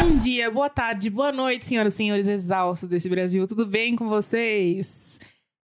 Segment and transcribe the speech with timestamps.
[0.00, 3.46] Bom dia, boa tarde, boa noite, senhoras e senhores exaustos desse Brasil.
[3.46, 5.18] Tudo bem com vocês?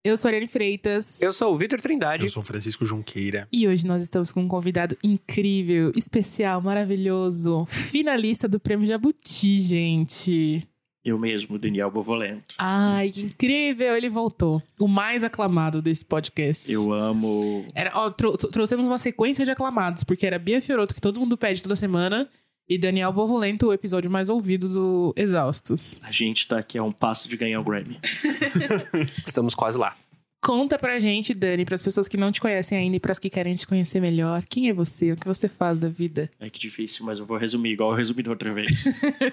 [0.04, 1.20] Eu sou a Ariane Freitas.
[1.20, 2.24] Eu sou o Vitor Trindade.
[2.24, 3.48] Eu sou Francisco Junqueira.
[3.52, 10.66] E hoje nós estamos com um convidado incrível, especial, maravilhoso, finalista do Prêmio Jabuti, gente.
[11.04, 12.54] Eu mesmo, Daniel Bovolento.
[12.58, 13.96] Ai, que incrível!
[13.96, 14.61] Ele voltou.
[14.79, 16.70] O mais aclamado desse podcast.
[16.70, 17.65] Eu amo.
[17.74, 21.38] Era, ó, trou- trouxemos uma sequência de aclamados, porque era Bia Fioroto, que todo mundo
[21.38, 22.29] pede toda semana,
[22.69, 26.01] e Daniel Bovolento, o episódio mais ouvido do Exaustos.
[26.02, 27.98] A gente tá aqui a um passo de ganhar o Grammy.
[29.24, 29.97] Estamos quase lá.
[30.43, 33.55] Conta pra gente, Dani, pras pessoas que não te conhecem ainda e pras que querem
[33.55, 35.12] te conhecer melhor, quem é você?
[35.12, 36.30] O que você faz da vida?
[36.38, 38.85] É que difícil, mas eu vou resumir igual eu resumi da outra vez.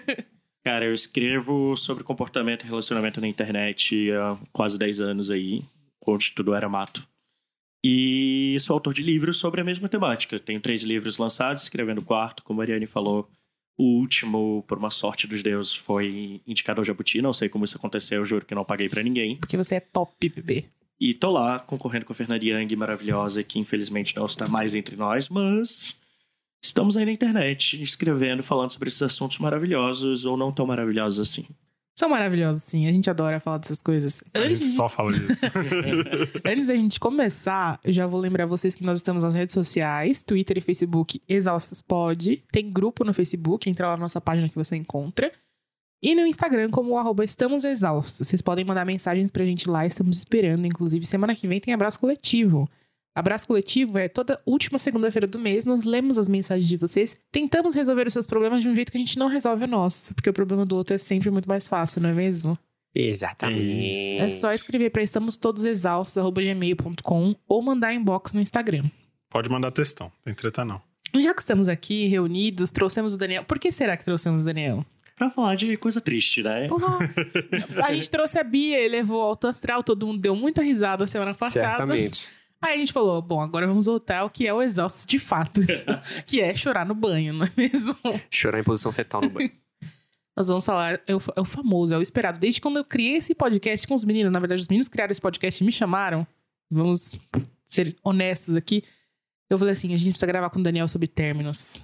[0.63, 5.63] Cara, eu escrevo sobre comportamento e relacionamento na internet há quase 10 anos aí,
[5.99, 7.05] quando tudo era mato.
[7.83, 10.39] E sou autor de livros sobre a mesma temática.
[10.39, 13.29] Tenho três livros lançados, escrevendo o quarto, como a Ariane falou.
[13.77, 17.21] O último, por uma sorte dos deuses, foi indicado ao Jabuti.
[17.21, 19.35] Não sei como isso aconteceu, eu juro que não paguei pra ninguém.
[19.37, 20.65] Porque você é top, bebê.
[20.99, 24.95] E tô lá concorrendo com a Fernanda Young, maravilhosa, que infelizmente não está mais entre
[24.95, 25.99] nós, mas
[26.61, 31.45] estamos aí na internet, escrevendo, falando sobre esses assuntos maravilhosos ou não tão maravilhosos assim.
[31.95, 32.87] São maravilhosos, sim.
[32.87, 34.23] A gente adora falar dessas coisas.
[34.33, 35.45] A Antes gente de, só fala disso.
[36.43, 40.23] antes da gente começar, eu já vou lembrar vocês que nós estamos nas redes sociais,
[40.23, 42.43] Twitter e Facebook, Exaustos Pod.
[42.51, 45.31] Tem grupo no Facebook, entra lá na nossa página que você encontra.
[46.01, 48.27] E no Instagram, como o arroba Estamos Exaustos.
[48.27, 50.65] Vocês podem mandar mensagens pra gente lá, estamos esperando.
[50.65, 52.67] Inclusive, semana que vem tem abraço coletivo.
[53.15, 55.65] Abraço coletivo é toda última segunda-feira do mês.
[55.65, 58.97] Nós lemos as mensagens de vocês, tentamos resolver os seus problemas de um jeito que
[58.97, 61.67] a gente não resolve o nosso, porque o problema do outro é sempre muito mais
[61.67, 62.57] fácil, não é mesmo?
[62.95, 64.17] Exatamente.
[64.17, 68.85] É só escrever para estamos todos exaustos@gmail.com ou mandar inbox no Instagram.
[69.29, 70.81] Pode mandar textão, não tem treta não.
[71.19, 73.43] Já que estamos aqui reunidos, trouxemos o Daniel.
[73.43, 74.85] Por que será que trouxemos o Daniel?
[75.15, 76.67] Pra falar de coisa triste, né?
[76.67, 76.97] Porra,
[77.85, 81.05] a gente trouxe a Bia, ele levou o alto astral, todo mundo deu muita risada
[81.05, 81.77] semana passada.
[81.77, 82.31] Certamente.
[82.63, 85.59] Aí a gente falou, bom, agora vamos voltar ao que é o exausto de fato,
[86.25, 87.93] que é chorar no banho, não é mesmo?
[88.31, 89.51] Chorar em posição fetal no banho.
[90.35, 92.39] Nós vamos falar, é o, é o famoso, é o esperado.
[92.39, 95.21] Desde quando eu criei esse podcast com os meninos, na verdade, os meninos criaram esse
[95.21, 96.25] podcast e me chamaram.
[96.71, 97.11] Vamos
[97.67, 98.83] ser honestos aqui.
[99.47, 101.77] Eu falei assim: a gente precisa gravar com o Daniel sobre términos.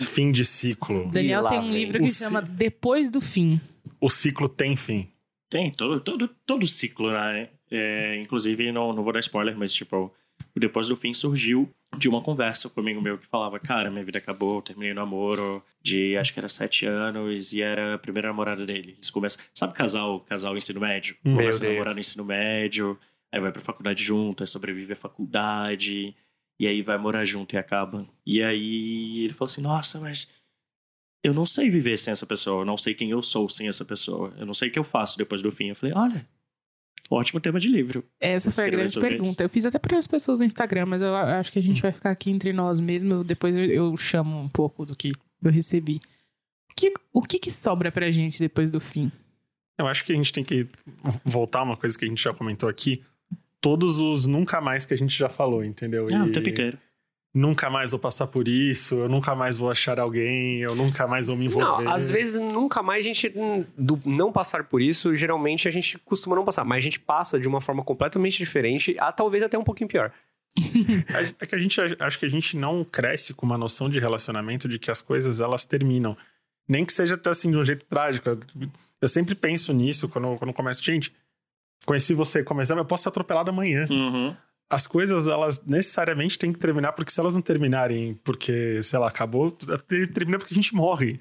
[0.00, 1.06] Fim de ciclo.
[1.06, 3.60] O Daniel lá tem um livro que O chama ci- Depois do Fim.
[4.00, 5.08] O ciclo tem fim.
[5.48, 7.50] Tem todo, todo, todo ciclo, né?
[7.70, 10.12] É, inclusive, não, não vou dar spoiler, mas tipo,
[10.54, 13.90] o Depois do Fim surgiu de uma conversa com um amigo meu que falava, cara,
[13.90, 17.98] minha vida acabou, terminei o namoro de acho que era sete anos e era a
[17.98, 18.94] primeira namorada dele.
[18.96, 19.42] Eles começam.
[19.54, 21.16] Sabe casal, casal ensino médio?
[21.24, 21.72] Meu Começa a Deus.
[21.72, 22.98] namorar no ensino médio,
[23.30, 26.14] aí vai pra faculdade junto, aí sobrevive à faculdade,
[26.58, 28.06] e aí vai morar junto e acaba.
[28.24, 30.28] E aí ele falou assim, nossa, mas
[31.24, 33.84] eu não sei viver sem essa pessoa, eu não sei quem eu sou sem essa
[33.84, 35.68] pessoa, eu não sei o que eu faço depois do fim.
[35.68, 36.28] Eu falei, olha,
[37.10, 38.04] ótimo tema de livro.
[38.20, 39.30] Essa Você foi a grande pergunta.
[39.30, 39.42] isso?
[39.42, 41.82] Eu fiz até para as pessoas no Instagram, mas eu a- acho que a gente
[41.82, 43.22] vai ficar aqui entre nós mesmo.
[43.22, 45.12] Depois eu, chamo um pouco do que
[45.42, 46.00] eu recebi.
[46.70, 49.12] O que, o que, que sobra pra gente depois do fim?
[49.78, 50.66] Eu acho que a gente tem que
[51.24, 53.02] voltar a uma coisa que a gente já comentou aqui.
[53.60, 56.08] Todos os nunca mais que a gente já falou, entendeu?
[56.12, 56.78] Ah, E o tempo inteiro.
[57.34, 61.28] Nunca mais vou passar por isso, eu nunca mais vou achar alguém, eu nunca mais
[61.28, 61.84] vou me envolver.
[61.84, 65.70] Não, às vezes nunca mais a gente, hum, do não passar por isso, geralmente a
[65.70, 69.42] gente costuma não passar, mas a gente passa de uma forma completamente diferente, a talvez
[69.42, 70.12] até um pouquinho pior.
[71.40, 74.68] É que a gente acho que a gente não cresce com uma noção de relacionamento
[74.68, 76.16] de que as coisas elas terminam.
[76.68, 78.28] Nem que seja até assim de um jeito trágico.
[79.00, 80.82] Eu sempre penso nisso quando, quando começo.
[80.82, 81.12] Gente,
[81.86, 83.86] conheci você, começamos, eu posso ser atropelado amanhã.
[83.90, 84.36] Uhum.
[84.72, 89.08] As coisas, elas necessariamente têm que terminar, porque se elas não terminarem porque, sei lá,
[89.08, 89.50] acabou,
[90.14, 91.20] termina porque a gente morre.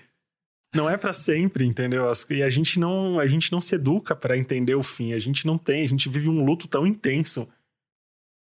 [0.73, 2.09] Não é pra sempre, entendeu?
[2.29, 5.11] E a gente não, a gente não se educa pra entender o fim.
[5.11, 7.45] A gente não tem, a gente vive um luto tão intenso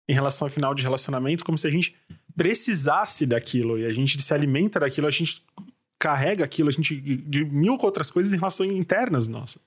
[0.09, 1.95] em relação ao final de relacionamento, como se a gente
[2.35, 5.45] precisasse daquilo e a gente se alimenta daquilo, a gente
[5.99, 9.61] carrega aquilo, a gente de mil outras coisas em relação internas nossas.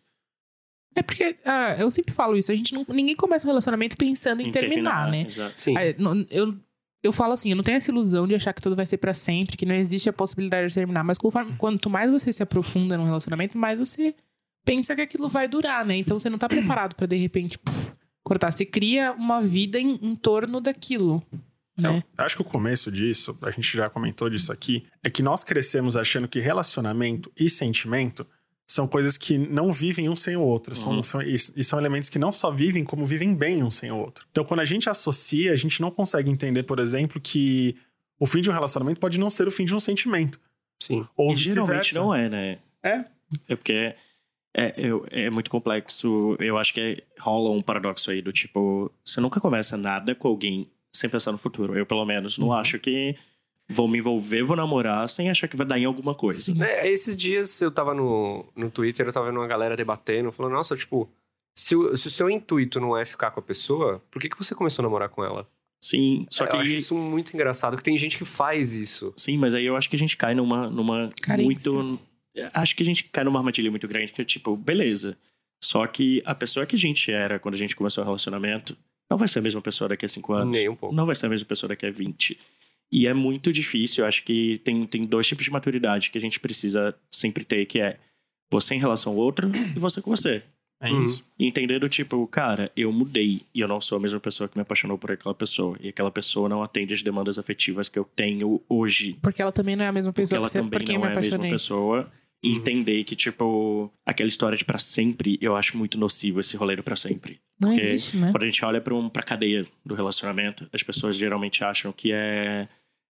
[0.94, 4.40] É porque, ah, eu sempre falo isso, a gente não, ninguém começa um relacionto pensando
[4.42, 5.22] em, terminar, né?
[5.26, 5.54] Exato.
[5.60, 5.74] Sim.
[5.98, 6.54] Não- Eu,
[7.02, 9.14] eu falo assim, eu não tenho essa ilusão de achar que tudo vai ser pra
[9.14, 11.02] sempre, que não existe a possibilidade de terminar.
[11.02, 14.14] Mas conforme, quanto mais você se aprofunda num relacionamento, mais você
[14.64, 15.96] pensa que aquilo vai durar, né?
[15.96, 17.92] Então você não tá preparado pra de repente puf,
[18.22, 18.52] cortar.
[18.52, 21.22] Você cria uma vida em, em torno daquilo.
[21.76, 22.04] Né?
[22.18, 25.42] Eu acho que o começo disso, a gente já comentou disso aqui, é que nós
[25.42, 28.26] crescemos achando que relacionamento e sentimento
[28.66, 30.74] são coisas que não vivem um sem o outro.
[30.74, 31.02] São, Uhum.
[31.02, 33.96] são- e, e são elementos que não só vivem, como vivem bem um sem o
[33.98, 34.26] outro.
[34.30, 37.76] Então, quando a gente associa, a gente não consegue entender, por exemplo, que
[38.18, 40.40] o fim de um relacionamento pode não ser o fim de um sentimento.
[40.82, 41.06] Sim.
[41.16, 42.58] Ou E geralmente não é, né?
[42.82, 43.04] É.
[43.48, 43.94] É porque
[44.54, 46.36] é, eu- é muito complexo.
[46.38, 50.28] Eu acho que é- rola um paradoxo aí do tipo, você nunca começa nada com
[50.28, 51.76] alguém sem pensar no futuro.
[51.76, 52.52] Eu, pelo menos, não Uhum.
[52.54, 53.16] acho que
[53.68, 56.40] vou me envolver, vou namorar sem achar que vai dar em alguma coisa.
[56.40, 56.62] Sim.
[56.62, 60.52] É, esses dias eu tava no, no Twitter, eu tava vendo uma galera debatendo, falando,
[60.52, 61.08] nossa, tipo,
[61.56, 64.38] se o, se o seu intuito não é ficar com a pessoa, por que, que
[64.38, 65.48] você começou a namorar com ela?
[65.80, 69.12] Sim, só que eu acho isso muito engraçado, que tem gente que faz isso.
[69.16, 71.72] Sim, mas aí eu acho que a gente cai numa, numa Carência.
[71.72, 72.00] muito.
[72.54, 75.18] Acho que a gente cai numa armadilha muito grande, que é tipo, beleza.
[75.60, 78.76] Só que a pessoa que a gente era quando a gente começou o relacionamento
[79.10, 80.52] não vai ser a mesma pessoa daqui a cinco anos.
[80.52, 80.94] Nem um pouco.
[80.94, 82.38] Não vai ser a mesma pessoa daqui a 20.
[82.92, 84.04] E é muito difícil.
[84.04, 87.64] Eu acho que tem, tem dois tipos de maturidade que a gente precisa sempre ter,
[87.66, 87.98] que é
[88.52, 90.42] você em relação ao outro e você com você.
[90.80, 91.04] É Uhum.
[91.04, 91.24] isso.
[91.38, 94.58] E entender do tipo, cara, eu mudei e eu não sou a mesma pessoa que
[94.58, 95.78] me apaixonou por aquela pessoa.
[95.80, 99.16] E aquela pessoa não atende as demandas afetivas que eu tenho hoje.
[99.22, 100.96] Porque ela também não é a mesma Porque pessoa ela que você, também por quem
[100.98, 102.12] não eu me é a mesma pessoa.
[102.44, 102.56] E Uhum.
[102.56, 106.82] entender que, tipo, aquela história de pra sempre, eu acho muito nocivo esse rolê do
[106.82, 107.38] pra sempre.
[107.60, 108.32] Não Porque existe, né?
[108.32, 112.10] Quando a gente olha pra, um, pra cadeia do relacionamento, as pessoas geralmente acham que
[112.10, 112.66] é,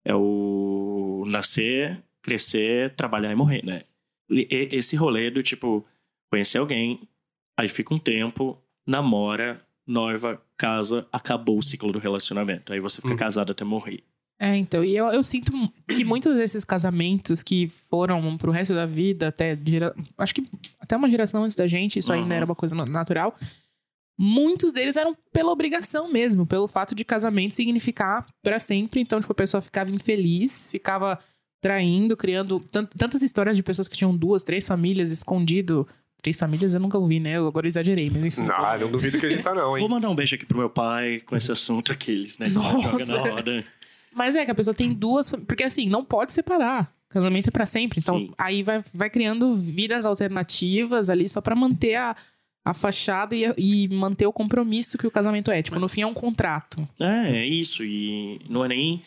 [0.05, 3.81] é o nascer, crescer, trabalhar e morrer, né?
[4.29, 5.85] E- esse rolê do tipo,
[6.31, 7.01] conhecer alguém,
[7.57, 8.57] aí fica um tempo,
[8.87, 12.71] namora, noiva, casa, acabou o ciclo do relacionamento.
[12.71, 13.17] Aí você fica Uhum.
[13.17, 14.03] casado até morrer.
[14.39, 15.51] É, então, e eu, eu sinto
[15.87, 20.47] que muitos desses casamentos que foram pro resto da vida, até gera- acho que
[20.79, 22.33] até uma geração antes da gente, isso ainda Uhum.
[22.33, 23.35] era uma coisa na- natural.
[24.23, 29.01] Muitos deles eram pela obrigação mesmo, pelo fato de casamento significar pra sempre.
[29.01, 31.17] Então, tipo, a pessoa ficava infeliz, ficava
[31.59, 35.87] traindo, criando tant- tantas histórias de pessoas que tinham duas, três famílias escondido.
[36.21, 37.37] Três famílias eu nunca ouvi, né?
[37.37, 38.43] Eu agora exagerei, mas enfim.
[38.43, 39.89] Não, não duvido que exista não, Vou hein?
[39.89, 42.47] mandar um beijo aqui pro meu pai com esse assunto aqueles, né?
[42.47, 42.91] Nossa.
[42.91, 43.65] Joga na roda.
[44.13, 45.31] Mas é que a pessoa tem duas.
[45.31, 46.93] Porque assim, não pode separar.
[47.09, 47.99] Casamento é pra sempre.
[47.99, 48.31] Então, Sim.
[48.37, 52.15] aí vai, vai criando vidas alternativas ali só pra manter a,
[52.63, 55.61] a fachada e, e manter o compromisso que o casamento é.
[55.61, 56.87] Tipo, no fim é um contrato.
[56.99, 57.83] É, é isso.
[57.83, 59.01] E não é nem.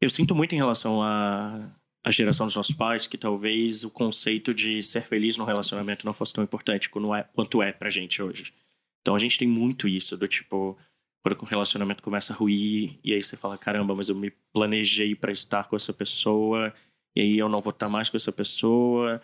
[0.00, 1.72] Eu sinto muito em relação à
[2.06, 6.14] à geração dos nossos pais que talvez o conceito de ser feliz no relacionamento não
[6.14, 8.54] fosse tão importante quanto é, quanto é pra gente hoje.
[9.02, 10.78] Então a gente tem muito isso do tipo.
[11.20, 15.16] Quando o relacionamento começa a ruir, e aí você fala: caramba, mas eu me planejei
[15.16, 16.72] pra estar com essa pessoa,
[17.16, 19.20] e aí eu não vou estar mais com essa pessoa.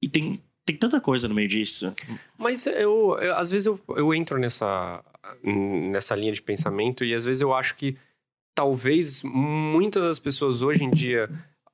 [0.00, 1.94] E tem, tem tanta coisa no meio disso.
[2.38, 5.02] Mas eu, eu- às vezes eu, eu entro nessa,
[5.42, 7.96] nessa linha de pensamento e às vezes eu acho que
[8.54, 11.28] talvez muitas das pessoas hoje em dia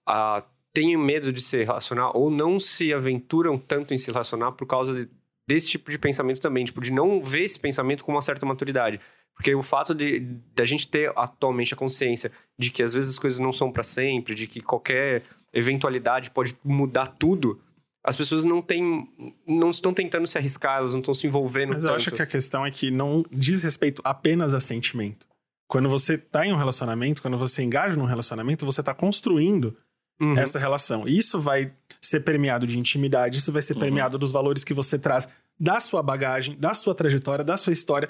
[0.07, 0.43] ah,
[0.73, 4.95] tenham medo de se relacionar ou não se aventuram tanto em se relacionar por causa
[4.95, 5.11] de-
[5.49, 9.01] desse tipo de pensamento também, tipo, de não ver esse pensamento com uma certa maturidade.
[9.35, 10.21] Porque o fato de
[10.55, 13.83] da gente ter atualmente a consciência de que às vezes as coisas não são para
[13.83, 15.23] sempre, de que qualquer
[15.53, 17.61] eventualidade pode mudar tudo,
[18.05, 19.09] as pessoas não têm,
[19.47, 22.01] não estão tentando se arriscar, elas não estão se envolvendo Mas eu tanto.
[22.01, 25.27] acho que a questão é que não diz respeito apenas a sentimento.
[25.69, 29.77] Quando você tá em um relacionamento, quando você engaja num relacionamento, você tá construindo
[30.21, 30.37] Uhum.
[30.37, 31.09] essa relação.
[31.09, 33.81] E Isso vai ser permeado de intimidade, isso vai ser Uhum.
[33.81, 35.27] permeado dos valores que você traz
[35.59, 38.09] da sua bagagem, da sua trajetória, da sua história,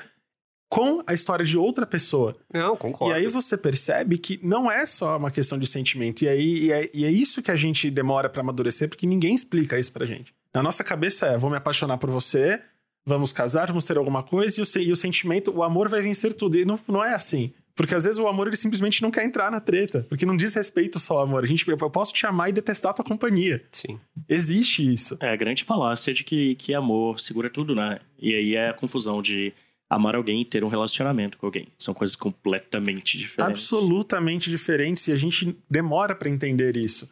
[0.71, 2.35] com a história de outra pessoa.
[2.55, 3.13] Não, E concordo.
[3.15, 6.23] aí você percebe que não é só uma questão de sentimento.
[6.23, 9.35] E aí e é, e é isso que a gente demora pra amadurecer, porque ninguém
[9.35, 10.33] explica isso pra gente.
[10.55, 12.61] Na nossa cabeça é: vou me apaixonar por você,
[13.05, 16.33] vamos casar, vamos ter alguma coisa, e o, e o sentimento, o amor vai vencer
[16.35, 16.57] tudo.
[16.57, 17.53] E não, não é assim.
[17.75, 20.05] Porque às vezes o amor ele simplesmente não quer entrar na treta.
[20.09, 21.43] Porque não diz respeito só ao amor.
[21.43, 23.63] A gente, eu posso te amar e detestar a tua companhia.
[23.73, 23.99] Sim.
[24.29, 25.17] Existe isso.
[25.19, 27.99] É a grande falácia de que, que amor segura tudo, né?
[28.19, 29.53] E aí é a confusão de
[29.91, 31.67] amar alguém e ter um relacionamento com alguém.
[31.77, 33.51] São coisas completamente diferentes.
[33.51, 37.11] absolutamente diferentes e a gente demora pra entender isso.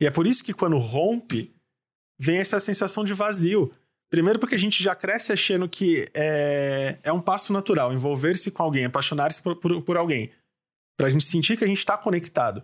[0.00, 1.54] E é por isso que quando rompe,
[2.18, 3.72] vem essa sensação de vazio.
[4.10, 8.62] Primeiro porque a gente já cresce achando que é, é um passo natural envolver-se com
[8.62, 10.30] alguém, apaixonar-se por, por, por alguém.
[10.98, 12.62] Pra gente sentir que a gente tá conectado.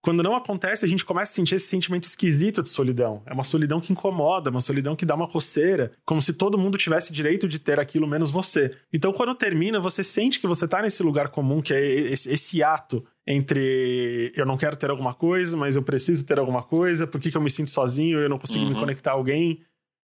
[0.00, 3.20] Quando não acontece, a gente começa a sentir esse sentimento esquisito de solidão.
[3.26, 6.78] É uma solidão que incomoda, uma solidão que dá uma coceira, como se todo mundo
[6.78, 8.70] tivesse direito de ter aquilo menos você.
[8.92, 12.62] Então, quando termina, você sente que você tá nesse lugar comum, que é esse, esse
[12.62, 17.20] ato entre eu não quero ter alguma coisa, mas eu preciso ter alguma coisa, por
[17.20, 18.80] que, que eu me sinto sozinho, eu não consigo me Uhum.
[18.80, 19.60] conectar a alguém,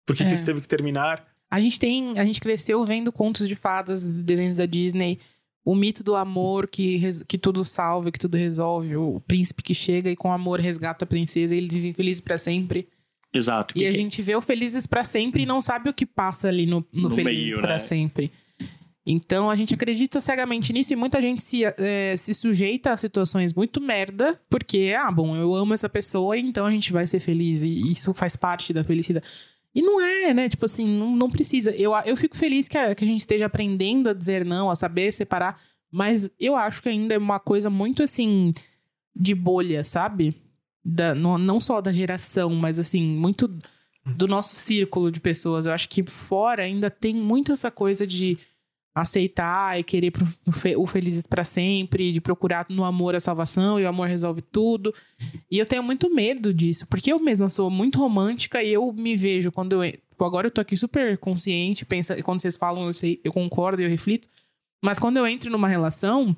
[0.07, 0.35] por que, que É.
[0.35, 1.27] isso teve que terminar?
[1.51, 2.17] A gente tem.
[2.19, 5.19] A gente cresceu vendo contos de fadas, desenhos da Disney.
[5.65, 8.97] O mito do amor que, que tudo salva, que tudo resolve.
[8.97, 12.39] O príncipe que chega e com amor resgata a princesa e eles vivem felizes pra
[12.39, 12.89] sempre.
[13.33, 13.79] Exato.
[13.79, 16.49] E a porque- gente vê o Felizes pra Sempre e não sabe o que passa
[16.49, 17.79] ali no, no, No Felizes pra né?
[17.79, 18.33] Sempre.
[19.07, 23.53] Então a gente acredita cegamente nisso e muita gente se, é, se sujeita a situações
[23.55, 27.63] muito merda, porque, ah, bom, eu amo essa pessoa, então a gente vai ser feliz
[27.63, 29.25] e isso faz parte da felicidade.
[29.75, 30.49] E não é, né?
[30.49, 31.71] Tipo assim, não, não precisa.
[31.71, 34.75] Eu, eu fico feliz que a, que a gente esteja aprendendo a dizer não, a
[34.75, 35.61] saber separar,
[35.91, 38.53] mas eu acho que ainda é uma coisa muito assim
[39.15, 40.35] de bolha, sabe?
[40.85, 43.49] Da, não, não só da geração, mas assim, muito
[44.17, 45.67] do nosso círculo de pessoas.
[45.67, 48.39] Eu acho que fora ainda tem muito essa coisa de
[48.95, 50.13] aceitar e querer
[50.77, 54.93] o felizes para sempre, de procurar no amor a salvação e o amor resolve tudo.
[55.51, 59.15] E eu tenho muito medo disso, porque eu mesma sou muito romântica e eu me
[59.17, 59.93] vejo quando eu
[60.25, 63.89] agora eu tô aqui super consciente, pensa, quando vocês falam eu sei, eu concordo, eu
[63.89, 64.29] reflito,
[64.83, 66.37] mas quando eu entro numa relação,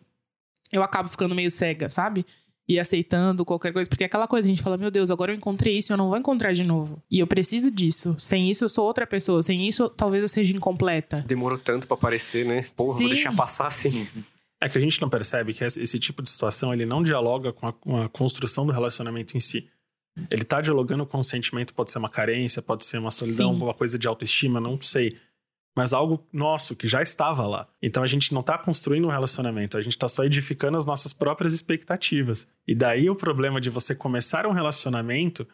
[0.70, 2.24] eu acabo ficando meio cega, sabe?
[2.72, 3.88] E aceitando qualquer coisa.
[3.88, 6.08] Porque é aquela coisa, a gente fala, meu Deus, agora eu encontrei isso, eu não
[6.08, 7.02] vou encontrar de novo.
[7.10, 8.14] E eu preciso disso.
[8.18, 9.42] Sem isso, eu sou outra pessoa.
[9.42, 11.24] Sem isso, talvez eu seja incompleta.
[11.26, 12.66] Demorou tanto para aparecer, né?
[12.76, 13.04] Porra, Sim.
[13.04, 14.06] vou deixar passar assim.
[14.60, 17.66] É que a gente não percebe que esse tipo de situação ele não dialoga com
[17.66, 19.68] a, com a construção do relacionamento em si.
[20.30, 23.62] Ele tá dialogando com o sentimento, pode ser uma carência, pode ser uma solidão, Sim.
[23.62, 25.16] uma coisa de autoestima, não sei
[25.74, 27.66] mas algo nosso que já estava lá.
[27.82, 31.12] Então a gente não está construindo um relacionamento, a gente está só edificando as nossas
[31.12, 32.46] próprias expectativas.
[32.66, 35.46] E daí o problema de você começar um relacionamento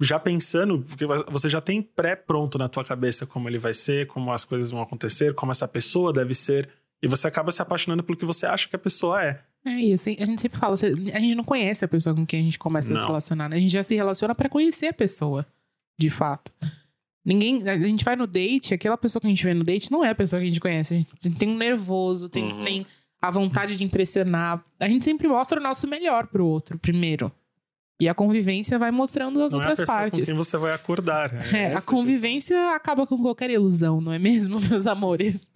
[0.00, 4.32] já pensando, porque você já tem pré-pronto na tua cabeça como ele vai ser, como
[4.32, 6.70] as coisas vão acontecer, como essa pessoa deve ser,
[7.02, 9.42] e você acaba se apaixonando pelo que você acha que a pessoa é.
[9.66, 12.44] É isso, a gente sempre fala, a gente não conhece a pessoa com quem a
[12.44, 12.96] gente começa não.
[12.96, 13.56] a se relacionar, né?
[13.56, 15.44] A gente já se relaciona para conhecer a pessoa,
[15.98, 16.50] de fato.
[17.24, 17.68] Ninguém.
[17.68, 20.10] A gente vai no date, aquela pessoa que a gente vê no date não é
[20.10, 20.94] a pessoa que a gente conhece.
[20.94, 22.64] A gente tem um nervoso, tem, uhum.
[22.64, 22.86] tem
[23.20, 24.64] a vontade de impressionar.
[24.78, 27.30] A gente sempre mostra o nosso melhor pro outro, primeiro.
[28.00, 30.20] E a convivência vai mostrando as não outras é a partes.
[30.20, 31.30] Com quem você vai acordar.
[31.54, 32.74] É, é a convivência que...
[32.74, 35.50] acaba com qualquer ilusão, não é mesmo, meus amores?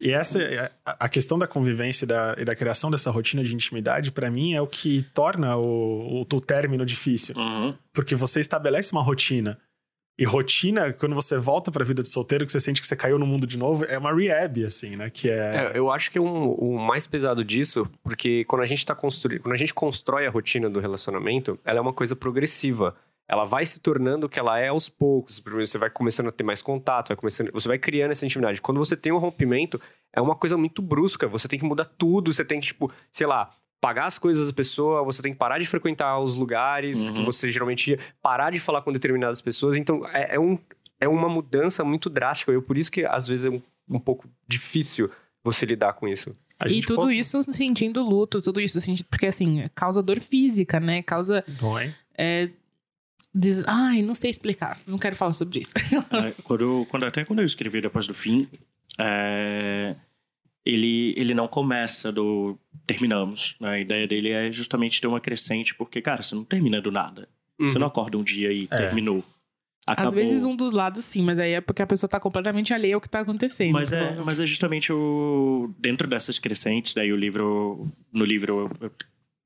[0.00, 3.52] E essa é, a questão da convivência e da, e da criação dessa rotina de
[3.52, 7.34] intimidade, para mim, é o que torna o, o, o término difícil.
[7.36, 7.74] Uhum.
[7.92, 9.58] Porque você estabelece uma rotina.
[10.18, 13.20] E rotina, quando você volta pra vida de solteiro, que você sente que você caiu
[13.20, 15.08] no mundo de novo, é uma rehab, assim, né?
[15.08, 15.70] Que é...
[15.72, 19.42] é eu acho que um, o mais pesado disso, porque quando a gente tá construindo,
[19.42, 22.96] quando a gente constrói a rotina do relacionamento, ela é uma coisa progressiva.
[23.28, 25.38] Ela vai se tornando o que ela é aos poucos.
[25.38, 28.60] Primeiro você vai começando a ter mais contato, vai começando, você vai criando essa intimidade.
[28.60, 29.80] Quando você tem um rompimento,
[30.12, 31.28] é uma coisa muito brusca.
[31.28, 34.52] Você tem que mudar tudo, você tem que, tipo, sei lá, pagar as coisas da
[34.52, 37.14] pessoa, você tem que parar de frequentar os lugares uhum.
[37.14, 39.76] que você geralmente ia, parar de falar com determinadas pessoas.
[39.76, 40.58] Então, é, é, um,
[41.00, 42.52] é uma mudança muito drástica.
[42.52, 45.10] Eu, por isso que, às vezes, é um, um pouco difícil
[45.44, 46.36] você lidar com isso.
[46.66, 47.16] E tudo pode...
[47.16, 49.06] isso sentindo luto, tudo isso sentindo...
[49.06, 51.02] Porque, assim, causa dor física, né?
[51.02, 51.44] Causa...
[51.46, 51.94] Dói.
[52.16, 52.48] É,
[53.32, 55.72] diz, ai, não sei explicar, não quero falar sobre isso.
[55.76, 58.48] é, quando, quando, até quando eu escrevi depois do fim,
[58.98, 59.94] é,
[60.68, 63.56] ele, ele não começa do terminamos.
[63.58, 63.68] Né?
[63.70, 67.26] A ideia dele é justamente ter uma crescente, porque, cara, você não termina do nada.
[67.58, 67.68] Uhum.
[67.68, 68.76] Você não acorda um dia e é.
[68.76, 69.24] terminou.
[69.86, 70.08] Acabou.
[70.08, 72.94] Às vezes um dos lados sim, mas aí é porque a pessoa tá completamente alheia
[72.94, 73.72] ao que tá acontecendo.
[73.72, 78.92] Mas é, mas é justamente o dentro dessas crescentes, daí o livro no livro eu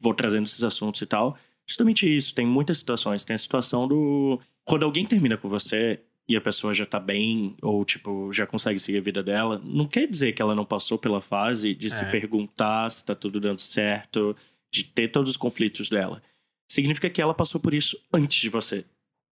[0.01, 1.39] vou trazendo esses assuntos e tal.
[1.65, 6.01] Justamente isso, tem muitas situações, tem a situação do quando alguém termina com você,
[6.33, 9.87] e a pessoa já tá bem, ou tipo, já consegue seguir a vida dela, não
[9.87, 11.91] quer dizer que ela não passou pela fase de é.
[11.91, 14.35] se perguntar se tá tudo dando certo,
[14.73, 16.23] de ter todos os conflitos dela.
[16.71, 18.85] Significa que ela passou por isso antes de você.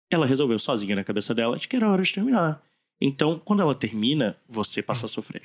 [0.10, 2.64] Ela resolveu sozinha na cabeça dela de que era hora de terminar.
[3.00, 5.44] Então, quando ela termina, você passa a sofrer.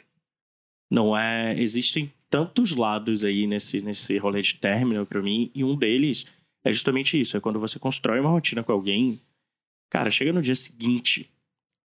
[0.90, 1.54] Não é.
[1.61, 6.26] Existem tantos lados aí nesse, nesse rolê de término para mim, e um deles
[6.64, 9.21] é justamente isso: é quando você constrói uma rotina com alguém.
[9.90, 11.31] Cara, chega no dia seguinte,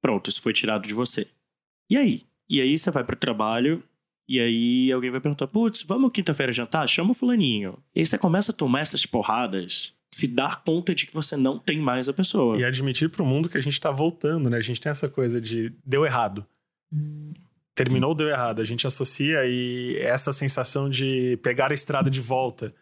[0.01, 1.27] Pronto, isso foi tirado de você.
[1.89, 2.23] E aí?
[2.49, 3.83] E aí você vai pro trabalho
[4.31, 6.89] e aí alguém vai perguntar: putz, vamos quinta-feira jantar?
[6.89, 7.77] Chama o fulaninho.
[7.93, 11.59] E aí você começa a tomar essas porradas, se dar conta de que você não
[11.59, 12.57] tem mais a pessoa.
[12.57, 14.57] E admitir pro mundo que a gente tá voltando, né?
[14.57, 16.47] A gente tem essa coisa de deu errado.
[17.75, 18.61] Terminou, deu errado.
[18.61, 22.73] A gente associa aí essa sensação de pegar a estrada de volta.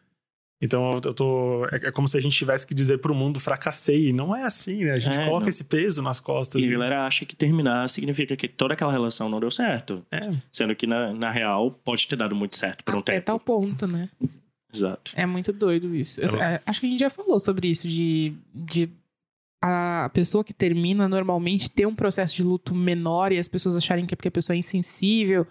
[0.60, 1.66] Então eu tô.
[1.66, 4.12] É, é como se a gente tivesse que dizer pro mundo fracassei.
[4.12, 4.92] Não é assim, né?
[4.92, 5.48] A gente é, coloca não.
[5.48, 6.60] esse peso nas costas.
[6.60, 10.04] E a galera acha que terminar significa que toda aquela relação não deu certo.
[10.10, 10.30] É.
[10.52, 13.22] Sendo que na, na real pode ter dado muito certo por um Até tempo.
[13.22, 14.08] É tal ponto, né?
[14.74, 15.12] Exato.
[15.14, 16.20] É muito doido isso.
[16.20, 18.90] Eu, é, acho que a gente já falou sobre isso, de, de
[19.62, 24.06] a pessoa que termina normalmente ter um processo de luto menor e as pessoas acharem
[24.06, 25.46] que é porque a pessoa é insensível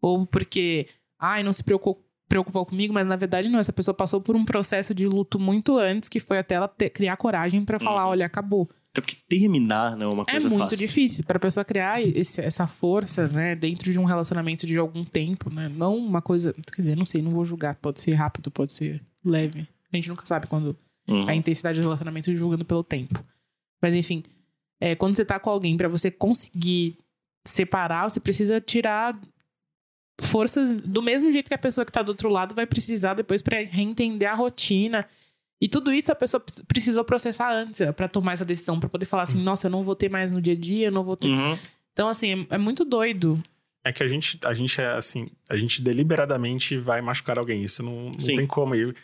[0.00, 0.86] ou porque,
[1.18, 2.04] ai, não se preocupou
[2.34, 3.60] preocupou comigo, mas na verdade não.
[3.60, 6.90] Essa pessoa passou por um processo de luto muito antes, que foi até ela ter-
[6.90, 8.10] criar coragem pra falar: Uhum.
[8.10, 8.68] olha, acabou.
[8.90, 10.76] Até porque terminar não é uma É coisa muito fácil.
[10.78, 15.48] difícil pra pessoa criar esse- essa força, né, dentro de um relacionamento de algum tempo,
[15.48, 15.68] né?
[15.68, 16.52] Não uma coisa.
[16.74, 17.76] Quer dizer, não sei, não vou julgar.
[17.76, 19.66] Pode ser rápido, pode ser leve.
[19.92, 20.76] A gente nunca sabe quando
[21.08, 21.28] Uhum.
[21.28, 23.24] a intensidade do relacionamento julgando pelo tempo.
[23.80, 24.24] Mas enfim,
[24.80, 26.96] é, quando você tá com alguém, pra você conseguir
[27.46, 29.16] separar, você precisa tirar
[30.20, 33.42] forças do mesmo jeito que a pessoa que tá do outro lado vai precisar depois
[33.42, 35.06] pra reentender a rotina.
[35.60, 39.06] E tudo isso a pessoa precisou processar antes é, pra tomar essa decisão, pra poder
[39.06, 41.16] falar assim, nossa, eu não vou ter mais no dia a dia, eu não vou
[41.16, 41.28] ter.
[41.28, 41.58] Uhum.
[41.92, 43.42] Então assim, é, é muito doido.
[43.84, 47.62] É que a gente, a gente é assim, a gente deliberadamente vai machucar alguém.
[47.62, 48.74] Isso não, não tem como.
[48.74, 48.94] E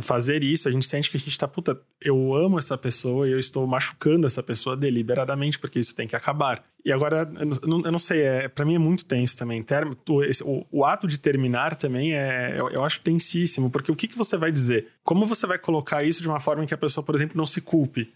[0.00, 3.32] fazer isso, a gente sente que a gente tá, puta, eu amo essa pessoa e
[3.32, 6.64] eu estou machucando essa pessoa deliberadamente, porque isso tem que acabar.
[6.84, 9.62] E agora, eu não, eu não sei, é, pra mim é muito tenso também.
[9.62, 14.08] Termo, o, o- ato de terminar também é, eu, eu acho tensíssimo, porque o que,
[14.08, 14.86] que você vai dizer?
[15.04, 17.46] Como você vai colocar isso de uma forma em que a pessoa, por exemplo, não
[17.46, 18.12] se culpe?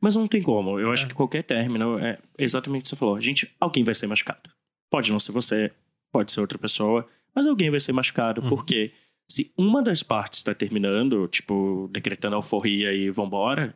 [0.00, 0.78] Mas não tem como.
[0.78, 1.06] Eu acho É.
[1.08, 3.20] que qualquer término é exatamente o que você falou.
[3.20, 4.50] Gente, alguém vai ser machucado.
[4.90, 5.70] Pode não ser você,
[6.12, 8.48] pode ser outra pessoa, mas alguém vai ser machucado, Uhum.
[8.50, 8.92] porque
[9.28, 13.74] se uma das partes está terminando, tipo, decretando alforria e vambora,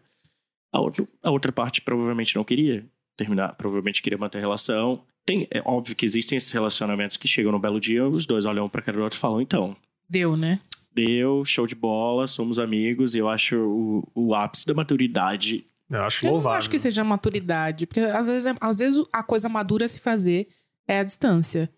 [0.73, 2.85] a, outro, a outra parte provavelmente não queria
[3.17, 5.03] terminar, provavelmente queria manter a relação.
[5.27, 8.69] Tem, é óbvio que existem esses relacionamentos que chegam no belo dia, os dois olham
[8.69, 9.77] pra cara do outro e falam, então,
[10.09, 10.61] Deu, né?
[10.93, 16.03] deu, show de bola, somos amigos, e eu acho o, o ápice da maturidade Eu
[16.03, 16.51] acho Eu louvável.
[16.53, 19.89] não acho que seja maturidade, porque às vezes, é- às vezes a coisa madura a
[19.89, 20.49] se fazer
[20.89, 21.71] é a distância.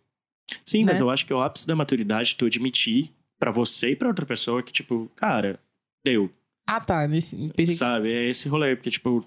[0.64, 1.04] Sim, mas né?
[1.04, 3.10] eu acho que é o ápice da maturidade tu admitir
[3.42, 5.58] pra você e pra outra pessoa que, tipo, cara,
[6.04, 6.30] deu,
[6.64, 7.08] Ah, tá.
[7.08, 8.12] Nesse, pensei sabe?
[8.12, 9.24] É esse rolê, porque, tipo,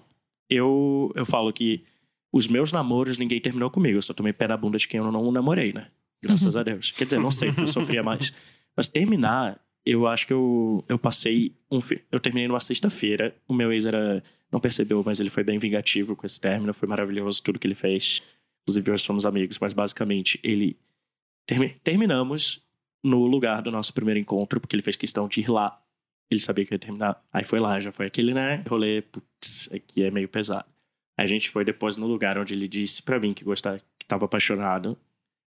[0.48, 1.84] eu, eu falo que
[2.32, 5.12] os meus namoros ninguém terminou comigo, eu só tomei pé na bunda de quem eu
[5.12, 5.88] não namorei, né?
[6.22, 6.60] Graças Uhum.
[6.62, 6.92] a Deus.
[6.92, 8.32] Quer dizer, não sei, eu sofria mais.
[8.74, 11.78] Mas terminar, eu acho que eu, eu passei um.
[12.10, 14.22] Eu terminei numa sexta-feira, o meu ex era.
[14.50, 17.74] Não percebeu, mas ele foi bem vingativo com esse término, foi maravilhoso tudo que ele
[17.74, 18.22] fez.
[18.62, 20.76] Inclusive, hoje somos amigos, mas basicamente ele.
[21.46, 22.62] termi- terminamos
[23.06, 25.80] no lugar do nosso primeiro encontro, porque ele fez questão de ir lá.
[26.30, 27.22] Ele sabia que ia terminar.
[27.32, 28.62] Aí foi lá, já foi aquele, né?
[28.68, 30.66] Rolê, putz, aqui é meio pesado.
[31.18, 34.26] A gente foi depois no lugar onde ele disse pra mim que gostava, que tava
[34.26, 34.98] apaixonado.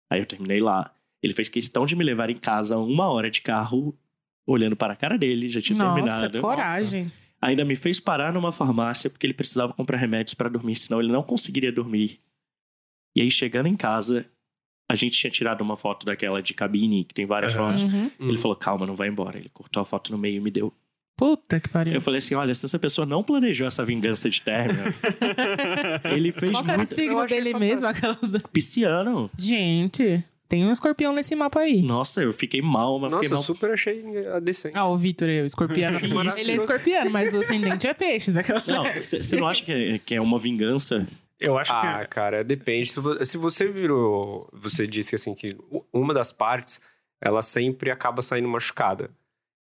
[0.09, 0.91] Aí eu terminei lá.
[1.21, 3.95] Ele fez questão de me levar em casa uma hora de carro,
[4.47, 6.41] olhando para a cara dele, já tinha Nossa, terminado.
[6.41, 7.11] coragem.
[7.41, 11.11] Ainda me fez parar numa farmácia porque ele precisava comprar remédios para dormir, senão ele
[11.11, 12.19] não conseguiria dormir.
[13.15, 14.25] E aí, chegando em casa,
[14.89, 17.69] a gente tinha tirado uma foto daquela de cabine, que tem várias Aham.
[17.69, 17.83] fotos.
[17.83, 18.11] Uhum.
[18.19, 19.37] Ele falou, calma, não vai embora.
[19.37, 20.73] Ele cortou a foto no meio e me deu.
[21.15, 21.93] Puta que pariu.
[21.93, 24.79] Eu falei assim, olha, se essa pessoa não planejou essa vingança de término,
[26.11, 26.79] ele fez Qual o muito...
[26.79, 27.59] Eu signo dele fantástico.
[27.59, 27.87] mesmo?
[27.87, 28.17] Aquela...
[28.51, 29.29] Pisciano.
[29.37, 31.83] Gente, tem um escorpião nesse mapa aí.
[31.83, 33.43] Nossa, eu fiquei mal, mas Nossa, fiquei eu mal.
[33.43, 34.75] super achei a decente.
[34.75, 35.97] Ah, o Vitor é o escorpiano.
[35.97, 36.09] Achei
[36.41, 38.35] ele é escorpiano, mas o ascendente é peixes.
[38.35, 38.63] Aquela...
[38.65, 41.05] Não, você não acha que é, que é uma vingança?
[41.39, 42.07] Eu acho Ah, que.
[42.09, 42.91] cara, depende.
[42.91, 44.49] Se vo- se você virou.
[44.53, 45.57] Você disse assim que
[45.93, 46.81] uma das partes
[47.21, 49.09] ela sempre acaba saindo machucada.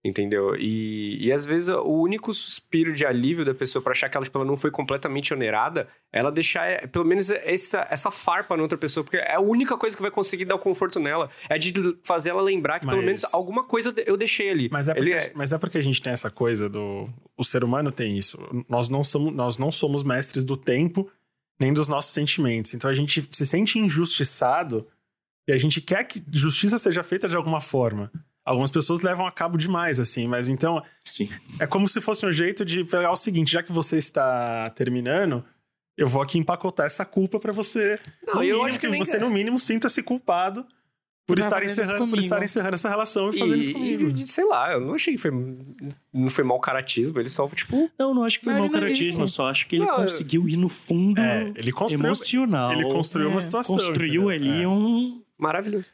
[0.05, 0.55] Entendeu?
[0.55, 4.23] E, e às vezes o único suspiro de alívio da pessoa pra achar que ela,
[4.25, 8.61] tipo, ela não foi completamente onerada, ela deixar é, pelo menos essa, essa farpa na
[8.63, 11.29] outra pessoa, porque é a única coisa que vai conseguir dar o conforto nela.
[11.49, 14.49] É de fazer ela lembrar que pelo Mas- menos alguma coisa eu de- eu deixei
[14.49, 14.69] ali.
[14.71, 17.09] Mas é, porque, Ele é- mas é porque a gente tem essa coisa do.
[17.35, 18.37] O ser humano tem isso.
[18.69, 21.09] Nós não somos, nós não somos mestres do tempo
[21.60, 22.74] nem dos nossos sentimentos.
[22.74, 24.88] Então a gente se sente injustiçado
[25.48, 28.12] e a gente quer que justiça seja feita de alguma forma.
[28.46, 31.30] Algumas pessoas levam a cabo demais, assim, mas então Sim.
[31.60, 35.43] é como se fosse um jeito de pegar o seguinte: já que você está terminando,
[35.98, 38.00] eu vou aqui empacotar essa culpa pra você.
[38.26, 40.65] Não, no eu mínimo, acho que que você, no mínimo, sinta-se culpado
[41.27, 44.09] por estar, encerrando, por estar encerrando essa relação e fazendo isso comigo.
[44.17, 45.31] E, e, sei lá, eu não achei que foi.
[46.13, 47.91] Não foi mau caratismo, ele só, tipo.
[47.99, 50.55] Não, não acho que foi mau caratismo, eu só acho que ele Não, conseguiu ir
[50.57, 52.71] no fundo É, ele construiu, emocional.
[52.71, 53.75] ele construiu É, uma situação.
[53.75, 54.51] construiu entendeu?
[54.51, 54.67] ali É.
[54.67, 55.21] um.
[55.37, 55.89] Maravilhoso.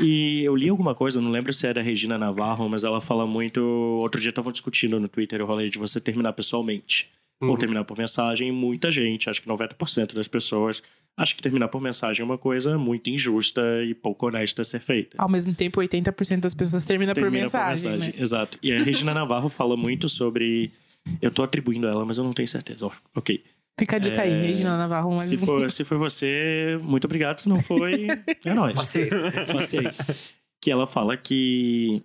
[0.00, 3.26] E eu li alguma coisa, não lembro se é da Regina Navarro, mas ela fala
[3.26, 3.60] muito.
[3.62, 7.08] Outro dia estavam discutindo no Twitter o rolê de você terminar pessoalmente.
[7.40, 7.56] Ou Uhum.
[7.56, 8.52] terminar por mensagem.
[8.52, 10.82] Muita gente, acho que 90% das pessoas,
[11.16, 14.80] acha que terminar por mensagem é uma coisa muito injusta e pouco honesta a ser
[14.80, 15.16] feita.
[15.18, 18.12] Ao mesmo tempo, 80% das pessoas termina, por Termina mensagem, né?
[18.16, 18.58] Exato.
[18.62, 20.72] E a Regina Navarro fala muito sobre.
[21.20, 22.88] Eu tô atribuindo ela, mas eu não tenho certeza.
[23.14, 23.42] Ok.
[23.78, 25.14] Fica a dica aí, É, Regina Navarro.
[25.14, 25.28] Mas...
[25.28, 27.40] Se for, se foi você, muito obrigado.
[27.40, 28.06] Se não foi,
[28.44, 28.74] é nóis.
[28.74, 29.32] Paciência.
[29.52, 30.16] Paciência.
[30.60, 32.02] Que ela fala que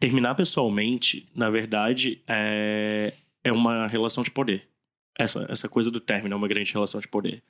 [0.00, 3.12] terminar pessoalmente, na verdade, é,
[3.44, 4.64] é uma relação de poder.
[5.18, 7.42] Essa, essa coisa do término é uma grande relação de poder.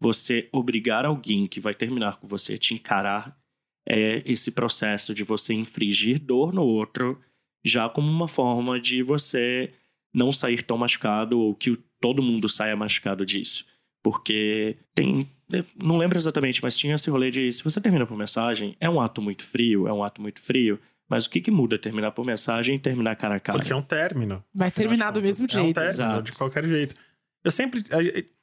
[0.00, 3.36] Você obrigar alguém que vai terminar com você a te encarar
[3.86, 7.20] é esse processo de você infligir dor no outro,
[7.64, 9.70] já como uma forma de você
[10.12, 13.64] não sair tão machucado ou que todo mundo saia machucado disso.
[14.02, 15.28] Porque tem.
[15.82, 19.00] Não lembro exatamente, mas tinha esse rolê de se você termina por mensagem, é um
[19.00, 20.78] ato muito frio, é um ato muito frio.
[21.08, 23.58] Mas o que, que muda terminar por mensagem e terminar cara a cara?
[23.58, 24.42] Porque é um término.
[24.54, 25.74] Vai terminar do mesmo É um jeito.
[25.74, 26.22] término, Exato.
[26.22, 26.94] de qualquer jeito.
[27.44, 27.84] Eu sempre.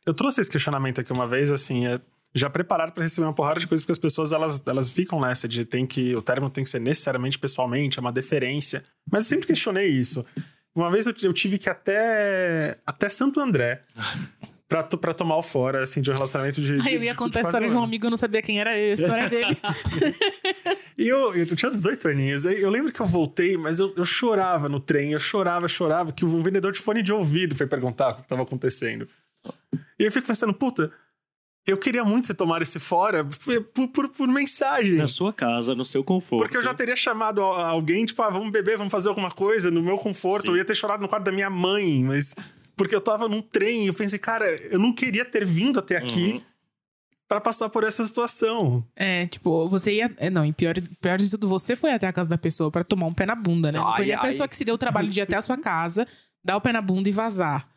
[0.05, 1.99] Eu trouxe esse questionamento aqui uma vez, assim, é,
[2.33, 5.47] já preparado pra receber uma porrada de coisas, porque as pessoas elas, elas ficam nessa
[5.47, 6.15] de tem que.
[6.15, 8.83] O término tem que ser necessariamente pessoalmente, é uma deferência.
[9.11, 10.25] Mas eu sempre questionei isso.
[10.73, 12.77] Uma vez eu, eu tive que ir até.
[12.85, 13.81] até Santo André.
[14.71, 16.79] Pra, pra tomar o fora, assim, de um relacionamento de.
[16.87, 18.77] Aí eu ia de contar a história de um amigo, eu não sabia quem era
[18.77, 19.57] eu, a história dele.
[20.97, 22.45] E eu, eu tinha 18 aninhos.
[22.45, 25.11] Aí Eu lembro que eu voltei, mas eu, eu chorava no trem.
[25.11, 28.43] Eu chorava, chorava, que um vendedor de fone de ouvido foi perguntar o que estava
[28.43, 29.07] acontecendo.
[29.99, 30.91] E eu fico pensando, puta,
[31.67, 34.93] eu queria muito você tomar esse fora por, por, por mensagem.
[34.93, 36.43] Na sua casa, no seu conforto.
[36.43, 39.81] Porque eu já teria chamado alguém, tipo, ah, vamos beber, vamos fazer alguma coisa no
[39.81, 40.45] meu conforto.
[40.45, 40.51] Sim.
[40.51, 42.33] Eu ia ter chorado no quarto da minha mãe, mas.
[42.81, 45.97] Porque eu tava num trem e eu pensei, cara, eu não queria ter vindo até
[45.97, 46.41] aqui Uhum.
[47.27, 48.83] pra passar por essa situação.
[48.95, 50.11] É, tipo, você ia.
[50.17, 52.83] é, Não, e pior, pior de tudo, você foi até a casa da pessoa pra
[52.83, 53.79] tomar um pé na bunda, né?
[53.79, 54.27] Você foi Ai, a ai.
[54.27, 56.07] pessoa que se deu o trabalho de ir até a sua casa,
[56.43, 57.67] dar o pé na bunda e vazar.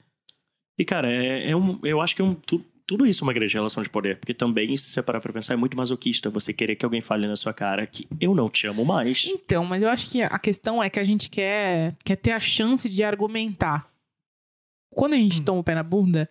[0.78, 3.32] E, cara, é, é um, eu acho que é um, tu- tudo isso é uma
[3.32, 4.16] grande relação de poder.
[4.18, 7.26] Porque também, se você parar pra pensar, é muito masoquista você querer que alguém fale
[7.26, 9.24] na sua cara que eu não te amo mais.
[9.26, 12.40] Então, mas eu acho que a questão é que a gente quer, quer ter a
[12.40, 13.86] chance de argumentar.
[14.94, 15.44] Quando a gente Hum.
[15.44, 16.28] toma o pé na bunda,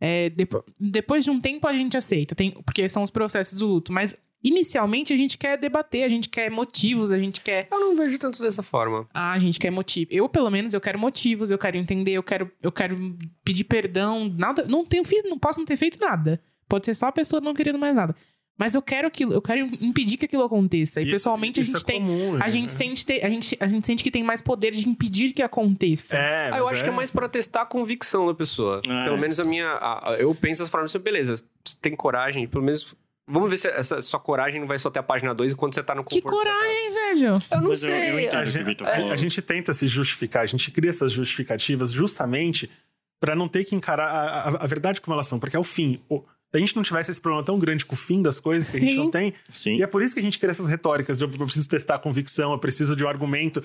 [0.00, 3.66] é, depo- depois de um tempo a gente aceita, tem, porque são os processos do
[3.66, 3.92] luto.
[3.92, 7.66] Mas inicialmente a gente quer debater, a gente quer motivos, a gente quer.
[7.72, 9.08] Eu não vejo tanto dessa forma.
[9.14, 10.10] Ah, a gente quer motivo.
[10.12, 14.28] Eu, pelo menos, eu quero motivos, eu quero entender, eu quero, eu quero pedir perdão.
[14.28, 14.66] Nada.
[14.68, 16.40] Não tenho fiz, não posso não ter feito nada.
[16.68, 18.14] Pode ser só a pessoa não querendo mais nada.
[18.56, 21.00] Mas eu quero aquilo, eu quero impedir que aquilo aconteça.
[21.00, 22.00] E Isso- pessoalmente isso a gente é tem.
[22.00, 22.48] comum, A né?
[22.50, 25.42] gente, sente ter- a, gente, a gente sente que tem mais poder de impedir que
[25.42, 26.16] aconteça.
[26.16, 28.80] É, Ah, eu acho que é mais pra testar a convicção da pessoa.
[28.86, 29.04] É.
[29.04, 29.66] Pelo menos a minha.
[29.66, 32.94] a- a- eu penso dessa forma assim, beleza, você tem coragem, pelo menos.
[33.26, 35.82] Vamos ver se essa sua coragem não vai só até a página 2 enquanto você
[35.82, 36.44] tá no Que conforto.
[36.44, 37.42] da sua coragem, velho.
[37.50, 38.10] Eu não Mas eu- sei.
[38.10, 38.34] eu entendo.
[38.38, 39.10] A que gente, Vitor a- falou.
[39.12, 42.70] a gente tenta se justificar, a gente cria essas justificativas justamente
[43.18, 45.64] pra não ter que encarar a, a- a verdade como elas são, porque é o
[45.64, 46.00] fim.
[46.08, 46.22] O-
[46.56, 48.80] a gente não tivesse esse problema tão grande com o fim das coisas que a
[48.80, 48.96] gente Sim.
[48.96, 49.76] não tem, Sim.
[49.76, 51.98] e é por isso que a gente cria essas retóricas de eu preciso testar a
[51.98, 53.64] convicção, eu preciso de um argumento.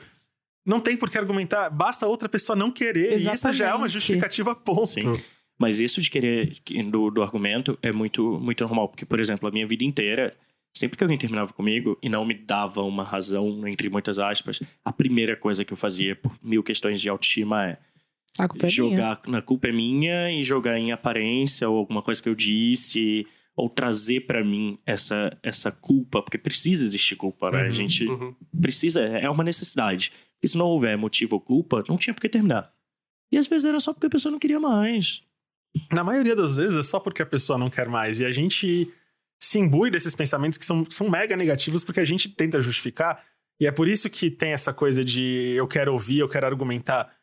[0.65, 3.85] Não tem por que argumentar, basta outra pessoa não querer, e isso já é uma
[3.85, 3.93] Exatamente.
[3.93, 4.87] justificativa ponto.
[4.87, 5.13] Sim.
[5.59, 6.57] Mas isso de querer
[6.89, 8.87] do, do argumento é muito, muito normal.
[8.87, 10.33] Porque, por exemplo, a minha vida inteira,
[10.73, 14.93] sempre que alguém terminava comigo e não me dava uma razão, entre muitas aspas, a
[14.93, 17.77] primeira coisa que eu fazia por mil questões de autoestima é
[18.37, 18.71] A culpa é minha.
[18.75, 23.25] jogar na culpa é minha e jogar em aparência ou alguma coisa que eu disse
[23.55, 28.07] ou trazer pra mim essa essa culpa porque precisa existir culpa né a Uhum, gente
[28.07, 28.35] Uhum.
[28.61, 30.11] precisa é uma necessidade
[30.41, 32.71] e se não houver motivo ou culpa não tinha por que terminar
[33.31, 35.21] e às vezes era só porque a pessoa não queria mais
[35.91, 38.19] Na maioria das vezes é só porque a pessoa não quer mais.
[38.19, 38.91] E a gente
[39.39, 43.23] se imbui desses pensamentos que são, são mega negativos porque a gente tenta justificar.
[43.61, 47.13] E é por isso que tem essa coisa de eu quero ouvir, eu quero argumentar.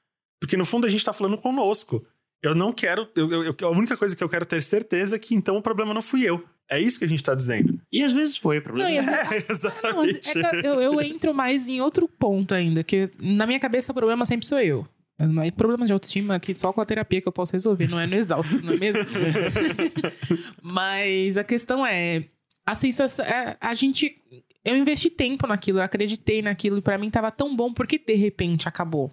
[0.40, 2.04] Porque no fundo a gente tá falando conosco.
[2.42, 3.08] Eu não quero.
[3.16, 5.92] eu- eu- a única coisa que eu quero ter certeza é que então o problema
[5.94, 6.44] não fui eu.
[6.68, 7.80] É isso que a gente tá dizendo.
[7.92, 10.28] e às vezes foi o problema Não, É, Não, mas exatamente.
[10.38, 13.94] é que eu, eu entro mais em outro ponto ainda, que na minha cabeça o
[13.94, 14.86] problema sempre sou eu.
[15.18, 18.06] Mas Problemas de autoestima que só com a terapia que eu posso resolver, não é
[18.06, 19.00] no exaustos, não é mesmo?
[20.62, 22.24] Mas a questão é,
[22.64, 24.16] a sensação, é, a gente,
[24.64, 27.98] eu investi tempo naquilo, eu acreditei naquilo e pra mim tava tão bom, por que
[27.98, 29.10] de repente acabou?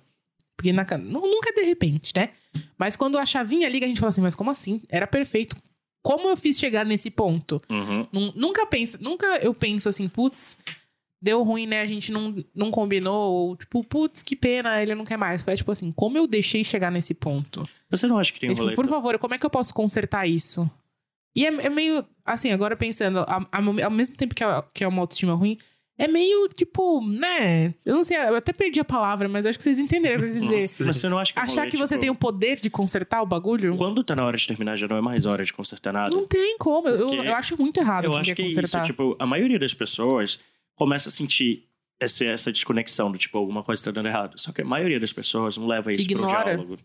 [0.57, 2.29] Porque na, nu- nunca é de repente, né?
[2.77, 4.81] Mas quando a chavinha liga, a gente fala assim, mas como assim?
[4.89, 5.55] Era perfeito.
[6.03, 7.61] Como eu fiz chegar nesse ponto?
[7.69, 8.07] Uhum.
[8.11, 10.57] Nun- Nunca penso, nunca eu penso assim, putz,
[11.21, 11.81] deu ruim, né?
[11.81, 15.41] A gente não, não combinou, ou tipo, putz, que pena, ele não quer mais.
[15.41, 17.67] Foi tipo assim, como eu deixei chegar nesse ponto?
[17.89, 20.27] você não acha que tem um tipo, por favor, como é que eu posso consertar
[20.27, 20.69] isso?
[21.35, 24.83] E é, é meio, assim, agora pensando, a- a- ao mesmo tempo que é, que
[24.83, 25.57] é uma autoestima ruim,
[25.97, 27.73] é meio, tipo, né?
[27.85, 30.29] Eu não sei, eu até perdi a palavra, mas acho que vocês entenderam o que
[30.31, 30.61] eu dizer.
[30.63, 30.85] Nossa.
[30.85, 32.69] mas você não acha que é Achar rolê, que você tipo, tem o poder de
[32.69, 33.75] consertar o bagulho?
[33.77, 36.25] quando tá na hora de terminar já não é mais hora de consertar nada Não
[36.27, 36.87] tem como.
[36.87, 38.85] Eu, eu, acho muito errado Eu acho que é isso, consertar.
[38.85, 40.39] tipo, a maioria das pessoas
[40.75, 41.67] começa a sentir
[41.99, 44.39] essa, essa desconexão do tipo, alguma coisa tá dando errado.
[44.39, 46.27] Só que a maioria das pessoas não leva isso Ignora.
[46.43, 46.77] pro diálogo.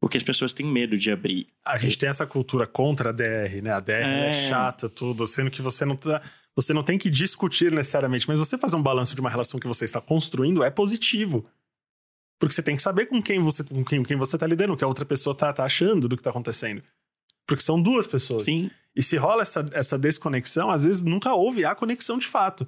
[0.00, 1.46] Porque as pessoas têm medo de abrir.
[1.62, 3.72] A gente tem essa cultura contra a DR, né?
[3.72, 4.48] A DR é, É.
[4.48, 6.22] chata, tudo, sendo que você não tá.
[6.60, 9.66] Você não tem que discutir necessariamente, mas você fazer um balanço de uma relação que
[9.66, 11.48] você está construindo é positivo.
[12.38, 14.76] Porque você tem que saber com quem você, com quem, quem você tá lidando, o
[14.76, 16.82] que a outra pessoa tá, tá achando do que tá acontecendo.
[17.46, 18.42] Porque são duas pessoas.
[18.42, 22.66] Sim, E se rola essa, essa desconexão, às vezes nunca houve a conexão de fato.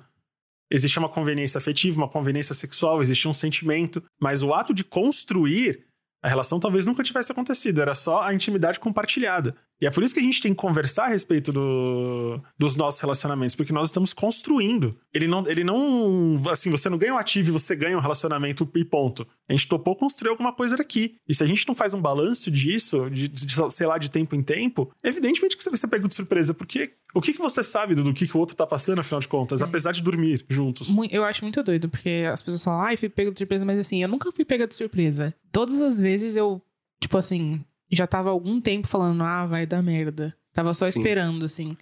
[0.71, 5.85] Existia uma conveniência afetiva, uma conveniência sexual, existia um sentimento, mas o ato de construir
[6.23, 9.55] a relação talvez nunca tivesse acontecido, era só a intimidade compartilhada.
[9.83, 13.01] E é por isso que a gente tem que conversar a respeito do, dos nossos
[13.01, 14.97] relacionamentos, porque nós estamos construindo.
[15.13, 16.41] Ele não, ele não.
[16.49, 19.27] Assim, você não ganha um ativo e você ganha um relacionamento e ponto.
[19.49, 21.17] A gente topou construir alguma coisa aqui.
[21.29, 24.37] E se a gente não faz um balanço disso, de, de sei lá, de tempo
[24.37, 27.65] em tempo, evidentemente que você vai ser pego de surpresa, porque o que, que você
[27.65, 29.65] sabe do, do que, que o outro tá passando, afinal de contas, é.
[29.65, 30.95] apesar de dormir juntos?
[31.11, 34.01] Eu acho muito doido, porque as pessoas falam, ai, fui pego de surpresa, mas assim,
[34.01, 35.35] eu nunca fui pega de surpresa.
[35.51, 36.63] Todas as vezes eu,
[37.01, 37.65] tipo assim,
[37.97, 40.35] já tava há algum tempo falando, ah, vai dar merda.
[40.53, 40.99] Tava só Sim.
[40.99, 41.77] esperando, assim.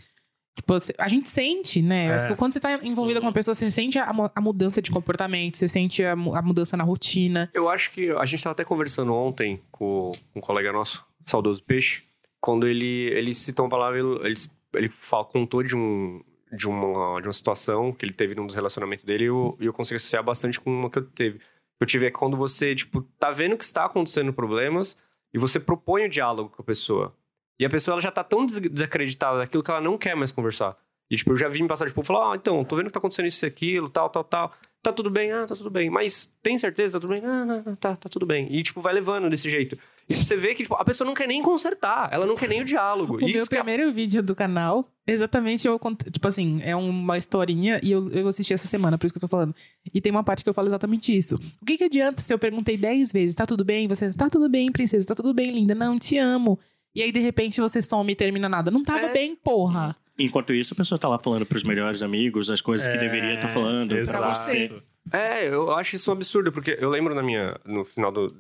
[0.57, 2.16] Tipo, a gente sente, né?
[2.16, 2.35] É.
[2.35, 5.68] Quando você tá envolvido com uma pessoa, você sente a, a mudança de comportamento, você
[5.68, 7.51] sente a, a, mudança na rotina.
[7.55, 11.62] Eu acho que a gente tava até conversando ontem com, com um colega nosso, saudoso
[11.62, 12.03] Peixe,
[12.40, 14.35] quando ele, ele citou uma palavra, ele,
[14.75, 18.55] ele fala, contou de um, de uma, de uma situação que ele teve num dos
[18.55, 21.40] relacionamentos dele e eu, eu consigo associar bastante com uma que eu teve.
[21.81, 24.99] Eu tive é quando você, tipo, tá vendo que está acontecendo problemas,
[25.33, 27.16] e você propõe o diálogo com a pessoa.
[27.59, 30.77] E a pessoa ela já tá tão desacreditada daquilo que ela não quer mais conversar.
[31.11, 32.99] E, tipo, eu já vi me passar, tipo, falar, ah, então, tô vendo que tá
[32.99, 34.53] acontecendo isso e aquilo, tal, tal, tal.
[34.83, 35.31] Tá tudo bem?
[35.33, 35.90] Ah, tá tudo bem.
[35.90, 36.99] Mas tem certeza?
[36.99, 37.23] Tá tudo bem?
[37.25, 38.46] Ah, não, não, tá, tá tudo bem.
[38.51, 39.77] E, tipo, vai levando desse jeito.
[40.09, 42.09] E você vê que, tipo, a pessoa não quer nem consertar.
[42.12, 43.16] Ela não quer nem o diálogo.
[43.16, 43.92] O meu primeiro a...
[43.92, 45.79] vídeo do canal, exatamente, eu
[46.11, 49.29] tipo assim, é uma historinha e eu, eu assisti essa semana, por isso que eu
[49.29, 49.55] tô falando.
[49.92, 51.38] E tem uma parte que eu falo exatamente isso.
[51.61, 53.87] O que que adianta se eu perguntei 10 vezes, tá tudo bem?
[53.87, 55.75] Você, tá tudo bem, princesa, tá tudo bem, linda.
[55.75, 56.59] Não, te amo.
[56.94, 58.70] E aí, de repente, você some e termina nada.
[58.70, 59.12] Não tava é.
[59.12, 59.94] bem, porra.
[60.21, 63.35] Enquanto isso, a pessoa tá lá falando pros melhores amigos as coisas é, que deveria
[63.35, 64.19] estar tá falando exato.
[64.19, 64.83] pra você.
[65.13, 68.37] É, eu acho isso um absurdo, porque eu lembro na minha, no final do,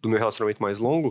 [0.00, 1.10] do meu relacionamento mais longo,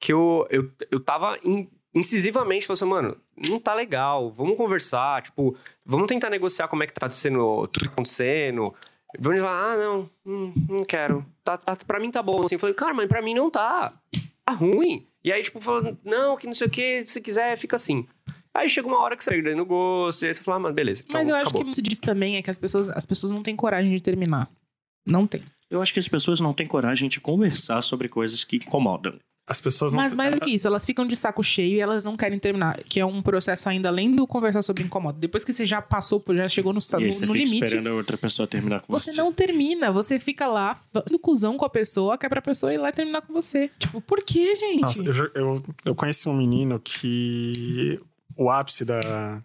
[0.00, 3.16] que eu, eu, eu tava in, incisivamente falando assim, mano,
[3.48, 7.86] não tá legal, vamos conversar, tipo, vamos tentar negociar como é que tá sendo tudo
[7.86, 8.74] acontecendo.
[9.18, 11.24] Vamos lá, ah, não, hum, não quero.
[11.44, 12.44] Tá, tá, pra mim tá bom.
[12.44, 13.92] Assim, eu falei, cara, mas pra mim não tá.
[14.44, 15.06] Tá ruim.
[15.22, 18.08] E aí, tipo, falando, não, que não sei o que, se quiser, fica assim.
[18.54, 20.74] Aí chega uma hora que você tá perdendo gosto, e aí você fala, ah, mas
[20.74, 21.02] beleza.
[21.04, 21.60] Então, mas eu acho acabou.
[21.60, 24.48] que muito disso também é que as pessoas, as pessoas não têm coragem de terminar.
[25.04, 25.42] Não tem.
[25.68, 29.18] Eu acho que as pessoas não têm coragem de conversar sobre coisas que incomodam.
[29.46, 29.98] As pessoas não...
[29.98, 32.82] Mas mais do que isso, elas ficam de saco cheio e elas não querem terminar.
[32.84, 35.18] Que é um processo ainda além do conversar sobre incomodo.
[35.18, 37.64] Depois que você já passou, já chegou no, e no, você no fica limite.
[37.64, 39.10] esperando a outra pessoa terminar com você.
[39.10, 42.72] Você não termina, você fica lá fazendo cuzão com a pessoa, que é pra pessoa
[42.72, 43.70] ir lá e terminar com você.
[43.78, 44.80] Tipo, por que, gente?
[44.80, 48.00] Nossa, eu, eu, eu conheci um menino que
[48.36, 49.42] o ápice da,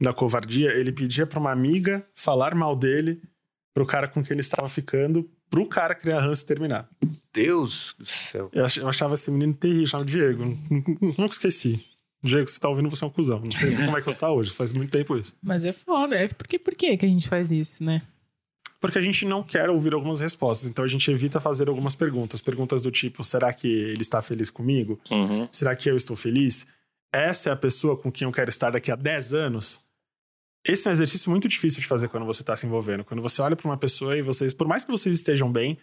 [0.00, 3.20] da covardia, ele pedia pra uma amiga falar mal dele
[3.74, 6.88] pro cara com quem ele estava ficando, pro cara criar ranço e terminar.
[7.32, 8.50] Deus do céu.
[8.52, 10.58] Eu achava esse menino terrível, chamava Diego.
[11.18, 11.84] Nunca esqueci.
[12.22, 13.40] Diego, você tá ouvindo, você é um cuzão.
[13.40, 15.36] Não sei como é que você tá hoje, faz muito tempo isso.
[15.42, 18.02] Mas é foda, é por que, por que, que a gente faz isso, né?
[18.80, 22.40] Porque a gente não quer ouvir algumas respostas, então a gente evita fazer algumas perguntas.
[22.40, 25.00] Perguntas do tipo: será que ele está feliz comigo?
[25.10, 25.48] Uhum.
[25.50, 26.66] Será que eu estou feliz?
[27.16, 29.82] Essa é a pessoa com quem eu quero estar daqui a 10 anos?
[30.62, 33.06] Esse é um exercício muito difícil de fazer quando você está se envolvendo.
[33.06, 35.78] Quando você olha para uma pessoa e vocês, por mais que vocês estejam bem,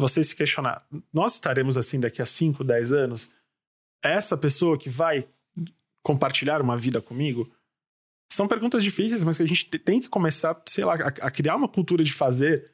[0.00, 3.30] vocês se questionar: nós estaremos assim daqui a 5, 10 anos?
[4.02, 5.28] Essa pessoa que vai
[6.02, 7.46] compartilhar uma vida comigo?
[8.32, 11.68] São perguntas difíceis, mas que a gente tem que começar, sei lá, a, criar uma
[11.68, 12.72] cultura de fazer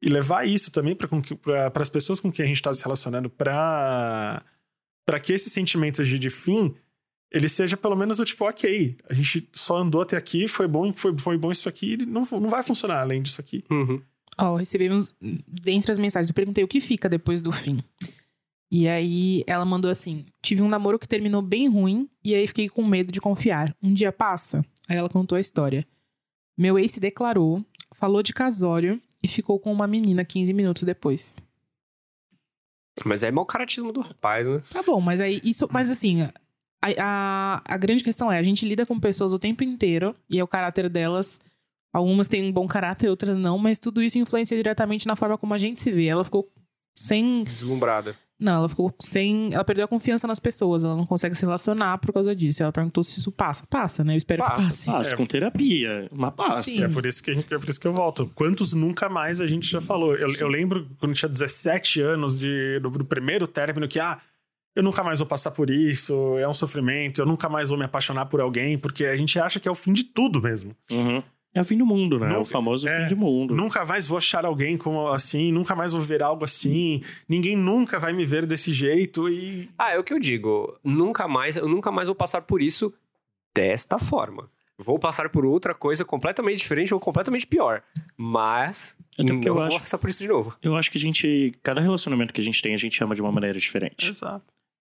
[0.00, 4.44] e levar isso também para as pessoas com quem a gente está se relacionando, para
[5.20, 6.76] que esses sentimentos de, de fim
[7.30, 10.92] ele seja pelo menos o tipo, ok, a gente só andou até aqui, foi bom,
[10.92, 13.64] foi, foi bom isso aqui, não, não vai funcionar além disso aqui.
[13.70, 14.02] Uhum.
[14.38, 17.82] Ó, oh, recebemos, dentre as mensagens, eu perguntei o que fica depois do fim.
[18.70, 22.68] E aí ela mandou assim: tive um namoro que terminou bem ruim e aí fiquei
[22.68, 23.74] com medo de confiar.
[23.82, 24.64] Um dia passa?
[24.88, 25.86] Aí ela contou a história.
[26.56, 27.64] Meu ex se declarou,
[27.94, 31.40] falou de casório e ficou com uma menina 15 minutos depois.
[33.04, 34.60] Mas é mau caratismo do rapaz, né?
[34.70, 35.68] Tá bom, mas aí isso.
[35.70, 36.28] Mas assim,
[36.80, 40.38] a, a, a, grande questão é, a gente lida com pessoas o tempo inteiro e
[40.38, 41.40] é o caráter delas.
[41.92, 45.54] Algumas têm um bom caráter, outras não, mas tudo isso influencia diretamente na forma como
[45.54, 46.06] a gente se vê.
[46.06, 46.48] Ela ficou
[46.94, 47.44] sem.
[47.44, 48.14] Deslumbrada.
[48.38, 49.52] Não, ela ficou sem.
[49.52, 52.62] Ela perdeu a confiança nas pessoas, ela não consegue se relacionar por causa disso.
[52.62, 53.66] Ela perguntou se isso passa.
[53.66, 54.14] Passa, né?
[54.14, 54.86] Eu espero passa, que passe.
[54.86, 55.16] Passa, é.
[55.16, 56.08] com terapia.
[56.12, 56.62] Mas passa.
[56.62, 56.84] Sim.
[56.84, 58.30] É por, isso que gente, é por isso que eu volto.
[58.34, 60.14] Quantos nunca mais a gente já falou?
[60.14, 64.20] Eu, eu lembro quando tinha 17 anos de, do, do primeiro término que, ah
[64.78, 67.84] eu nunca mais vou passar por isso, é um sofrimento, eu nunca mais vou me
[67.84, 70.74] apaixonar por alguém, porque a gente acha que é o fim de tudo mesmo.
[70.90, 71.22] Uhum.
[71.54, 72.28] É o fim do mundo, né?
[72.28, 73.56] Nunca, o famoso é, fim do mundo.
[73.56, 77.98] Nunca mais vou achar alguém como assim, nunca mais vou ver algo assim, ninguém nunca
[77.98, 79.68] vai me ver desse jeito e.
[79.76, 80.78] Ah, é o que eu digo.
[80.84, 82.94] Nunca mais, eu nunca mais vou passar por isso
[83.54, 84.48] desta forma.
[84.78, 87.82] vou passar por outra coisa completamente diferente ou completamente pior.
[88.16, 90.54] Mas Até porque eu vou acho- passar por isso de novo.
[90.62, 91.52] Eu acho que a gente.
[91.62, 94.06] Cada relacionamento que a gente tem, a gente ama de uma maneira diferente.
[94.08, 94.44] Exato.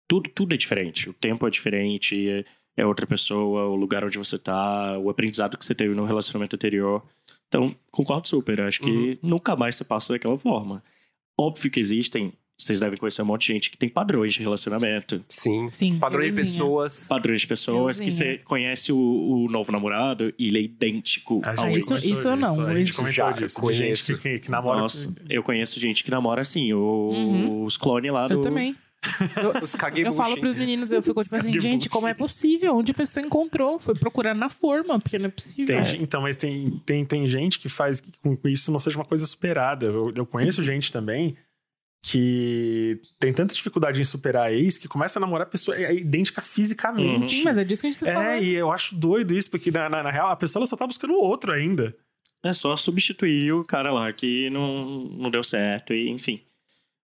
[0.09, 1.09] Tudo, tudo é diferente.
[1.09, 2.45] O tempo é diferente, é,
[2.77, 6.57] é outra pessoa, o lugar onde você tá, o aprendizado que você teve no relacionamento
[6.57, 7.03] anterior.
[7.49, 8.61] Então, concordo super.
[8.62, 9.19] Acho que Uhum.
[9.23, 10.83] nunca mais você passa daquela forma.
[11.38, 12.33] Óbvio que existem.
[12.57, 15.25] Vocês devem conhecer um monte de gente que tem padrões de relacionamento.
[15.29, 15.69] Sim.
[15.71, 15.99] Sim.
[15.99, 16.53] Padrões de euzinha.
[16.55, 17.09] pessoas.
[17.09, 18.33] Padrões de pessoas que Euzinha.
[18.37, 22.37] você conhece o, o novo namorado e ele é idêntico A ao isso- isso eu
[22.37, 23.57] não, A gente isso comentou já disso.
[23.57, 24.07] de conheço.
[24.07, 24.81] gente que, que namora.
[24.81, 26.79] Nossa, eu conheço gente que namora assim, o-
[27.11, 27.64] Uhum.
[27.64, 28.35] os clones lá do.
[28.35, 28.77] Eu também.
[29.62, 32.77] Os caguei Eu falo pros meninos, eu fico tipo assim, gente, como é possível?
[32.77, 33.79] Onde a pessoa encontrou?
[33.79, 35.83] Foi procurando na forma, porque não é possível.
[35.83, 38.97] Tem, Então, mas tem, tem, tem gente que faz que com que isso não seja
[38.99, 39.87] uma coisa superada.
[39.87, 41.37] Eu, eu conheço gente também
[42.07, 45.95] que tem tanta dificuldade em superar a ex que começa a namorar a pessoa é
[45.95, 47.23] idêntica fisicamente.
[47.25, 47.31] Uhum.
[47.31, 48.43] Sim, mas é disso que a gente tá É, falando.
[48.43, 50.87] e eu acho doido isso, porque na, na, na real a pessoa ela só tá
[50.87, 51.97] buscando o outro ainda.
[52.45, 56.43] É só substituir o cara lá que não, não deu certo, e enfim.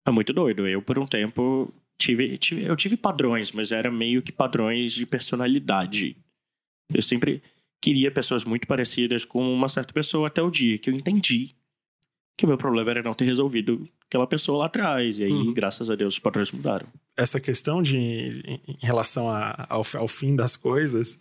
[0.07, 0.69] É muito doido.
[0.69, 5.05] Eu, por um tempo, tive, tive, eu tive padrões, mas era meio que padrões de
[5.07, 6.17] personalidade.
[6.93, 7.43] Eu sempre
[7.81, 11.55] queria pessoas muito parecidas com uma certa pessoa até o dia que eu entendi
[12.37, 15.19] que o meu problema era não ter resolvido aquela pessoa lá atrás.
[15.19, 15.53] E aí, Uhum.
[15.53, 16.87] graças a Deus, os padrões mudaram.
[17.17, 21.21] Essa questão de em, relação a- ao, ao fim das coisas,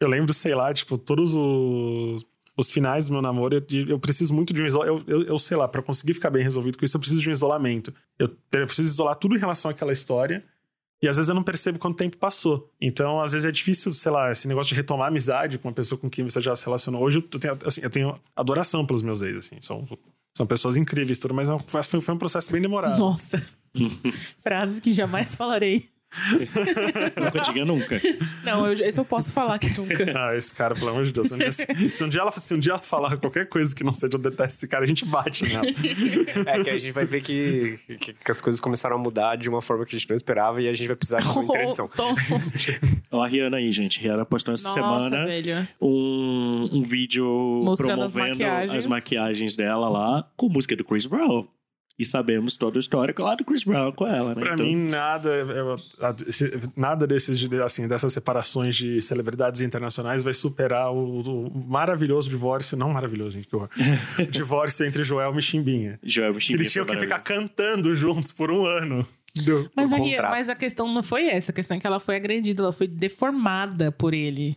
[0.00, 2.24] eu lembro, sei lá, tipo, todos os,
[2.56, 5.10] os finais do meu namoro, eu, eu preciso muito de um isolamento.
[5.10, 7.28] Eu, eu, eu sei lá, pra conseguir ficar bem resolvido com isso, eu preciso de
[7.28, 7.92] um isolamento.
[8.18, 10.44] Eu, eu preciso isolar tudo em relação àquela história.
[11.02, 12.70] E às vezes eu não percebo quanto tempo passou.
[12.80, 15.98] Então, às vezes é difícil, sei lá, esse negócio de retomar amizade com uma pessoa
[15.98, 17.02] com quem você já se relacionou.
[17.02, 19.60] Hoje eu tenho, assim, eu tenho adoração pelos meus ex, assim.
[19.60, 19.88] São,
[20.36, 23.00] são pessoas incríveis, tudo, mas é foi, foi um processo bem demorado.
[23.00, 23.44] Nossa.
[24.44, 25.88] Frases que jamais falarei.
[27.16, 28.00] nunca diga nunca.
[28.44, 30.04] Não, eu, esse eu posso falar que nunca.
[30.16, 31.28] Ah, esse cara, pelo amor de Deus.
[31.28, 33.82] Se um, dia, se um dia ela, se um dia ela falar qualquer coisa que
[33.82, 35.64] não seja eu detesto esse cara, a gente bate nela.
[36.46, 39.48] É que a gente vai ver que, que, que as coisas começaram a mudar de
[39.48, 41.88] uma forma que a gente não esperava e a gente vai precisar de uma interdição.
[43.10, 44.00] Ó, a Rihanna aí, gente.
[44.00, 45.68] Rihanna postou essa Nossa, semana velho.
[45.80, 47.24] um, um vídeo
[47.64, 48.78] Mostrando as promovendo maquiagens.
[48.78, 51.46] as maquiagens dela lá com música do Chris Brown.
[51.98, 54.40] E sabemos todo o histórico lá do Chris Brown com ela, né?
[54.40, 59.60] Pra Então, mim, nada, eu- a- esse- nada desses, de- assim, dessas separações de celebridades
[59.60, 63.68] internacionais vai superar o, o maravilhoso divórcio, não maravilhoso, gente, que horror.
[64.18, 65.98] O divórcio entre Joel e Chimbinha.
[66.02, 69.06] Joel Que Chimbinha eles tinham que ficar cantando juntos por um ano.
[69.44, 69.98] Do- Mas a,
[70.30, 71.52] mas a questão não foi essa.
[71.52, 74.56] A questão é que ela foi agredida, ela foi deformada por ele.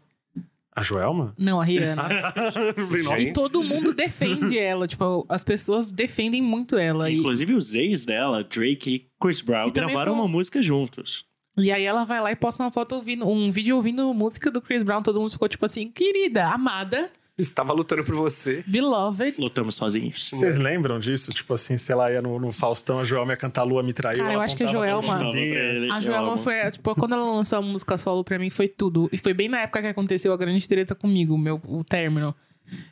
[0.75, 1.33] A Joelma?
[1.37, 2.03] Não, a Rihanna.
[3.19, 4.87] E todo mundo defende ela.
[4.87, 7.09] Tipo, as pessoas defendem muito ela.
[7.09, 10.61] E, Inclusive os ex dela, Drake e Chris Brown, E gravaram foi um- uma música
[10.61, 11.23] juntos.
[11.57, 14.61] e aí ela vai lá e posta uma foto ouvindo, um vídeo ouvindo música do
[14.61, 15.01] Chris Brown.
[15.01, 18.63] Todo mundo ficou tipo assim, querida, amada, Estava lutando por você.
[18.65, 19.39] beloved.
[19.39, 20.29] Lutamos sozinhos.
[20.33, 21.31] Vocês lembram disso?
[21.33, 24.23] Tipo assim, sei lá, ia no, no Faustão, a Joelma ia cantar Lua Me Traiu.
[24.23, 27.25] Cara, eu acho que a Joelma- Não, não A eu Joelma foi, tipo, quando ela
[27.25, 29.09] lançou a música solo pra mim, foi tudo.
[29.11, 32.33] E foi bem na época que aconteceu a grande treta comigo, o meu, o término.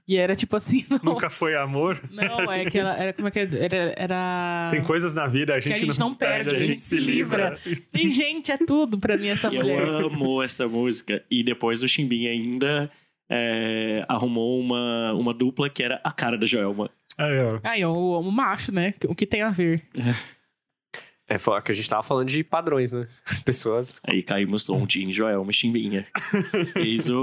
[0.08, 2.00] E era tipo assim, não, Nunca foi amor.
[2.12, 3.50] não é que ela, era, como é que é?
[3.54, 4.68] Era, era...
[4.70, 7.58] Tem coisas na vida, a gente, a gente não perde, a gente se livra.
[7.92, 9.82] Tem gente, é tudo pra mim essa Eu mulher.
[9.88, 11.24] amo essa música.
[11.32, 12.92] E depois o Chimbinha ainda
[13.30, 16.90] é, arrumou uma, uma dupla que era a cara da Joelma.
[17.18, 17.60] Aí, ó.
[17.64, 18.94] Aí, o, o macho, né?
[19.08, 19.84] O que tem a ver?
[19.96, 20.14] É
[21.40, 23.08] foi que a gente tava falando de padrões, né?
[23.46, 23.96] Pessoas.
[24.08, 26.06] Aí caímos onde em Joelma e Chimbinha.
[26.74, 27.20] Fez o,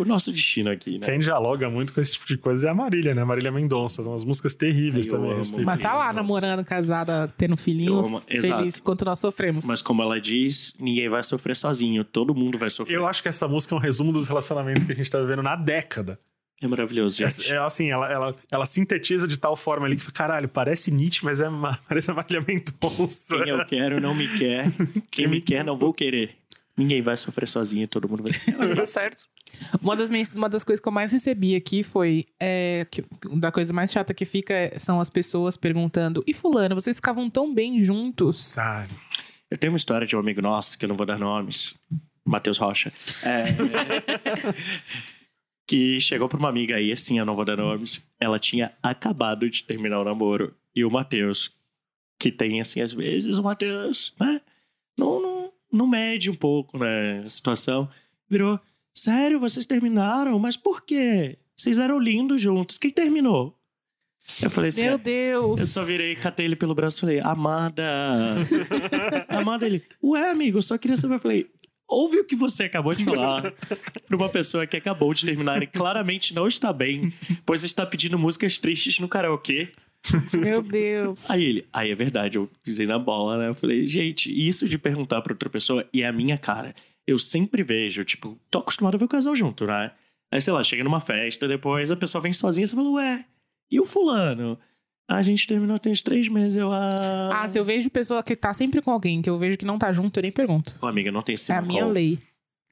[0.00, 1.06] o nosso destino aqui, né?
[1.06, 3.22] Quem dialoga muito com esse tipo de coisa é a Marília, né?
[3.22, 4.02] A Marília Mendonça.
[4.02, 5.28] São umas músicas terríveis eu também.
[5.28, 5.38] a amo.
[5.42, 6.14] respeito Mas tá lá, Nossa.
[6.14, 9.64] namorando, casada, tendo filhinhos, amo- feliz, enquanto nós sofremos.
[9.66, 12.04] Mas como ela diz, ninguém vai sofrer sozinho.
[12.04, 12.96] Todo mundo vai sofrer.
[12.96, 15.42] Eu acho que essa música é um resumo dos relacionamentos que a gente tá vivendo
[15.42, 16.18] na década.
[16.62, 17.46] É maravilhoso, gente.
[17.50, 21.24] É, é assim, ela, ela, ela sintetiza de tal forma ali que, caralho, parece Nietzsche,
[21.24, 23.36] mas é ma- parece a Marília Mendonça.
[23.38, 24.66] Quem eu quero não me quer.
[25.10, 26.36] Quem me quer não vou querer.
[26.76, 28.32] Ninguém vai sofrer sozinho, todo mundo vai.
[28.76, 29.24] Tá certo.
[29.82, 32.24] Uma das, mens- uma das coisas que eu mais recebi aqui foi.
[32.40, 33.04] É, que,
[33.38, 37.28] da coisa mais chata que fica é- são as pessoas perguntando: E Fulano, vocês ficavam
[37.28, 38.56] tão bem juntos?
[38.58, 38.86] Ah,
[39.50, 41.74] Eu tenho uma história de um amigo nosso, que eu não vou dar nomes,
[42.24, 42.90] Matheus Rocha,
[43.22, 43.42] é,
[45.66, 49.48] que chegou pra uma amiga aí, assim, eu não vou dar nomes, ela tinha acabado
[49.48, 51.50] de terminar o namoro, e o Matheus,
[52.18, 54.40] que tem, assim, às vezes, o Matheus, né,
[54.96, 57.88] não, não, não mede um pouco, né, a situação,
[58.28, 58.58] virou,
[58.92, 60.38] sério, vocês terminaram?
[60.38, 61.38] Mas por quê?
[61.56, 63.58] Vocês eram lindos juntos, quem terminou?
[64.40, 65.60] Eu falei assim, Meu Deus!
[65.60, 67.84] eu só virei, catei ele pelo braço e falei, Amada.
[69.28, 71.14] Amada, ele, ué, amigo, eu só queria saber.
[71.14, 71.50] Eu falei,
[71.92, 73.52] ouve o que você acabou de falar
[74.08, 77.12] pra uma pessoa que acabou de terminar e claramente não está bem,
[77.44, 79.68] pois está pedindo músicas tristes no karaokê.
[80.32, 81.30] Meu Deus.
[81.30, 83.48] Aí ele, aí é verdade, eu pisei na bola, né?
[83.48, 86.74] Eu falei, gente, isso de perguntar pra outra pessoa e é a minha cara.
[87.06, 89.92] Eu sempre vejo, tipo, tô acostumado a ver o casal junto, né?
[90.30, 93.24] Aí, sei lá, chega numa festa, depois a pessoa vem sozinha, você fala, ué,
[93.70, 94.58] e o fulano?
[95.08, 96.72] A gente terminou tem uns três meses, eu...
[96.72, 99.64] Ah, Ah, se eu vejo pessoa que tá sempre com alguém, que eu vejo que
[99.64, 100.78] não tá junto, eu nem pergunto.
[100.80, 102.18] Ô, amiga, não tem esse É a minha lei.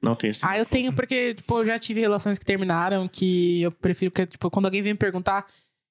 [0.01, 3.61] Não tem esse Ah, eu tenho porque, tipo, eu já tive relações que terminaram que
[3.61, 5.45] eu prefiro que, tipo, quando alguém vem me perguntar,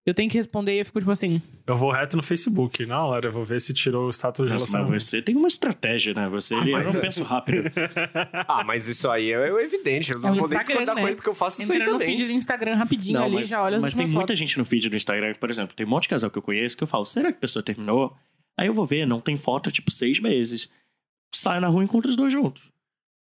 [0.07, 3.05] eu tenho que responder e eu fico, tipo assim, Eu vou reto no Facebook, na
[3.05, 5.05] hora, eu vou ver se tirou o status de Nossa, mas relacionamento.
[5.05, 6.28] você tem uma estratégia, né?
[6.28, 7.64] Você Ah, eu não é- penso rápido.
[8.48, 10.11] Ah, mas isso aí é evidente.
[10.12, 11.01] Eu É não o vou nem discordar né?
[11.03, 12.16] com ele, porque eu faço isso aí entra no também.
[12.16, 14.38] feed do Instagram rapidinho ali, mas, já olha as mas tem últimas muita fotos.
[14.38, 16.76] gente no feed do Instagram, por exemplo, tem um monte de casal que eu conheço
[16.76, 18.16] que eu falo, será que a pessoa terminou?
[18.59, 20.68] Aí eu vou ver, não tem foto tipo seis meses.
[21.34, 22.69] Saio na rua e encontro os dois juntos.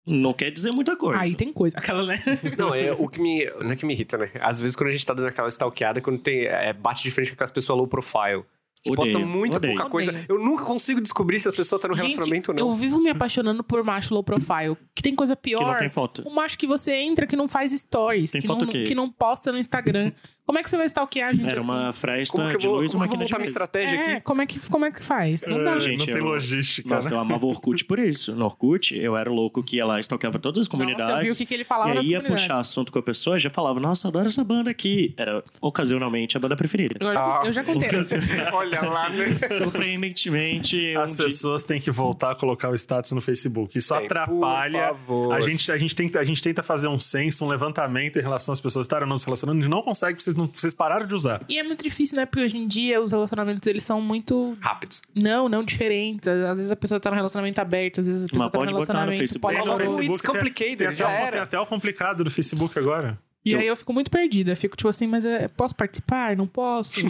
[0.06, 1.22] Não quer dizer muita coisa.
[1.22, 1.78] Aí tem coisa.
[1.78, 2.20] Aquela, né?
[2.58, 3.50] Não, é o que me.
[3.62, 4.30] Não é que me irrita, né?
[4.42, 6.46] Às vezes quando a gente tá dando aquela stalkeada, quando tem.
[6.46, 8.44] É, bate de frente com aquelas pessoas low profile.
[8.84, 9.76] Que Odeio, posta muita odeio.
[9.76, 10.12] pouca coisa.
[10.12, 10.26] Odeio.
[10.28, 12.68] Eu nunca consigo descobrir se a pessoa tá no Gente, relacionamento ou não.
[12.70, 14.76] eu vivo me apaixonando por macho low profile.
[14.94, 15.80] Que tem coisa Que não pior.
[15.80, 16.22] tem foto.
[16.28, 18.32] Um macho que você entra que não faz stories.
[18.32, 20.12] Tem que, foto não, que não posta no Instagram.
[20.46, 21.70] Como é que você vai stalkear, gente, Era assim?
[21.72, 23.44] uma fresta Como que eu de vou, luz e uma máquina de mesa.
[23.46, 24.22] estratégia É, aqui?
[24.22, 25.46] como é, que, como é que faz?
[25.48, 25.80] Não É, dá.
[25.80, 27.16] gente, não tem eu- logística, Nossa, né?
[27.16, 28.36] eu amava o Orkut por isso.
[28.36, 31.08] No Orkut, eu era o louco que ia lá e stalkeava todas as comunidades.
[31.08, 33.00] Nossa, eu vi o que, que ele falava e nas aí ia puxar assunto com
[33.00, 35.14] a pessoa, já falava, nossa, adoro essa banda aqui.
[35.18, 36.96] Era ocasionalmente a banda preferida.
[37.00, 37.90] Eu, já- eu já contei.
[38.52, 39.38] Olha lá, né?
[39.58, 43.78] Surpreendentemente, As um dia- pessoas têm que voltar a colocar o status no Facebook.
[43.78, 44.88] Isso Tem, atrapalha.
[44.90, 45.34] por favor.
[45.34, 48.52] A gente, a, gente tenta, a gente tenta fazer um censo, um levantamento em relação
[48.54, 49.60] às pessoas estarem ou não se relacionando.
[49.60, 51.44] A gente não consegue, porque vocês, não, vocês pararam de usar.
[51.48, 52.26] E é muito difícil, né?
[52.26, 54.58] Porque hoje em dia os relacionamentos eles são muito.
[54.60, 55.02] Rápidos.
[55.16, 56.28] Não, não diferentes.
[56.28, 58.66] Às vezes a pessoa tá no relacionamento aberto, às vezes a pessoa Mas tá no
[58.66, 59.54] pode botar no relacionamento Facebook.
[59.54, 59.96] Tem poliamoroso.
[59.96, 61.32] no It's Facebook, tem- até já o, era.
[61.32, 63.18] tem até o complicado do Facebook agora.
[63.46, 64.56] E aí eu fico muito perdida.
[64.56, 66.36] Fico tipo assim, mas é, posso participar?
[66.38, 66.98] Não posso?
[66.98, 67.06] Aí,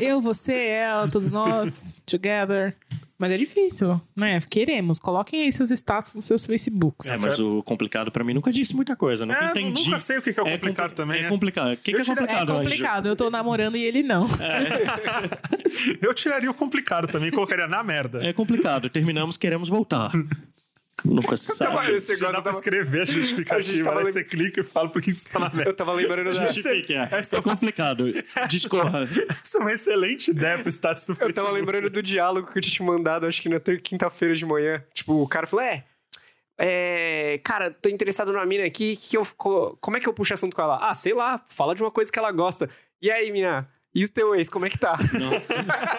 [0.08, 2.74] eu, você, ela, todos nós, together.
[3.20, 4.40] Mas é difícil, né?
[4.48, 4.98] Queremos.
[4.98, 7.06] Coloquem aí seus status nos seus Facebooks.
[7.06, 9.26] É, mas o complicado pra mim nunca disse muita coisa.
[9.26, 9.84] Nunca É, entendi.
[9.84, 11.18] nunca sei o que é o É complicado compli- também.
[11.18, 11.28] É né?
[11.28, 11.72] complicado.
[11.74, 12.58] O que, que é tira- É complicado, Anjo?
[12.62, 13.06] complicado.
[13.08, 14.26] Eu tô namorando e ele não.
[16.00, 18.24] Eu tiraria o complicado também colocaria na merda.
[18.24, 18.88] É complicado.
[18.88, 20.10] Terminamos, queremos voltar.
[21.04, 21.92] Nunca se sabe.
[21.94, 23.84] Esse Já dá pra tava- escrever a A justificativa.
[23.84, 25.70] tava Aí lem- você clica e fala por que você tá na merda.
[25.70, 26.46] Eu tava lembrando da.
[26.46, 27.08] Justifique, é.
[27.10, 28.04] Essa É complicado.
[28.48, 29.02] Discorra.
[29.44, 31.34] Essa é uma excelente ideia pro status do Eu Facebook.
[31.46, 34.44] tava lembrando do diálogo que eu tinha te mandado, acho que na ter- quinta-feira de
[34.46, 34.82] manhã.
[34.92, 35.84] Tipo, o cara falou: é.
[36.62, 38.96] É, cara, tô interessado numa mina aqui.
[38.96, 40.76] Que eu, co- como é que eu puxo assunto com ela?
[40.90, 42.68] Ah, sei lá, fala de uma coisa que ela gosta.
[43.00, 43.66] E aí, mina?
[43.94, 44.96] E o teu ex, como é que tá?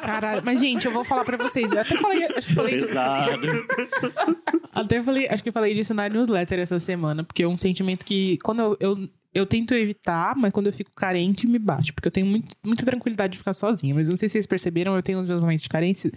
[0.02, 0.42] Caralho.
[0.46, 1.72] Mas, gente, eu vou falar pra vocês.
[1.72, 3.42] Eu até falei, acho que falei Pesado.
[4.72, 8.38] Até falei, acho que falei disso na newsletter essa semana, porque é um sentimento que
[8.44, 11.92] quando eu, eu, eu tento evitar, mas quando eu fico carente, me bate.
[11.92, 13.94] Porque eu tenho muito, muita tranquilidade de ficar sozinha.
[13.94, 16.12] Mas não sei se vocês perceberam, eu tenho os meus momentos de carência.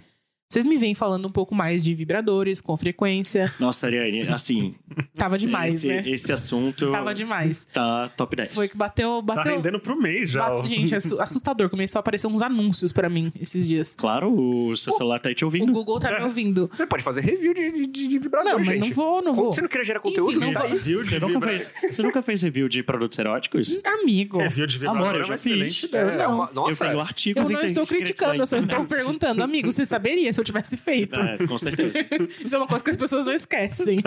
[0.47, 3.51] Vocês me vêm falando um pouco mais de vibradores, com frequência.
[3.59, 4.75] Nossa, Ariane, assim,
[5.17, 6.03] Tava demais, esse, né?
[6.05, 7.65] esse assunto Tava demais.
[7.65, 8.53] tá top 10.
[8.53, 9.23] Foi que bateu.
[9.25, 10.47] Tá bateu rendendo pro mês já.
[10.49, 11.69] bate- gente, é assu- assustador.
[11.69, 13.95] Começou a aparecer uns anúncios pra mim esses dias.
[13.97, 15.71] Claro, o seu celular tá aí te O ouvindo.
[15.73, 16.69] Google tá me ouvindo.
[16.71, 18.79] Você pode fazer review de, de, de vibrador, Não, mas gente.
[18.81, 19.51] não vou, não vou.
[19.53, 20.31] Você não queria gerar conteúdo?
[20.37, 20.67] Enfim, não tá.
[20.67, 23.77] Review de Você nunca, vibra- fez, você nunca fez review de produtos eróticos?
[23.83, 24.37] Amigo.
[24.37, 25.45] Review de vibrador Amor, eu é já fiz.
[25.47, 26.27] excelente Eu ideia.
[26.27, 26.35] não.
[26.35, 29.41] uma- Nossa, eu tenho artigos Eu não estou criticando, eu só estou perguntando.
[29.43, 31.15] Amigo, você saberia se eu tivesse feito?
[31.15, 31.97] É, com certeza.
[32.45, 33.99] Isso é uma coisa que as pessoas não esquecem.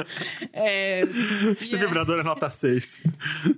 [0.53, 1.01] É,
[1.61, 3.03] Esse e é- vibrador é nota 6.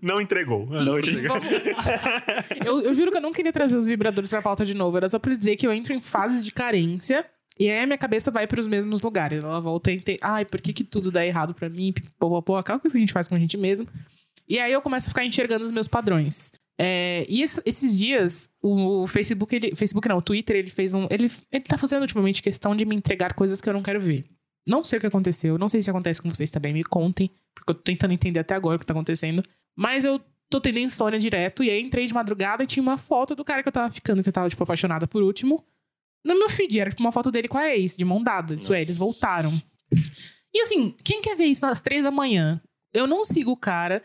[0.01, 0.67] Não entregou.
[0.67, 1.47] Não, Enfim, vamos-
[2.65, 4.97] eu, eu juro que eu não queria trazer os vibradores pra pauta de novo.
[4.97, 7.25] Era só pra dizer que eu entro em fases de carência.
[7.59, 9.45] E aí a minha cabeça vai pros mesmos lugares.
[9.45, 10.19] Ela volta a entender.
[10.23, 11.93] Ai, por que, que tudo dá errado pra mim?
[12.19, 13.87] Pô, pô, pô, aquela coisa que a gente faz com a gente mesmo.
[14.49, 16.53] E aí eu começo a ficar enxergando os meus padrões.
[16.83, 21.07] É, e esse- esses dias, o Facebook, ele, Facebook não, o Twitter, ele fez um.
[21.11, 24.25] Ele, ele tá fazendo ultimamente questão de me entregar coisas que eu não quero ver.
[24.67, 27.71] Não sei o que aconteceu, não sei se acontece com vocês também, me contem, porque
[27.71, 29.43] eu tô tentando entender até agora o que tá acontecendo.
[29.77, 33.35] Mas eu tô tendo insônia direto, e aí entrei de madrugada e tinha uma foto
[33.35, 35.63] do cara que eu tava ficando, que eu tava, tipo, apaixonada por último.
[36.25, 38.55] No meu feed, era tipo uma foto dele com a ex, de mão dada.
[38.55, 39.53] Isso é, eles voltaram.
[40.55, 42.61] E assim, quem quer ver isso às três da manhã?
[42.93, 44.03] Eu não sigo o cara,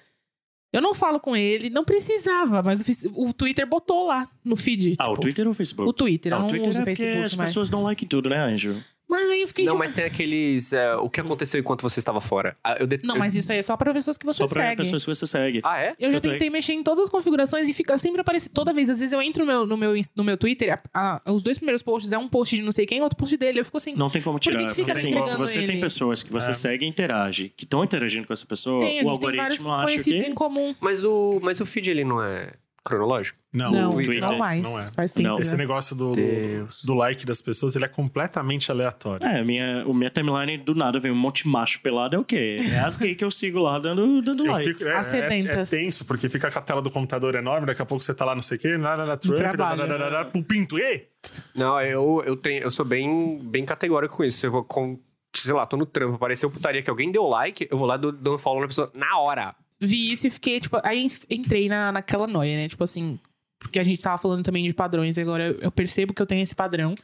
[0.76, 4.96] eu não falo com ele, não precisava, mas o, o Twitter botou lá no feed.
[5.00, 5.90] Ah, o tipo, Twitter ou o Facebook?
[5.90, 7.50] O Twitter, Ah, eu não o Twitter uso é o Facebook as mais.
[7.52, 8.76] pessoas dão like em tudo, né, Anjo?
[9.08, 10.74] Mas aí eu fiquei Não, tipo, mas tem aqueles.
[10.74, 12.58] é, o que aconteceu enquanto você estava fora?
[12.64, 14.48] Ah, eu det- Não, eu- mas isso aí é só pra pessoas que você Só
[14.48, 14.82] pra segue.
[14.84, 15.62] pessoas que você segue.
[15.64, 15.96] Ah, é?
[16.00, 18.52] Eu já Tanto é tentei mexer em todas as configurações e fica sempre aparecendo.
[18.54, 21.32] Toda vez, às vezes eu entro no meu, no meu, no meu Twitter, a- a-
[21.32, 23.60] os dois primeiros posts é um post de não sei quem, outro post dele.
[23.60, 23.96] Eu fico assim.
[23.96, 24.68] Não tem como Por que tirar.
[24.70, 25.68] que fica assim, se você ele?
[25.68, 26.54] tem pessoas que você É.
[26.54, 29.74] segue e interage, que estão interagindo com essa pessoa, tem, o gente tem vários algoritmo
[29.74, 30.30] acha conhecidos que...
[30.30, 30.74] em comum.
[30.82, 32.54] Mas o, mas o feed ele não é
[32.86, 33.38] cronológico?
[33.52, 34.64] Não, Não, o Twitter não mais.
[34.64, 34.92] não é.
[34.92, 35.28] Faz tempo.
[35.28, 35.40] Não.
[35.40, 35.58] Esse né?
[35.58, 36.84] negócio do, Deus.
[36.84, 39.26] do like das pessoas, ele é completamente aleatório.
[39.26, 42.24] É, minha, o minha timeline do nada vem um monte de macho pelado, é o
[42.24, 42.58] quê?
[42.60, 44.74] É as gays que eu sigo lá dando, dando Eu like.
[44.74, 47.82] fico, é, As é, é tenso, porque fica com a tela do computador enorme, daqui
[47.82, 49.86] a pouco você tá lá, não sei o quê, lá, lá, lá, Trump, lá, lá,
[49.86, 51.08] lá, lá, pum, pinto, ei!
[51.56, 54.46] Não, eu, eu, tenho, eu sou bem, bem categórico com isso.
[54.46, 55.00] Eu vou com.
[55.36, 58.00] Sei lá, tô no trampo, apareceu putaria que alguém deu like, eu vou lá e
[58.00, 59.56] dou, dou um follow na pessoa na hora.
[59.86, 62.68] Vi isso e fiquei, tipo, aí entrei na, naquela noia, né?
[62.68, 63.20] Tipo assim,
[63.60, 66.42] porque a gente tava falando também de padrões, e agora eu, percebo que eu tenho
[66.42, 66.96] esse padrão.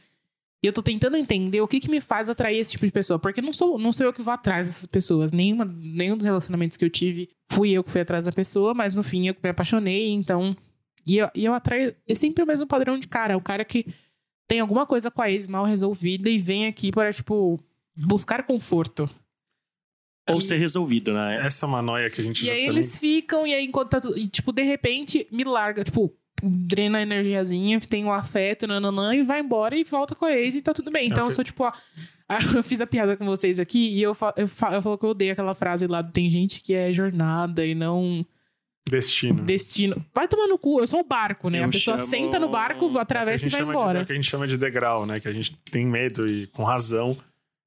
[0.62, 3.18] E eu tô tentando entender o que que me faz atrair esse tipo de pessoa.
[3.18, 5.32] Porque não sou, não sou eu que vou atrás dessas pessoas.
[5.32, 8.94] Nenhuma, nenhum dos relacionamentos que eu tive fui eu que fui atrás da pessoa, mas
[8.94, 10.56] no fim eu me apaixonei, então.
[11.04, 11.96] E eu, e eu atraio.
[12.06, 13.36] É sempre o mesmo padrão de cara.
[13.36, 13.86] O cara que
[14.46, 17.58] tem alguma coisa com a ex mal resolvida e vem aqui para, tipo,
[17.96, 19.10] buscar conforto.
[20.28, 21.38] Ou ser resolvido, né?
[21.44, 23.64] Essa é uma noia que a gente E já aí tá eles ficam, e aí
[23.64, 24.16] enquanto tá tudo.
[24.18, 26.12] E, tipo, de repente, me larga, tipo,
[26.42, 30.54] drena a energiazinha, tem um afeto, nananã, e vai embora e volta com a ex
[30.54, 31.08] e tá tudo bem.
[31.08, 31.72] Então eu fi- sou tipo, ó.
[32.56, 35.04] Eu fiz a piada com vocês aqui e eu, fa- eu, fa- eu falo que
[35.04, 38.24] eu odeio aquela frase lá do tem gente que é jornada e não
[38.88, 39.42] destino.
[39.42, 40.02] destino.
[40.14, 41.60] Vai tomar no cu, eu sou o barco, né?
[41.60, 43.98] Eu a pessoa chamo- senta no barco, É o atravessa e vai chama de- embora.
[43.98, 45.20] é o que a gente chama de degrau, né?
[45.20, 47.18] Que a gente tem medo, e com razão,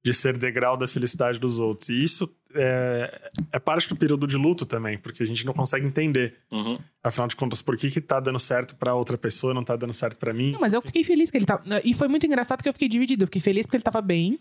[0.06, 1.90] de ser degrau da felicidade dos outros.
[1.90, 5.88] E isso é, é parte do período de luto também, porque a gente não consegue
[5.88, 6.36] entender.
[6.52, 6.78] Uhum.
[7.04, 9.76] Afinal de contas, por que que tá dando certo pra outra pessoa e não tá
[9.76, 10.52] dando certo pra mim?
[10.52, 11.64] Não, mas eu fiquei feliz que ele tava.
[11.84, 13.24] E foi muito engraçado que eu fiquei dividido.
[13.24, 14.40] Eu fiquei feliz porque ele tava bem.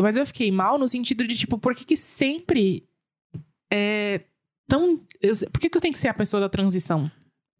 [0.00, 2.84] Mas eu fiquei mal no sentido de, tipo, por que, que sempre
[3.72, 4.22] é
[4.68, 5.00] tão.
[5.22, 7.08] Eu, por que, que eu tenho que ser a pessoa da transição?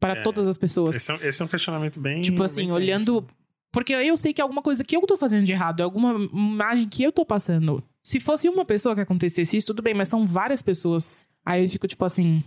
[0.00, 0.22] Para É.
[0.22, 0.96] todas as pessoas.
[0.96, 2.22] Esse é, um- esse é um questionamento bem.
[2.22, 3.24] tipo assim, bem olhando.
[3.72, 5.82] Porque aí eu sei que é alguma coisa que eu tô fazendo de errado, é
[5.82, 7.82] alguma imagem que eu tô passando.
[8.02, 11.28] Se fosse uma pessoa que acontecesse isso, tudo bem, mas são várias pessoas.
[11.44, 12.42] Aí eu fico, tipo assim.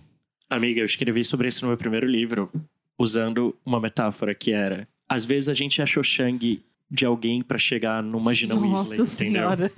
[0.50, 2.52] Amiga, eu escrevi sobre isso no meu primeiro livro,
[2.98, 8.04] usando uma metáfora que era: às vezes a gente achou Shang de alguém pra chegar
[8.04, 9.42] numa Gina Nossa Weasley, entendeu?
[9.42, 9.72] senhora.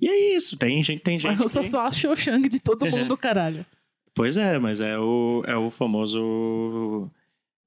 [0.00, 3.16] E é isso, tem gente, tem gente eu sou só a Xoxang de todo mundo,
[3.16, 3.66] caralho.
[4.14, 7.10] Pois é, mas é o, é o famoso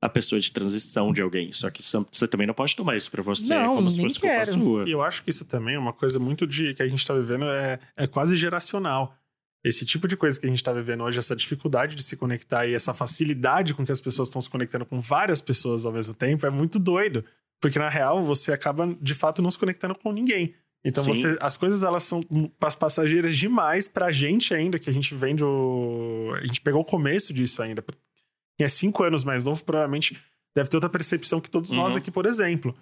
[0.06, 1.54] a pessoa de transição de alguém.
[1.54, 4.36] Só que você também não pode tomar isso pra você Não, como se fosse culpa
[4.36, 4.60] quero.
[4.60, 4.88] sua.
[4.88, 7.14] E eu acho que isso também é uma coisa muito de que a gente tá
[7.14, 9.16] vivendo, é, é quase geracional.
[9.64, 12.68] Esse tipo de coisa que a gente tá vivendo hoje, essa dificuldade de se conectar
[12.68, 16.14] e essa facilidade com que as pessoas estão se conectando com várias pessoas ao mesmo
[16.14, 17.24] tempo, é muito doido.
[17.62, 20.54] Porque na real, você acaba de fato não se conectando com ninguém.
[20.84, 22.20] Então você, as coisas elas são
[22.60, 26.34] pas- passageiras demais pra gente ainda, que a gente vem do.
[26.42, 27.82] A gente pegou o começo disso ainda.
[28.58, 30.18] Quem é cinco anos mais novo, provavelmente
[30.56, 32.00] deve ter outra percepção que todos nós Uhum.
[32.00, 32.76] aqui, por exemplo.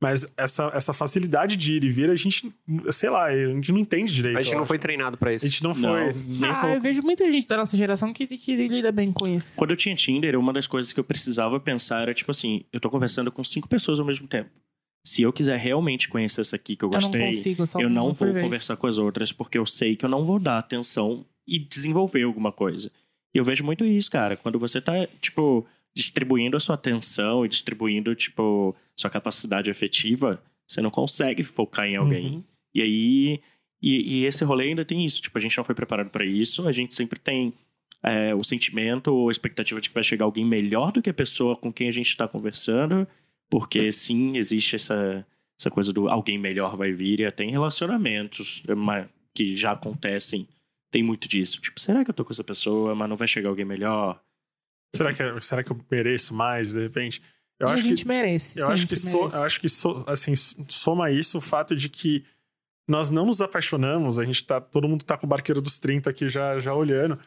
[0.00, 2.54] Mas essa, essa facilidade de ir e vir, a gente,
[2.90, 4.38] sei lá, a gente não entende direito.
[4.38, 4.68] A gente não acho.
[4.68, 5.48] foi treinado pra A isso.
[5.48, 5.80] gente não Não.
[6.12, 6.48] foi.
[6.48, 6.76] Ah, pouco.
[6.76, 9.56] eu vejo muita gente da nossa geração que, que lida bem com isso.
[9.56, 12.78] Quando eu tinha Tinder, uma das coisas que eu precisava pensar era tipo assim: eu
[12.78, 14.50] tô conversando com cinco pessoas ao mesmo tempo.
[15.04, 17.90] Se eu quiser realmente conhecer essa aqui que eu Eu não gostei, consigo, só eu
[17.90, 21.24] não vou conversar com as outras, porque eu sei que eu não vou dar atenção
[21.44, 22.92] e desenvolver alguma coisa.
[23.34, 24.36] E eu vejo muito isso, cara.
[24.36, 30.80] Quando você tá, tipo, distribuindo a sua atenção e distribuindo, tipo, sua capacidade afetiva, você
[30.80, 32.36] não consegue focar em alguém.
[32.36, 32.44] Uhum.
[32.74, 33.40] E aí.
[33.80, 35.22] E, e esse rolê ainda tem isso.
[35.22, 36.66] Tipo, a gente não foi preparado pra isso.
[36.66, 37.54] A gente sempre tem
[38.02, 41.14] é, o sentimento ou a expectativa de que vai chegar alguém melhor do que a
[41.14, 43.06] pessoa com quem a gente tá conversando.
[43.48, 45.24] Porque sim, existe essa,
[45.58, 47.20] essa coisa do alguém melhor vai vir.
[47.20, 50.46] E até em relacionamentos é, que já acontecem,
[50.90, 51.60] tem muito disso.
[51.60, 54.20] Tipo, será que eu tô com essa pessoa, mas não vai chegar alguém melhor?
[54.94, 57.22] Será que, será que eu mereço mais, de repente?
[57.60, 58.58] Eu e acho a gente que, merece.
[58.60, 59.36] eu acho que, so, merece.
[59.36, 60.34] eu acho que so- assim,
[60.68, 62.24] soma isso o fato de que
[62.88, 64.60] nós não nos apaixonamos, a gente tá.
[64.60, 67.18] Todo mundo tá com o barqueiro dos 30 aqui já, já olhando.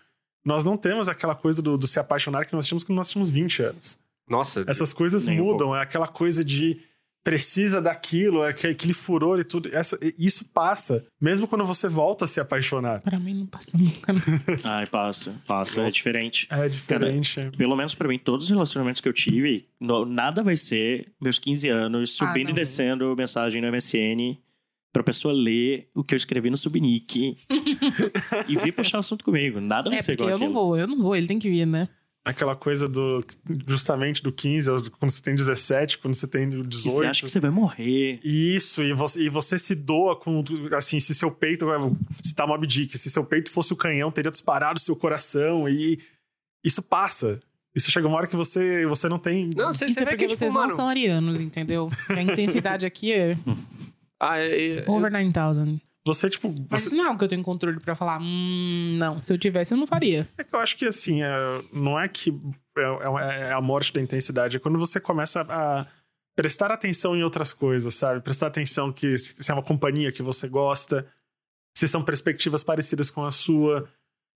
[0.44, 3.30] Nós não temos aquela coisa do, do se apaixonar que nós tínhamos quando nós tínhamos
[3.30, 4.00] 20 anos.
[4.28, 6.82] Nossa, Essas coisas Nem um mudam, é aquela coisa de
[7.24, 9.70] precisa daquilo, é aquele aquele furor e tudo.
[9.74, 13.02] Essa, isso passa, mesmo quando você volta a se apaixonar.
[13.02, 14.12] Pra mim não passa nunca.
[14.14, 14.22] não.
[14.64, 16.48] Ai, passa, passa, é diferente.
[16.50, 17.52] É diferente.
[17.58, 21.38] Pelo menos pra mim, todos os relacionamentos que eu tive, no- nada vai ser meus
[21.38, 22.52] 15 anos subindo não.
[22.52, 24.38] e descendo mensagem no MSN
[24.94, 27.38] pra pessoa ler o que eu escrevi no Subnick
[28.50, 29.62] e vir puxar o assunto comigo.
[29.62, 30.62] Nada vai É, ser porque igual eu não aquilo.
[30.68, 31.88] vou, eu não vou, ele tem que vir, né?
[32.24, 33.24] Aquela coisa do
[33.68, 36.68] justamente do 15, quando você tem 17, quando você tem 18.
[36.76, 38.20] E você acha que você vai morrer.
[38.24, 40.44] Isso, e você, e você se doa com
[40.76, 41.66] assim, se seu peito,
[42.24, 45.68] se tá Mob Dick, se seu peito fosse o canhão, teria disparado o seu coração
[45.68, 46.00] e
[46.64, 47.40] isso passa.
[47.74, 49.50] Isso chega uma hora que você, você não tem.
[49.56, 51.90] Não, você, Isso é porque que, vocês tipo, não são arianos, entendeu?
[52.10, 53.38] A intensidade aqui é.
[54.20, 54.90] ah, é, é...
[54.90, 55.80] Over 9000.
[56.06, 56.50] Você, tipo.
[56.50, 56.66] Você...
[56.70, 58.20] Mas não é o que eu tenho controle para falar.
[58.22, 59.22] Hum, não.
[59.22, 60.28] Se eu tivesse, eu não faria.
[60.38, 61.30] É que eu acho que, assim, é,
[61.72, 62.32] não é que
[62.78, 64.58] é, é, é a morte da intensidade.
[64.58, 65.86] É quando você começa a
[66.36, 68.22] prestar atenção em outras coisas, sabe?
[68.22, 71.06] Prestar atenção que se é uma companhia que você gosta,
[71.78, 73.88] se são perspectivas parecidas com a sua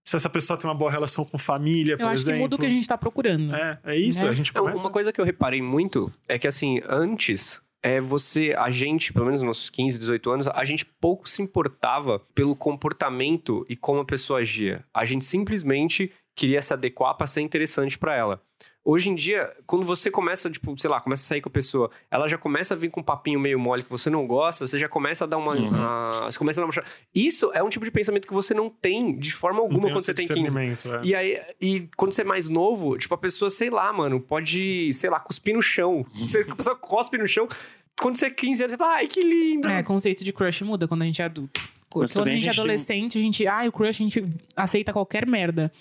[0.08, 2.38] se essa pessoa tem uma boa relação com família, por eu acho exemplo.
[2.38, 3.56] que muda o que a gente tá procurando.
[3.56, 4.30] É, é isso, né?
[4.30, 4.80] a gente começa...
[4.80, 9.26] Uma coisa que eu reparei muito é que, assim, antes, é você, a gente, pelo
[9.26, 14.00] menos nos nossos 15, 18 anos, a gente pouco se importava pelo comportamento e como
[14.00, 14.84] a pessoa agia.
[14.92, 18.42] A gente simplesmente queria se adequar para ser interessante para ela.
[18.88, 21.90] Hoje em dia, quando você começa, tipo, sei lá, começa a sair com a pessoa,
[22.12, 24.78] ela já começa a vir com um papinho meio mole que você não gosta, você
[24.78, 25.56] já começa a dar uma.
[25.56, 25.72] Uhum.
[25.74, 26.84] A, você começa a dar uma.
[27.14, 30.14] Isso é um tipo de pensamento que você não tem de forma alguma quando você
[30.14, 30.56] tem 15.
[30.58, 31.02] É.
[31.04, 34.94] E aí, e quando você é mais novo, tipo, a pessoa, sei lá, mano, pode,
[34.94, 36.06] sei lá, cuspir no chão.
[36.22, 37.48] Você, a pessoa cospe no chão.
[38.00, 39.68] Quando você é 15 anos, você fala, ai, que lindo.
[39.68, 41.62] É, conceito de crush muda quando a gente é adulto.
[41.96, 43.22] Mas quando a gente é adolescente, tem...
[43.22, 44.26] a gente, ai, o crush, a gente
[44.56, 45.72] aceita qualquer merda.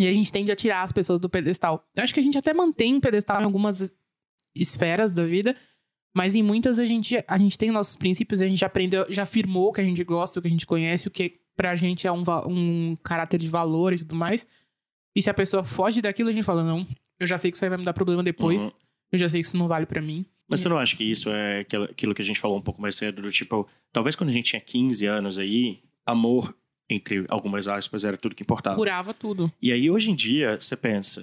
[0.00, 1.86] E a gente tende a tirar as pessoas do pedestal.
[1.94, 3.94] Eu acho que a gente até mantém o pedestal em algumas
[4.54, 5.54] esferas da vida,
[6.14, 9.68] mas em muitas a gente, a gente tem nossos princípios, a gente aprendeu, já afirmou
[9.68, 12.12] o que a gente gosta, o que a gente conhece, o que pra gente é
[12.12, 14.46] um, um caráter de valor e tudo mais.
[15.14, 16.86] E se a pessoa foge daquilo, a gente fala, não,
[17.18, 18.70] eu já sei que isso aí vai me dar problema depois, uhum.
[19.12, 20.24] eu já sei que isso não vale para mim.
[20.48, 22.96] Mas você não acha que isso é aquilo que a gente falou um pouco mais
[22.96, 26.56] cedo, do tipo, talvez quando a gente tinha 15 anos aí, amor
[26.90, 28.76] entre algumas aspas, era tudo que importava.
[28.76, 29.50] Curava tudo.
[29.62, 31.22] E aí, hoje em dia, você pensa,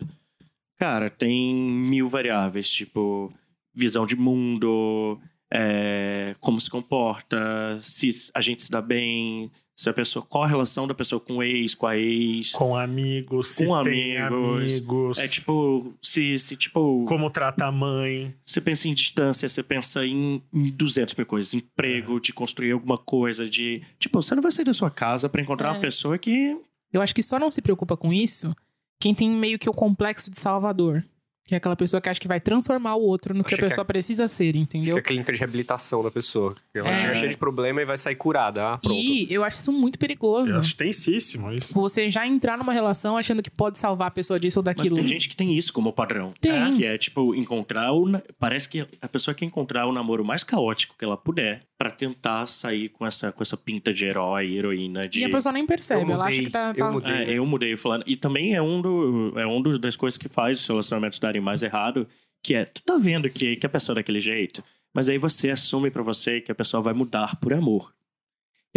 [0.77, 3.33] cara, tem mil variáveis, tipo,
[3.73, 5.19] visão de mundo,
[5.51, 10.47] é, como se comporta, se a gente se dá bem, se a pessoa, qual a
[10.47, 12.51] relação da pessoa com o ex, com a ex.
[12.51, 14.73] Com amigos, com amigos.
[14.73, 15.17] amigos.
[15.19, 17.05] É tipo, se, se tipo.
[17.07, 18.33] Como trata a mãe.
[18.43, 21.53] Você pensa em distância, você pensa em, em 200 mil coisas.
[21.53, 22.19] Emprego, é.
[22.19, 23.83] de construir alguma coisa, de.
[23.99, 25.71] Tipo, você não vai sair da sua casa para encontrar é.
[25.73, 26.57] uma pessoa que.
[26.91, 28.55] Eu acho que só não se preocupa com isso
[28.99, 31.05] quem tem meio que o complexo de Salvador.
[31.47, 33.85] Que é aquela pessoa que acha que vai transformar o outro no que a pessoa
[33.85, 34.95] que é, precisa ser, entendeu?
[34.95, 36.53] Que é a clínica de reabilitação da pessoa.
[36.73, 37.15] Ela é.
[37.15, 38.73] cheia de problema e vai sair curada.
[38.73, 38.93] Ah, pronto.
[38.93, 40.51] E eu acho isso muito perigoso.
[40.51, 41.73] Eu acho tensíssimo isso.
[41.73, 44.97] Você já entrar numa relação achando que pode salvar a pessoa disso ou daquilo.
[44.97, 46.33] Mas tem gente que tem isso como padrão.
[46.41, 46.51] Tem.
[46.51, 48.05] É, que é, tipo, encontrar o...
[48.37, 52.45] Parece que a pessoa quer encontrar o namoro mais caótico que ela puder para tentar
[52.47, 55.07] sair com essa, com essa pinta de herói, heroína.
[55.07, 55.19] De...
[55.19, 56.73] E a pessoa nem percebe, ela acha que tá.
[56.73, 56.85] tá...
[56.85, 57.13] Eu mudei.
[57.13, 58.03] É, eu mudei falando.
[58.07, 61.63] E também é um, do, é um das coisas que faz os relacionamentos darem mais
[61.63, 62.07] errado,
[62.41, 64.63] que é, tu tá vendo que, que a pessoa é daquele jeito,
[64.93, 67.93] mas aí você assume para você que a pessoa vai mudar por amor.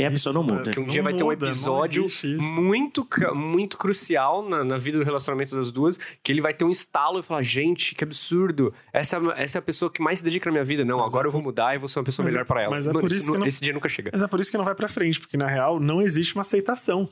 [0.01, 0.71] E a pessoa não muda.
[0.71, 2.07] Que um dia vai ter um episódio
[2.41, 6.71] muito, muito crucial na, na, vida do relacionamento das duas, que ele vai ter um
[6.71, 8.73] estalo e falar, gente, que absurdo.
[8.93, 10.85] Essa, essa é a pessoa que mais se dedica na minha vida.
[10.85, 12.63] Não, mas agora é eu vou mudar e vou ser uma pessoa melhor é, para
[12.63, 12.71] ela.
[12.71, 14.11] Mas é por isso que não, esse dia nunca chega.
[14.13, 16.43] Mas é por isso que não vai para frente, porque na real não existe uma
[16.43, 17.09] aceitação.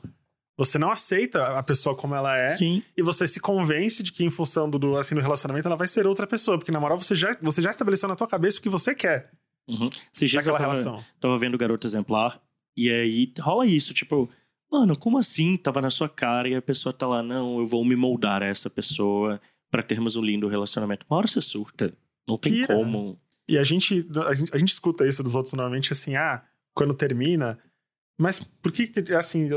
[0.59, 2.49] Você não aceita a pessoa como ela é.
[2.49, 2.83] Sim.
[2.97, 6.05] E você se convence de que, em função do, assim, do relacionamento, ela vai ser
[6.05, 6.57] outra pessoa.
[6.57, 9.31] Porque, na moral, você já, você já estabeleceu na tua cabeça o que você quer.
[9.69, 9.89] Uhum.
[10.11, 11.01] Se já tava, relação.
[11.17, 12.41] Tava vendo o Garoto Exemplar.
[12.75, 14.29] E aí rola isso, tipo,
[14.69, 15.55] mano, como assim?
[15.55, 18.47] Tava na sua cara e a pessoa tá lá, não, eu vou me moldar a
[18.47, 19.39] essa pessoa
[19.71, 21.05] para termos um lindo relacionamento.
[21.09, 21.93] Uma hora você surta.
[22.27, 22.75] Não tem Pira.
[22.75, 23.17] como.
[23.47, 26.43] E a gente, a gente, a gente escuta isso dos outros normalmente assim, ah,
[26.73, 27.57] quando termina.
[28.19, 29.47] Mas por que, assim,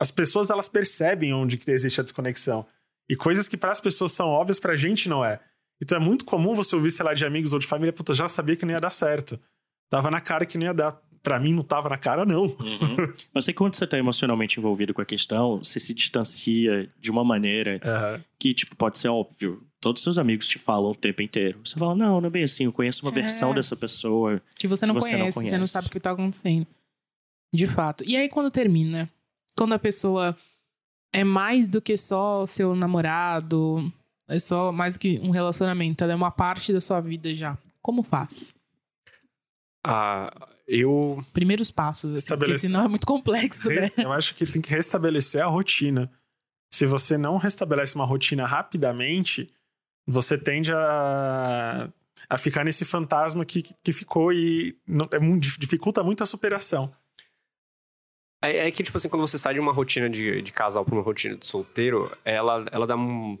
[0.00, 2.66] as pessoas elas percebem onde que existe a desconexão.
[3.08, 5.40] E coisas que para as pessoas são óbvias, pra gente não é.
[5.80, 8.28] Então é muito comum você ouvir, sei lá, de amigos ou de família, puta, já
[8.28, 9.38] sabia que não ia dar certo.
[9.90, 12.44] Tava na cara que não ia dar para mim não tava na cara, não.
[12.44, 13.12] Uhum.
[13.34, 17.24] Mas aí quando você tá emocionalmente envolvido com a questão, você se distancia de uma
[17.24, 18.22] maneira uhum.
[18.38, 19.62] que, tipo, pode ser óbvio.
[19.80, 21.60] Todos os seus amigos te falam o tempo inteiro.
[21.64, 23.14] Você fala, não, não é bem assim, eu conheço uma é.
[23.14, 24.40] versão dessa pessoa.
[24.58, 26.66] Que você, não, que você conhece, não conhece, você não sabe o que tá acontecendo.
[27.52, 28.04] De fato.
[28.04, 29.08] E aí quando termina?
[29.58, 30.36] Quando a pessoa
[31.12, 33.92] é mais do que só seu namorado,
[34.28, 37.58] é só mais do que um relacionamento, ela é uma parte da sua vida já.
[37.82, 38.54] Como faz?
[39.84, 41.20] Ah, eu.
[41.32, 42.52] Primeiros passos, assim, Estabelece...
[42.52, 43.90] porque senão é muito complexo, né?
[43.96, 46.08] Eu acho que tem que restabelecer a rotina.
[46.70, 49.52] Se você não restabelece uma rotina rapidamente,
[50.06, 51.90] você tende a,
[52.28, 55.18] a ficar nesse fantasma que, que ficou e não, é,
[55.58, 56.92] dificulta muito a superação.
[58.42, 60.94] É, é, que, tipo assim, quando você sai de uma rotina de, de casal pra
[60.94, 63.36] uma rotina de solteiro, ela, ela dá um,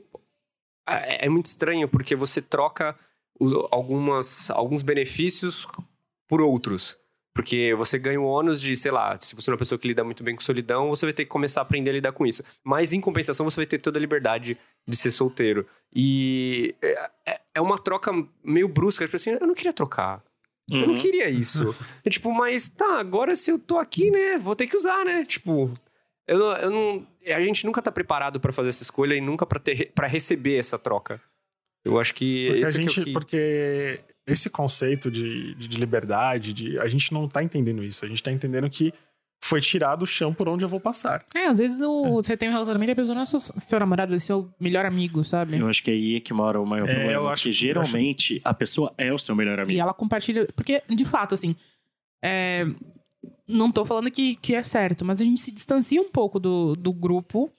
[0.88, 2.98] é, é muito estranho porque você troca
[3.70, 5.66] algumas, alguns benefícios
[6.28, 6.96] por outros.
[7.34, 10.02] Porque você ganha o ônus de, sei lá, se você é uma pessoa que lida
[10.02, 12.42] muito bem com solidão, você vai ter que começar a aprender a lidar com isso.
[12.64, 15.64] Mas, em compensação, você vai ter toda a liberdade de ser solteiro.
[15.94, 18.10] E é- é, é uma troca
[18.42, 19.04] meio brusca.
[19.04, 20.20] Tipo assim, eu não queria trocar.
[20.70, 20.98] Eu não Uhum.
[20.98, 21.74] queria isso.
[22.04, 25.24] É tipo, mas tá, agora se eu tô aqui, né, vou ter que usar, né?
[25.24, 25.72] Tipo,
[26.26, 27.06] eu, eu não.
[27.26, 31.20] A gente nunca tá preparado pra fazer essa escolha e nunca para receber essa troca.
[31.84, 33.04] Eu acho que Porque a é o gente.
[33.04, 33.12] que...
[33.12, 38.04] Porque esse conceito de, de, de liberdade, de, a gente não tá entendendo isso.
[38.04, 38.92] A gente tá entendendo que
[39.40, 41.24] foi tirado o chão por onde eu vou passar.
[41.34, 43.78] É, às vezes o- você tem um relacionamento e a pessoa não é seu, seu
[43.80, 45.56] namorado, é seu melhor amigo, sabe?
[45.58, 47.12] Eu acho que aí é que mora o maior É, problema.
[47.12, 49.80] eu acho- porque geralmente a pessoa é o seu melhor E amigo.
[49.80, 50.46] ela compartilha.
[50.54, 51.54] Porque, de fato, assim.
[52.22, 52.66] é,
[53.46, 56.74] não tô falando que, que é certo, mas a gente se distancia um pouco do,
[56.74, 57.50] do grupo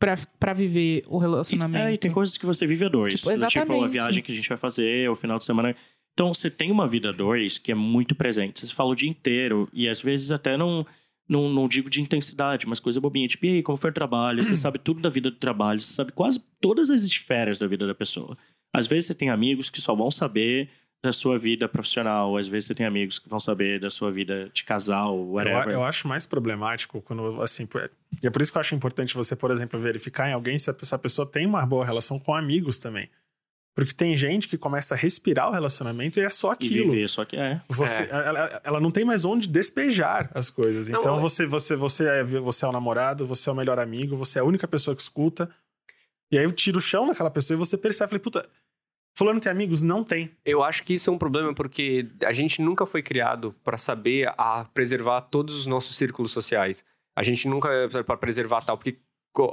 [0.00, 1.84] pra, pra viver o E, relacionamento.
[1.86, 3.14] é, e tem coisas que você vive a dois.
[3.14, 3.88] Tipo, Do Tipo, a exatamente.
[3.92, 5.74] viagem que a gente vai fazer, o final de semana.
[6.18, 8.58] Então, você tem uma vida dois que é muito presente.
[8.66, 9.68] Você fala o dia inteiro.
[9.72, 10.84] E às vezes até não,
[11.28, 13.28] não, não digo de intensidade, mas coisa bobinha.
[13.28, 14.42] Tipo, e aí, como foi o trabalho?
[14.42, 15.78] Você sabe tudo da vida do trabalho.
[15.78, 18.36] Você sabe quase todas as esferas da vida da pessoa.
[18.74, 20.68] Às vezes você tem amigos que só vão saber
[21.00, 22.36] da sua vida profissional.
[22.36, 25.68] Às vezes você tem amigos que vão saber da sua vida de casal, Eu, whatever.
[25.72, 27.68] eu acho mais problemático quando, assim,
[28.20, 30.68] e é por isso que eu acho importante você, por exemplo, verificar em alguém se
[30.68, 33.08] a- se a pessoa tem uma boa relação com amigos também.
[33.78, 36.90] Porque tem gente que começa a respirar o relacionamento e é só E aquilo.
[36.90, 37.60] viver, só que é.
[37.68, 38.08] Você, É.
[38.10, 40.88] ela, ela não tem mais onde despejar as coisas.
[40.88, 44.16] Não, Então você, você, você, é, você é o namorado, você é o melhor amigo,
[44.16, 45.48] você é a única pessoa que escuta.
[46.32, 48.48] E aí eu tiro o chão daquela pessoa e você percebe, falei, puta,
[49.16, 49.80] fulano tem amigos?
[49.80, 50.32] Não tem.
[50.44, 54.28] Eu acho que isso é um problema porque a gente nunca foi criado pra saber
[54.36, 56.84] a preservar todos os nossos círculos sociais.
[57.16, 58.98] A gente nunca é para preservar tal, porque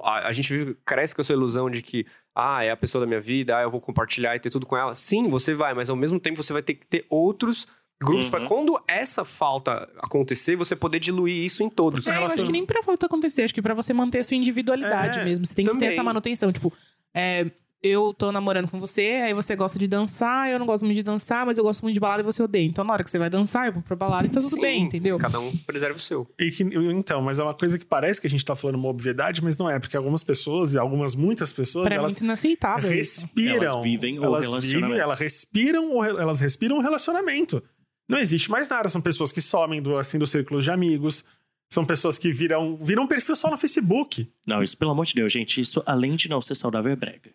[0.03, 3.07] a, a gente vive- cresce com essa ilusão de que ah, é a pessoa da
[3.07, 4.93] minha vida, ah, eu vou compartilhar e ter tudo com ela.
[4.93, 7.67] Sim, você vai, mas ao mesmo tempo você vai ter que ter outros
[8.01, 8.31] grupos Uhum.
[8.31, 12.05] pra quando essa falta acontecer, você poder diluir isso em todos.
[12.05, 14.36] É, eu acho que nem pra falta acontecer, acho que pra você manter a sua
[14.36, 15.45] individualidade É, mesmo.
[15.45, 15.88] Você tem que também.
[15.88, 16.51] ter essa manutenção.
[16.51, 16.73] Tipo,
[17.15, 17.49] é,
[17.88, 21.03] eu tô namorando com você, aí você gosta de dançar, eu não gosto muito de
[21.03, 22.65] dançar, mas eu gosto muito de balada e você odeia.
[22.65, 24.61] Então, na hora que você vai dançar, eu vou pra balada e tá tudo Sim,
[24.61, 25.17] bem, entendeu?
[25.17, 26.27] Cada um preserva o seu.
[26.39, 28.89] E que- então, mas é uma coisa que parece que a gente tá falando uma
[28.89, 32.23] obviedade, mas não é, porque algumas pessoas, e algumas, muitas pessoas, Pra mim, elas isso
[32.23, 32.93] é inaceitável.
[32.99, 33.21] isso.
[33.21, 33.63] respiram.
[33.63, 34.86] Elas vivem o elas relacionamento.
[34.88, 37.61] vivem, elas respiram, elas respiram o relacionamento.
[38.09, 38.88] Não existe mais nada.
[38.89, 41.25] São pessoas que somem do, assim, do círculo de amigos.
[41.73, 44.31] São pessoas que viram, viram um perfil só no Facebook.
[44.45, 47.31] Não, isso, pelo amor de Deus, gente, isso além de não ser saudável é brega.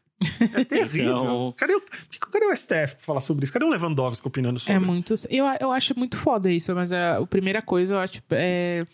[0.55, 1.11] É terrível.
[1.11, 1.83] Então- Cadê, o,
[2.31, 3.53] cadê o STF pra falar sobre isso?
[3.53, 4.75] Cadê o Lewandowski opinando sobre?
[4.75, 5.15] É muito.
[5.29, 8.87] Eu, eu acho muito foda isso, mas a, a primeira coisa eu acho é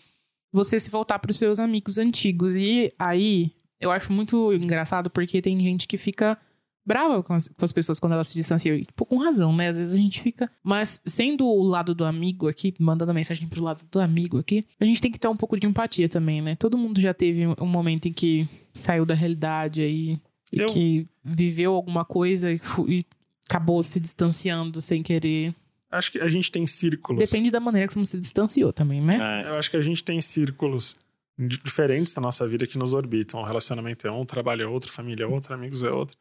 [0.51, 2.55] você se voltar pros seus amigos antigos.
[2.55, 6.37] E aí eu acho muito engraçado porque tem gente que fica
[6.85, 8.75] brava com as, com as pessoas quando elas se distanciam.
[8.77, 9.67] E, Tipo, com razão, né?
[9.67, 10.49] Às vezes a gente fica.
[10.63, 14.85] Mas sendo o lado do amigo aqui, mandando mensagem pro lado do amigo aqui, a
[14.85, 16.55] gente tem que ter um pouco de empatia também, né?
[16.55, 20.17] Todo mundo já teve um momento em que saiu da realidade aí.
[20.51, 23.05] E Eu- que viveu alguma coisa e, fu- e
[23.49, 25.53] acabou se distanciando sem querer.
[25.89, 27.19] Acho que a gente tem círculos.
[27.19, 29.43] Depende da maneira que você se distanciou também, né?
[29.45, 30.97] É, Eu acho que a gente tem círculos
[31.37, 33.41] di- diferentes na nossa vida que nos orbitam.
[33.41, 36.17] O relacionamento é um, o trabalho é outro, família é outro, amigos é outro.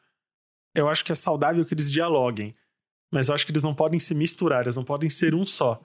[0.75, 2.53] Eu acho que é saudável que eles dialoguem.
[3.11, 5.81] Mas eu acho que eles não podem se misturar, eles não podem ser um só.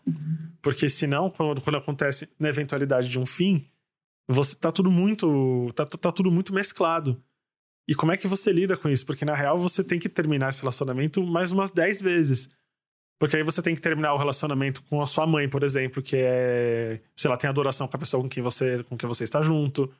[0.61, 3.67] Porque senão, quando, quando acontece na eventualidade de um fim,
[4.27, 5.71] você tá tudo muito.
[5.75, 7.21] Tá, tá tudo muito mesclado.
[7.87, 9.05] E como é que você lida com isso?
[9.05, 12.49] Porque na real você tem que terminar esse relacionamento mais umas 10 vezes.
[13.19, 16.15] Porque aí você tem que terminar o relacionamento com a sua mãe, por exemplo, que
[16.17, 19.41] é, sei lá, tem adoração com a pessoa com quem você, com quem você está
[19.41, 19.91] junto.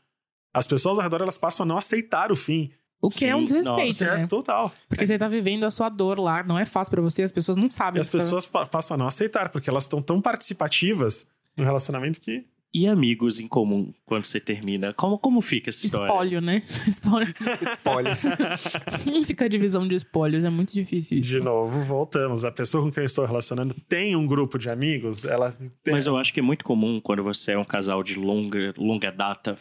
[0.54, 2.72] As pessoas ao redor elas passam a não aceitar o fim.
[3.02, 4.28] O que é um Sim, desrespeito, Isso é né?
[4.28, 4.72] total.
[4.88, 7.58] Porque você tá vivendo a sua dor lá, não é fácil pra você, as pessoas
[7.58, 8.00] não E sabem.
[8.00, 11.28] as que você- pessoas pa- passam a não aceitar, porque elas estão tão participativas
[11.58, 12.46] no relacionamento que.
[12.74, 14.94] E amigos em comum quando você termina?
[14.94, 16.06] Como, como fica essa história?
[16.06, 16.64] Espólio, né?
[16.88, 17.34] Espólio.
[17.62, 18.24] Spoilers.
[19.06, 21.30] Não fica a divisão de espólios, é muito difícil isso.
[21.30, 22.46] De novo, voltamos.
[22.46, 25.52] A pessoa com quem eu estou relacionando tem um grupo de amigos, ela
[25.84, 25.94] tem.
[25.94, 29.12] Mas eu acho que é muito comum quando você é um casal de longa, longa
[29.12, 29.58] data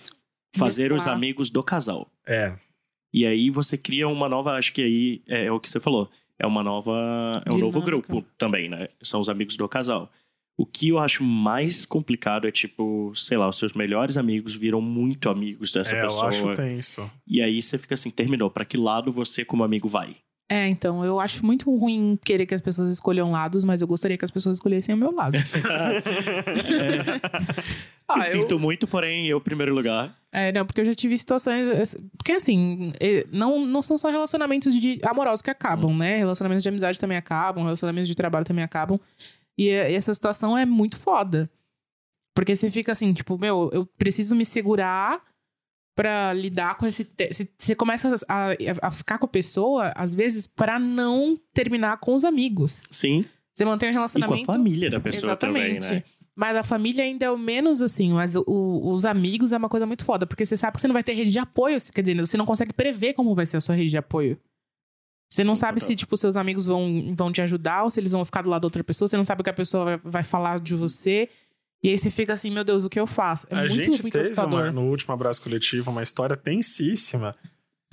[0.55, 2.09] fazer os amigos do casal.
[2.27, 2.55] É.
[3.13, 6.09] E aí você cria uma nova, acho que aí é, é o que você falou.
[6.39, 6.93] É uma nova,
[7.45, 8.09] é um novo Dinâmica.
[8.09, 8.89] grupo também, né?
[9.03, 10.11] São os amigos do casal.
[10.61, 14.83] O que eu acho mais complicado é tipo, sei lá, os seus melhores amigos viram
[14.83, 16.29] muito amigos dessa é, eu pessoa.
[16.29, 17.11] acho tenso.
[17.27, 18.51] E aí você fica assim, terminou.
[18.51, 20.17] Pra que lado você como amigo vai?
[20.51, 24.19] É, então, eu acho muito ruim querer que as pessoas escolham lados, mas eu gostaria
[24.19, 25.39] que as pessoas escolhessem o meu lado.
[28.13, 30.13] Ah, eu- Sinto muito, porém, eu, primeiro lugar.
[30.33, 31.69] É, não, porque eu já tive situações.
[31.69, 31.85] é,
[32.19, 36.17] Porque assim, é, não, não são só relacionamentos de amorosos que acabam, né?
[36.17, 38.99] Relacionamentos de amizade também acabam, relacionamentos de trabalho também acabam.
[39.61, 41.51] E, é- e essa situação é muito foda.
[42.35, 45.21] Porque você fica assim, tipo, meu, eu preciso me segurar
[45.97, 47.05] pra lidar com esse.
[47.05, 48.49] te- se- Você começa a,
[48.83, 52.87] a ficar com a pessoa, às vezes, pra não terminar com os amigos.
[52.91, 53.25] Sim.
[53.55, 54.47] Você mantém um E com a relacionamento.
[54.47, 55.81] família da pessoa Exatamente.
[55.81, 56.05] também, né?
[56.35, 58.45] Mas a família ainda é o menos, assim, mas o-
[58.85, 61.13] os amigos é uma coisa muito foda, porque você sabe que você não vai ter
[61.13, 63.91] rede de apoio, quer dizer, você não consegue prever como vai ser a sua rede
[63.91, 64.39] de apoio.
[65.33, 65.87] Você não Sim, sabe total.
[65.89, 68.63] se, tipo, seus amigos vão, vão te ajudar ou se eles vão ficar do lado
[68.63, 71.29] da outra pessoa, você não sabe o que a pessoa vai, vai falar de você.
[71.83, 73.47] E aí você fica assim, meu Deus, o que eu faço?
[73.49, 74.61] É a muito, gente muito teve assustador.
[74.65, 77.37] uma- no último abraço coletivo uma história tensíssima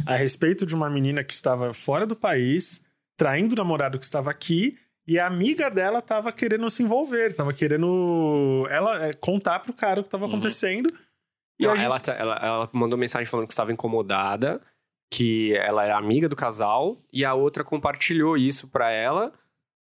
[0.05, 2.83] a respeito de uma menina que estava fora do país,
[3.15, 4.77] traindo o namorado que estava aqui,
[5.07, 10.01] e a amiga dela estava querendo se envolver, estava querendo ela é, contar pro cara
[10.01, 10.31] o que estava Uhum.
[10.31, 10.91] acontecendo.
[11.59, 14.61] E Não, gente- ela, ela, ela mandou mensagem falando que estava incomodada,
[15.09, 19.31] que ela era amiga do casal, e a outra compartilhou isso pra ela.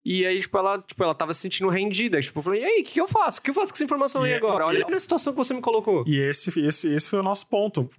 [0.05, 2.21] E aí, tipo, ela, tipo, ela tava se sentindo rendida.
[2.21, 3.41] Tipo, eu falei, e aí, o que, que eu faço?
[3.41, 4.65] O que eu faço com essa informação E aí é- agora?
[4.67, 6.05] Olha a situação que você me colocou.
[6.07, 7.91] E esse, esse, esse foi o nosso ponto.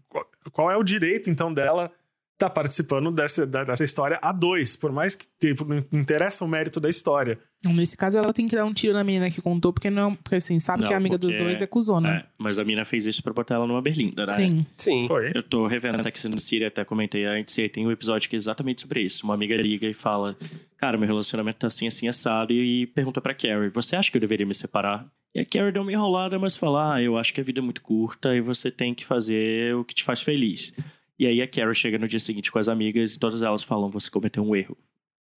[0.54, 1.92] Qual- é o direito, então, dela
[2.34, 4.78] estar participando dessa, dessa história a dois?
[4.78, 7.40] Por mais que tipo, não interessa o mérito da história.
[7.66, 10.16] Nesse caso, ela tem que dar um tiro na menina que contou, porque não.
[10.16, 12.10] Porque assim, sabe Não, que a amiga dos dois é cuzona.
[12.10, 14.36] É, mas a mina fez isso pra botar ela numa berlinda, né?
[14.36, 14.66] Sim.
[14.78, 15.08] Sim.
[15.08, 15.32] Foi.
[15.34, 18.30] Eu tô revendo Sex and the City, até comentei antes, e aí tem um episódio
[18.30, 19.26] que é exatamente sobre isso.
[19.26, 20.38] Uma amiga liga e fala,
[20.78, 24.22] cara, meu relacionamento tá assim, assim, assado, e pergunta pra Carrie, você acha que eu
[24.22, 25.08] deveria me separar?
[25.34, 27.64] E a Carrie deu uma enrolada, mas fala, ah, eu acho que a vida é
[27.64, 30.74] muito curta e você tem que fazer o que te faz feliz.
[31.20, 33.90] E aí a Carrie chega no dia seguinte com as amigas e todas elas falam,
[33.90, 34.78] você cometeu um erro.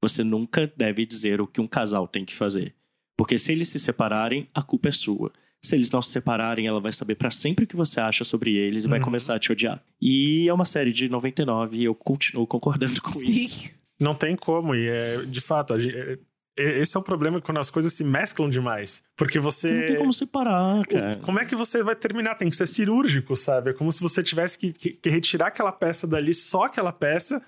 [0.02, 2.74] Você nunca deve dizer o que um casal tem que fazer.
[3.16, 5.30] Porque se eles se separarem, a culpa é sua.
[5.62, 8.54] Se eles não se separarem, ela vai saber pra sempre o que você acha sobre
[8.56, 9.04] eles e vai Uhum.
[9.04, 9.82] começar a te odiar.
[10.00, 13.58] E é uma série de 99 e eu continuo concordando com isso.
[13.58, 13.70] Sim.
[14.00, 16.18] Não tem como, e é, de fato, a gente- é-
[16.58, 19.04] é- esse é o problema quando as coisas se mesclam demais.
[19.14, 19.70] Porque você.
[19.70, 21.10] Não tem como separar, cara.
[21.20, 22.36] Como é que você vai terminar?
[22.36, 23.68] Tem que ser cirúrgico, sabe?
[23.70, 27.42] É como se você tivesse que, que- que retirar aquela peça dali, só aquela peça,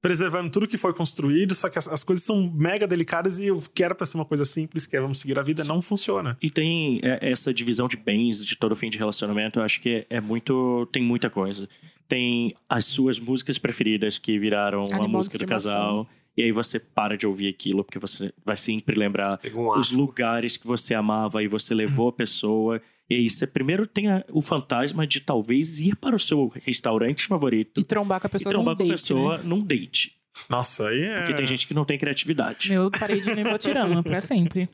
[0.00, 3.60] preservando tudo que foi construído, só que as, as coisas são mega delicadas e o
[3.60, 6.36] que era pra ser uma coisa simples, que é vamos seguir a vida, não funciona.
[6.40, 10.06] E tem é, essa divisão de bens de todo fim de relacionamento, eu acho que
[10.10, 10.88] é, é muito.
[10.92, 11.68] Tem muita coisa.
[12.08, 16.08] Tem as suas músicas preferidas que viraram a Animal de música do casal.
[16.36, 20.56] E aí você para de ouvir aquilo, porque você vai sempre lembrar um os lugares
[20.56, 22.80] que você amava e você levou a pessoa.
[23.10, 27.26] E aí você primeiro tem a- o fantasma de talvez ir para o seu restaurante
[27.26, 29.44] favorito E trombar com a e pessoa trombar num com a date, pessoa né?
[29.44, 30.16] num date.
[30.48, 31.14] Nossa, aí é.
[31.16, 32.72] Porque tem gente que não tem criatividade.
[32.72, 34.68] Eu parei de Nemotirama pra sempre.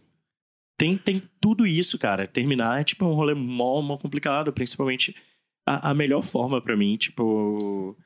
[0.79, 2.27] Tem, tem tudo isso, cara.
[2.29, 5.17] Terminar é tipo um rolê mó, mó complicado, principalmente
[5.67, 7.97] a, a melhor forma pra mim, tipo,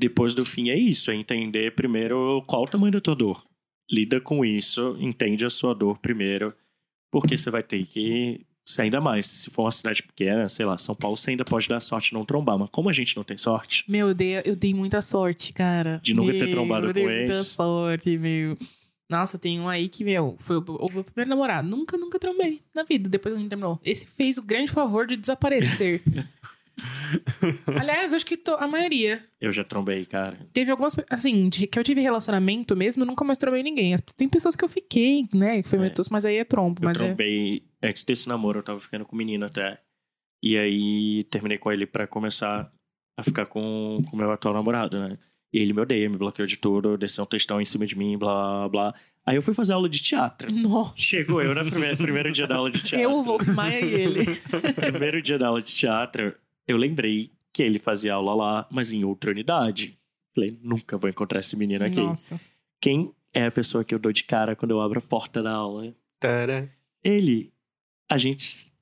[0.00, 3.44] depois do fim é isso, é entender primeiro qual o tamanho da tua dor.
[3.90, 6.54] Lida com isso, entende a sua dor primeiro,
[7.12, 10.78] porque você vai ter que, se ainda mais, se for uma cidade pequena, sei lá,
[10.78, 13.22] São Paulo, você ainda pode dar sorte de não trombar, mas como a gente não
[13.24, 16.00] tem sorte, Meu, eu dei, eu dei muita sorte, cara.
[16.02, 18.56] De nunca ter Meu, trombado eu dei com muita sorte, meu.
[19.10, 21.68] Nossa, tem um aí que, meu, foi o, meu primeiro namorado.
[21.68, 23.78] Nunca, nunca trombei na vida, depois a gente terminou.
[23.84, 26.02] Esse fez o grande favor de desaparecer.
[27.78, 29.22] Aliás, acho que to- a maioria.
[29.40, 30.36] eu já trombei, cara.
[30.52, 33.94] Teve algumas, assim, de- que eu tive relacionamento mesmo, eu nunca mais trombei ninguém.
[34.16, 35.82] Tem pessoas que eu fiquei, né, que foi É.
[35.82, 36.80] meio tosco, mas aí é trombo.
[36.82, 37.14] Eu mas é...
[37.84, 39.80] antes desse namoro, eu tava ficando com o menino até.
[40.42, 42.70] E aí terminei com ele pra começar
[43.16, 45.18] a ficar com o meu atual namorado, né?
[45.52, 48.18] E ele me odeia, me bloqueou de tudo, desceu um textão em cima de mim,
[48.18, 48.92] blá blá.
[49.24, 50.52] Aí eu fui fazer aula de teatro.
[50.52, 53.00] Nossa, Chegou eu no primeiro, primeiro dia da aula de teatro.
[53.00, 54.24] eu, o Wolf Maia e ele.
[54.74, 56.34] primeiro dia da aula de teatro,
[56.66, 59.96] eu lembrei que ele fazia aula lá, mas em outra unidade.
[60.34, 62.00] Falei, nunca vou encontrar esse menino aqui.
[62.00, 62.38] Nossa.
[62.80, 65.52] Quem é a pessoa que eu dou de cara quando eu abro a porta da
[65.52, 65.94] aula?
[66.20, 66.68] Tara.
[67.02, 67.52] ele,
[68.10, 68.72] a gente.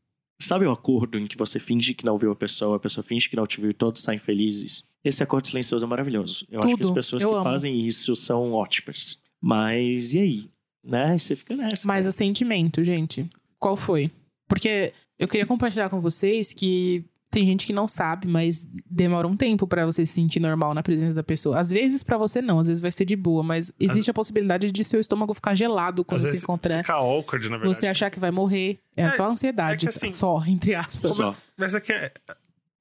[0.41, 3.29] Sabe o acordo em que você finge que não viu a pessoa, a pessoa finge
[3.29, 4.83] que não te viu e todos saem felizes?
[5.05, 6.47] Esse acordo silencioso é maravilhoso.
[6.51, 6.95] Eu acho que as Tudo.
[6.95, 7.45] pessoas Eu que amo.
[7.45, 9.19] fazem isso são ótimas.
[9.41, 10.51] Mas e aí?
[10.85, 11.17] Né?
[11.17, 11.87] Você fica nessa.
[11.87, 12.11] Mas cara.
[12.11, 14.11] o sentimento, gente, qual foi?
[14.49, 19.37] Porque eu queria compartilhar com vocês que tem gente que não sabe, mas demora um
[19.37, 21.59] tempo pra você se sentir normal na presença da pessoa.
[21.59, 24.71] Às vezes pra você não, às vezes vai ser de boa, mas existe a possibilidade
[24.71, 26.79] de seu estômago ficar gelado quando Às se vezes encontrar.
[26.85, 27.75] Fica awkward, na verdade.
[27.75, 28.79] Você achar que vai morrer.
[28.97, 29.87] É, É, só ansiedade.
[29.87, 31.13] é que assim, só, entre aspas.
[31.13, 31.35] Só.
[31.57, 31.93] Mas é que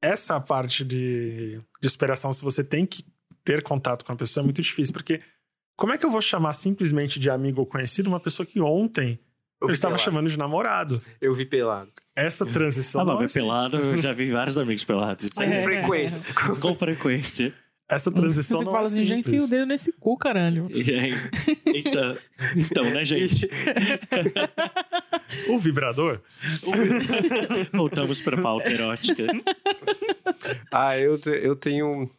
[0.02, 3.06] essa parte de, de esperação, se você tem que
[3.44, 5.20] ter contato com a pessoa, é muito difícil, porque
[5.78, 9.18] Como é que eu vou chamar simplesmente de amigo ou conhecido uma pessoa que ontem
[9.62, 10.04] eu, estava pelado.
[10.04, 11.02] chamando de namorado?
[11.20, 11.92] Eu vi pelado.
[12.16, 13.02] Essa transição.
[13.02, 15.26] Ah, não mas é ver pelado, eu já vi vários amigos pelados.
[15.26, 15.64] Isso Com É.
[15.64, 16.22] frequência.
[16.60, 17.54] com frequência.
[17.90, 20.70] Essa transição Você não fala é assim, já enfia o dedo nesse cu, caralho.
[21.66, 22.12] Então,
[22.56, 23.50] então, né, gente?
[25.50, 26.22] O vibrador?
[27.74, 29.24] Voltamos pra pauta erótica.
[30.72, 32.10] Ah, eu, eu tenho.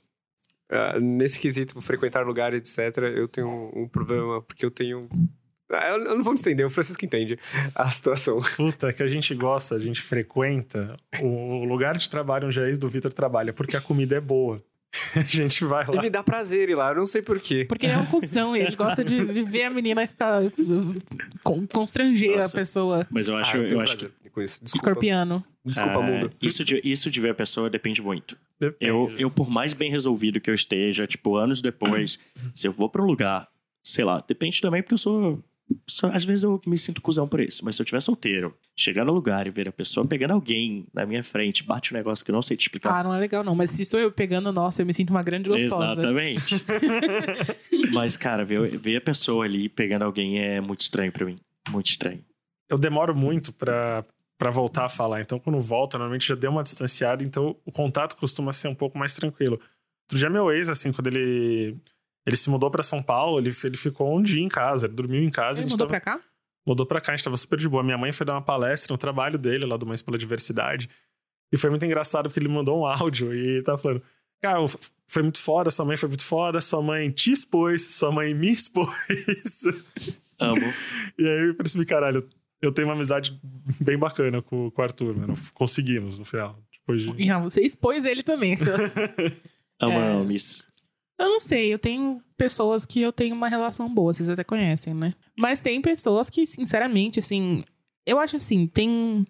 [0.71, 5.01] ah, nesse quesito, frequentar lugares, etc., eu tenho um, um problema, porque eu tenho.
[5.73, 7.39] Ah, eu, eu não vou me estender, o Francisco entende
[7.75, 8.41] a situação.
[8.57, 12.67] Puta, é que a gente gosta, a gente frequenta o lugar de trabalho onde a
[12.69, 14.63] ex do Vitor trabalha, porque a comida é boa.
[15.17, 16.03] A gente vai E lá.
[16.03, 17.65] me dá prazer ir lá, eu não sei porquê.
[17.67, 20.43] Porque ele é um cuzão e ele gosta de, de ver a menina ficar.
[21.43, 22.49] con- constranger Nossa.
[22.49, 23.07] a pessoa.
[23.11, 24.63] Mas eu acho, Ah, eu eu acho que com isso.
[24.63, 25.43] Desculpa, Escorpiano.
[25.65, 26.31] desculpa ah, mundo.
[26.43, 28.37] isso, de, isso de ver a pessoa depende muito.
[28.61, 28.91] Depende.
[28.91, 32.19] Eu, eu, por mais bem resolvido que eu esteja, tipo, anos depois,
[32.55, 33.49] se eu vou pra um lugar,
[33.83, 35.43] sei lá, depende também porque eu sou.
[35.87, 39.05] Sou- às vezes eu me sinto cuzão por isso, mas se eu tiver solteiro, chegar
[39.05, 42.31] no lugar e ver a pessoa pegando alguém na minha frente, bate um negócio que
[42.31, 42.99] eu não sei te explicar.
[42.99, 43.55] Ah, não é legal não.
[43.55, 45.93] Mas se sou eu pegando, nossa, eu me sinto uma grande gostosa.
[45.93, 46.63] Exatamente.
[47.93, 51.37] mas, cara, ver, ver a pessoa ali pegando alguém é muito estranho pra mim.
[51.71, 52.25] Muito estranho.
[52.69, 54.05] eu demoro muito pra,
[54.39, 55.21] pra voltar a falar.
[55.21, 58.99] Então, quando volta, normalmente já deu uma distanciada, então o contato costuma ser um pouco
[58.99, 59.61] mais tranquilo.
[60.05, 61.77] Outro dia, meu ex, assim, quando ele,
[62.27, 65.23] ele se mudou pra São Paulo, ele, ele ficou um dia em casa, ele dormiu
[65.23, 65.61] em casa.
[65.61, 66.21] a Ele mudou tava- pra cá?
[66.67, 67.83] mudou pra cá, a gente tava super de boa.
[67.83, 70.89] Minha mãe foi dar uma palestra no trabalho dele, lá do Mães pela Diversidade.
[71.53, 74.03] E foi muito engraçado porque ele mandou um áudio e tava falando:
[74.41, 74.59] Cara,
[75.09, 78.53] foi muito foda, sua mãe foi muito foda, sua mãe te expôs, sua mãe me
[78.53, 78.89] expôs.
[80.39, 80.61] Amo.
[81.19, 82.27] E aí eu percebi, caralho,
[82.61, 83.39] eu tenho uma amizade
[83.81, 85.35] bem bacana com, com o Arthur, mano.
[85.53, 86.59] Conseguimos no final.
[86.73, 87.23] Depois de.
[87.23, 88.57] E ah, você expôs ele também.
[89.81, 90.13] Amo É.
[90.15, 90.67] nomes.
[91.19, 94.93] Eu não sei, eu tenho pessoas que eu tenho uma relação boa, vocês até conhecem,
[94.95, 95.15] né?
[95.39, 97.63] Mas tem pessoas que, sinceramente, assim,
[98.05, 99.25] eu acho assim, tem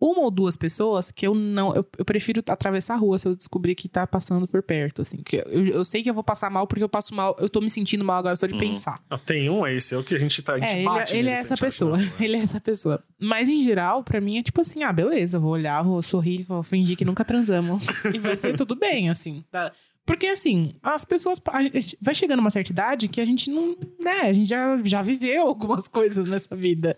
[0.00, 1.74] uma ou duas pessoas que eu não.
[1.74, 5.16] Eu, eu prefiro atravessar a rua se eu descobrir que tá passando por perto, assim.
[5.22, 7.60] Que eu, eu sei que eu vou passar mal porque eu passo mal, eu tô
[7.60, 8.60] me sentindo mal agora só de Uhum.
[8.60, 9.02] pensar.
[9.08, 10.54] Não, tem um, é esse, é o que a gente tá.
[10.54, 11.96] A gente É, ele, bate ele é essa pessoa.
[11.96, 12.12] né?
[12.20, 13.02] Ele é essa pessoa.
[13.18, 16.62] Mas em geral, pra mim é tipo assim: ah, beleza, vou olhar, vou sorrir, vou
[16.62, 17.86] fingir que nunca transamos.
[18.12, 19.42] e vai ser tudo bem, assim.
[19.50, 19.72] Tá?
[20.06, 21.40] Porque assim, as pessoas.
[21.50, 23.76] a gente vai chegando uma certa idade que a gente não.
[24.02, 26.96] Né, a gente já, já viveu algumas coisas nessa vida.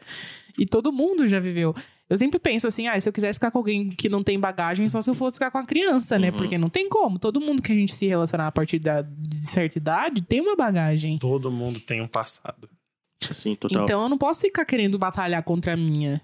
[0.59, 1.75] E todo mundo já viveu.
[2.09, 4.89] Eu sempre penso assim, ah, se eu quisesse ficar com alguém que não tem bagagem,
[4.89, 6.31] só se eu fosse ficar com a criança, né?
[6.31, 6.37] Uhum.
[6.37, 7.19] Porque não tem como.
[7.19, 10.55] Todo mundo que a gente se relacionar a partir da, de certa idade tem uma
[10.55, 11.19] bagagem.
[11.19, 12.69] Todo mundo tem um passado.
[13.29, 13.83] Assim, total.
[13.83, 16.21] Então eu não posso ficar querendo batalhar contra a minha.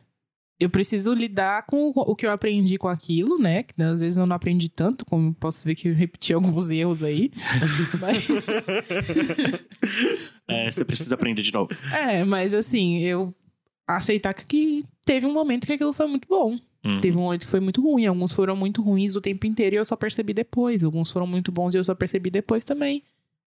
[0.63, 3.63] Eu preciso lidar com o- que eu aprendi com aquilo, né?
[3.63, 7.03] Que às vezes eu não aprendi tanto, como posso ver que eu repeti alguns erros
[7.03, 7.31] aí.
[8.01, 8.27] Mas,
[10.49, 11.71] É, você precisa aprender de novo.
[11.93, 13.35] é, mas assim, eu
[13.87, 16.57] aceitar que teve um momento que aquilo foi muito bom.
[16.85, 17.01] Uhum.
[17.01, 18.07] Teve um momento que foi muito ruim.
[18.07, 20.83] Alguns foram muito ruins o tempo inteiro e eu só percebi depois.
[20.85, 23.03] Alguns foram muito bons e eu só percebi depois também.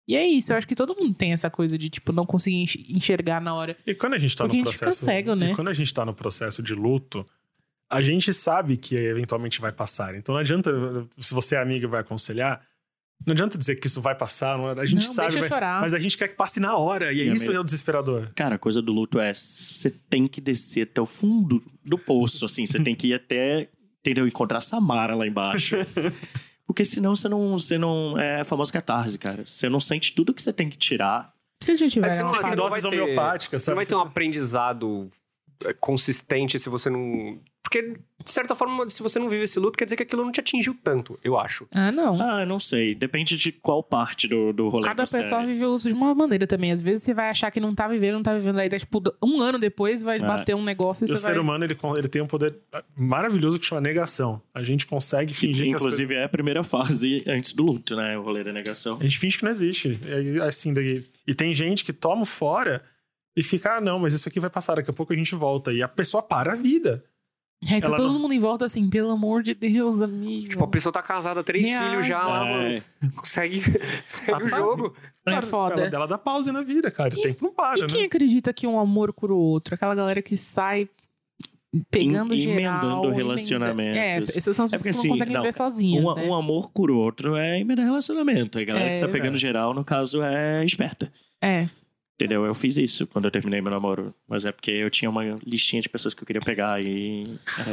[0.10, 2.58] E é isso, eu acho que todo mundo tem essa coisa de, tipo, não conseguir
[2.64, 3.78] enx- enxergar na hora.
[3.86, 5.06] E quando a gente tá Porque no a gente fica processo.
[5.06, 5.52] cego, né?
[5.52, 7.24] E quando a gente tá no processo de luto,
[7.88, 10.16] a gente sabe que eventualmente vai passar.
[10.16, 10.72] Então não adianta,
[11.20, 12.60] se você é amiga e vai aconselhar,
[13.24, 14.58] não adianta dizer que isso vai passar.
[14.58, 15.82] não- A gente não, sabe, vai- chorar.
[15.82, 17.14] mas a gente quer que passe na hora.
[17.14, 18.32] E E a isso é o desesperador.
[18.34, 22.46] Cara, a coisa do luto é você tem que descer até o fundo do poço,
[22.46, 22.66] assim.
[22.66, 24.26] Você tem que ir até, entendeu?
[24.28, 25.76] Encontrar Samara lá embaixo.
[26.70, 28.16] Porque senão você não, você não...
[28.20, 29.44] É a famosa catarse, cara.
[29.44, 31.34] Você não sente tudo que você tem que tirar.
[31.60, 34.00] Vocês já É tiveram você não, você não vai ter- Você não vai ter um
[34.02, 35.10] aprendizado
[35.66, 37.40] é, consistente se você não.
[37.64, 40.32] Porque, de certa forma, se você não vive esse luto, quer dizer que aquilo não
[40.32, 41.68] te atingiu tanto, eu acho.
[41.72, 42.22] Ah, não.
[42.22, 42.94] Ah, não sei.
[42.94, 45.46] Depende de qual parte do, do rolê Cada que pessoa é.
[45.46, 46.72] vive isso de uma maneira também.
[46.72, 48.60] Às vezes você vai achar que não tá vivendo, não tá vivendo.
[48.60, 50.20] Aí, tipo, um ano depois vai É.
[50.22, 51.40] bater um negócio e E o você ser vai...
[51.40, 52.56] humano, ele, ele tem um poder
[52.98, 54.42] maravilhoso que chama negação.
[54.54, 58.18] A gente consegue Que, fingir que inclusive, é a primeira fase antes do luto, né?
[58.18, 58.98] O rolê da negação.
[59.00, 60.00] A gente finge que não existe.
[60.06, 62.84] E, assim, daí- e tem gente que toma o fora
[63.36, 65.72] e fica, ah, não, mas isso aqui vai passar, daqui a pouco a gente volta.
[65.72, 67.04] E a pessoa para a vida.
[67.62, 70.48] Aí tá Ela todo não- mundo em volta assim, pelo amor de Deus, amigo.
[70.50, 71.90] Tipo, a pessoa tá casada, três Reage.
[71.90, 72.68] filhos já lá, mano.
[72.70, 72.82] É,
[73.24, 73.62] Segue,
[74.26, 74.96] segue o jogo.
[75.26, 75.82] É foda.
[75.82, 77.14] Ela, ela dá pausa na vida, cara.
[77.14, 78.06] O E- tempo não para, E quem né?
[78.08, 79.76] acredita que um amor cura o outro?
[79.76, 80.88] Aquela galera que sai
[81.92, 82.58] pegando Em- geral.
[82.82, 83.98] emendando emenda- relacionamentos.
[84.36, 86.16] É, essas são as É pessoas porque, que não assim, conseguem não, viver sozinhas, um,
[86.16, 86.24] né?
[86.28, 88.58] um amor por outro é emenda relacionamento.
[88.58, 89.40] A galera É, que tá pegando é.
[89.40, 91.12] geral, no caso, é esperta.
[91.42, 91.68] É.
[92.20, 92.44] Entendeu?
[92.46, 94.14] Eu fiz isso quando eu terminei meu namoro.
[94.28, 97.24] Mas é porque eu tinha uma listinha de pessoas que eu queria pegar e.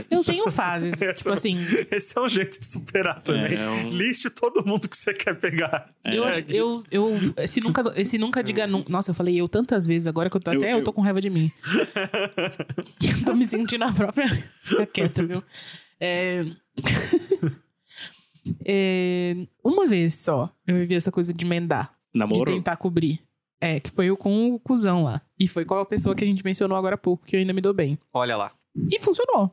[0.09, 1.57] Eu tenho fases, tipo assim,
[1.91, 3.55] Esse é um jeito de superar também.
[3.57, 5.91] É, um- Liste todo mundo que você quer pegar.
[6.05, 8.89] É, eu, acho- eu, eu, esse nunca, esse nunca diga nunca.
[8.89, 10.93] Nossa, eu falei eu tantas vezes agora que eu tô Eu- até eu, eu- tô
[10.93, 11.51] com raiva de mim.
[13.03, 14.29] eu tô me sentindo a própria.
[14.63, 15.43] Fica quieta, viu?
[15.99, 16.45] É...
[18.65, 19.35] É,
[19.65, 22.53] Uma vez só eu vivi essa coisa de emendar, de Namoro?
[22.55, 23.21] tentar cobrir.
[23.61, 25.21] É, que foi eu com o cuzão lá.
[25.39, 27.53] E foi com a pessoa que a gente mencionou agora há pouco, que eu ainda
[27.53, 27.99] me dou bem.
[28.13, 28.53] Olha lá.
[28.91, 29.51] E funcionou.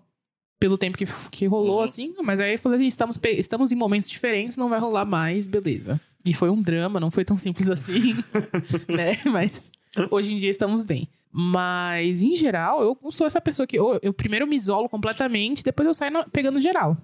[0.59, 1.83] Pelo tempo que, que rolou, Uhum.
[1.83, 2.13] assim.
[2.23, 5.99] Mas aí eu falei assim, estamos, estamos em momentos diferentes, não vai rolar mais, beleza.
[6.25, 8.13] E foi um drama, não foi tão simples assim,
[8.87, 9.17] né?
[9.31, 9.71] Mas
[10.11, 11.07] hoje em dia estamos bem.
[11.31, 13.77] Mas, em geral, eu não sou essa pessoa que...
[13.77, 16.95] Eu, eu primeiro me isolo completamente, depois eu saio na- pegando geral.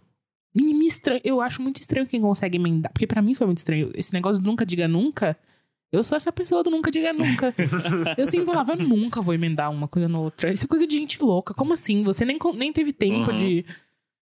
[0.55, 2.91] E me estranho, eu acho muito estranho quem consegue emendar.
[2.93, 3.89] Porque pra mim foi muito estranho.
[3.95, 5.35] Esse negócio nunca diga nunca...
[5.91, 7.53] Eu sou essa pessoa do nunca diga nunca.
[8.17, 10.51] Eu sempre falava, eu nunca vou emendar uma coisa na outra.
[10.53, 11.53] Isso é coisa de gente louca.
[11.53, 12.03] Como assim?
[12.03, 13.35] Você nem, nem teve tempo Uhum.
[13.35, 13.65] de,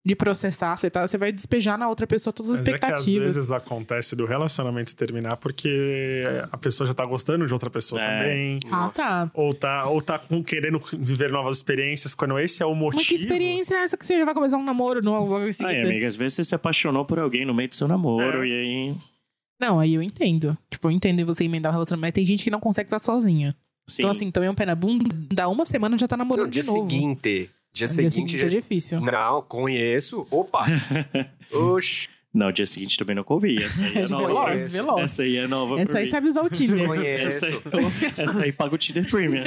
[0.04, 0.76] de processar.
[0.76, 3.36] Você, tá, você vai despejar na outra pessoa todas as Mas é que às expectativas.
[3.36, 8.08] vezes acontece do relacionamento terminar porque a pessoa já tá gostando de outra pessoa É.
[8.24, 8.60] também.
[8.72, 9.32] Ah, tá.
[9.36, 13.02] Ou tá, ou tá com- querendo viver novas experiências, quando esse é o motivo.
[13.02, 15.50] Mas que experiência é essa que você já vai começar um namoro novo logo em
[15.50, 15.82] Ai, seguida?
[15.88, 18.48] amiga, às vezes você se apaixonou por alguém no meio do seu namoro É.
[18.48, 18.96] e aí.
[19.62, 20.58] Não, aí eu entendo.
[20.70, 22.08] Tipo, eu entendo você emendar o relacionamento.
[22.08, 23.56] Mas tem gente que não consegue ficar sozinha.
[23.88, 24.02] Sim.
[24.04, 26.62] Então, assim, tomei um pé na bunda, dá uma semana já tá namorando No dia
[26.64, 26.90] de novo.
[26.90, 27.50] seguinte.
[27.74, 28.48] Dia No seguinte, é já...
[28.60, 29.00] difícil.
[29.02, 30.26] Não, conheço.
[30.32, 30.66] Opa!
[31.54, 32.10] Oxi.
[32.34, 33.66] Não, dia seguinte também não convia.
[33.66, 34.26] Essa aí é nova.
[34.28, 35.02] veloz, veloz.
[35.04, 36.10] Essa aí é nova Essa aí mim.
[36.12, 36.80] sabe usar o Tinder.
[37.26, 38.22] Essa aí, Conheço.
[38.22, 39.44] essa aí paga o Tinder Premium.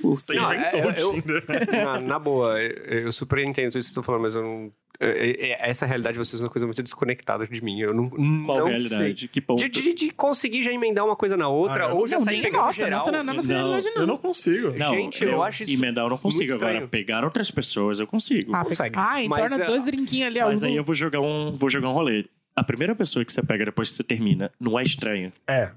[0.00, 1.44] Você Não, inventou é, eu- o Tinder.
[1.84, 4.72] na, na boa, eu eu super entendo isso que você tá falando, mas eu não.
[5.06, 7.80] É- é- Essa realidade de vocês é uma coisa muito desconectada de mim.
[7.80, 8.08] Eu não.
[8.44, 9.28] Qual não realidade?
[9.28, 9.46] Que Sei.
[9.46, 9.58] ponto?
[9.62, 12.24] De, de, de conseguir já emendar uma coisa na outra, Ah, eu- ou já Não,
[12.24, 12.98] sair pegando nossa, geral.
[12.98, 14.02] nossa, não, não, nossa Não, realidade não.
[14.02, 14.70] Eu não consigo.
[14.76, 16.54] Não, Gente, eu acho isso Emendar eu não consigo.
[16.54, 18.54] Agora, pegar outras pessoas eu consigo.
[18.54, 18.94] Ah, consegue.
[18.98, 20.46] ah então Mas, é, dois drinquinhos ali, ó.
[20.46, 22.24] Mas aí eu vou jogar um, vou jogar um rolê.
[22.56, 25.30] A primeira pessoa que você pega depois que você termina não é estranho.
[25.46, 25.70] É.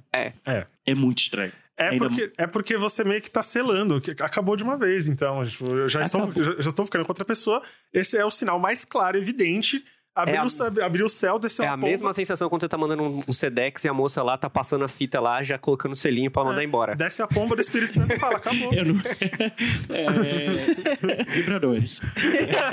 [0.86, 1.52] É muito estranho.
[1.82, 5.44] É porque, é porque você meio que tá selando, que acabou de uma vez, então.
[5.46, 6.44] Tipo, eu já estou, Acabou.
[6.44, 7.62] já, já estou ficando com outra pessoa.
[7.94, 9.84] Esse é o sinal mais claro, evidente.
[10.14, 11.88] Abriu, É a- o, céu- abriu o céu, desceu É a a pomba.
[11.88, 14.88] mesma sensação quando você tá mandando um, Sedex e a moça lá tá passando a
[14.90, 16.96] fita lá, já colocando o selinho pra mandar embora.
[16.96, 18.74] Desce a pomba do Espírito Santo e fala, acabou.
[18.74, 18.96] Eu não...
[19.90, 21.24] é...
[21.24, 22.02] Vibradores.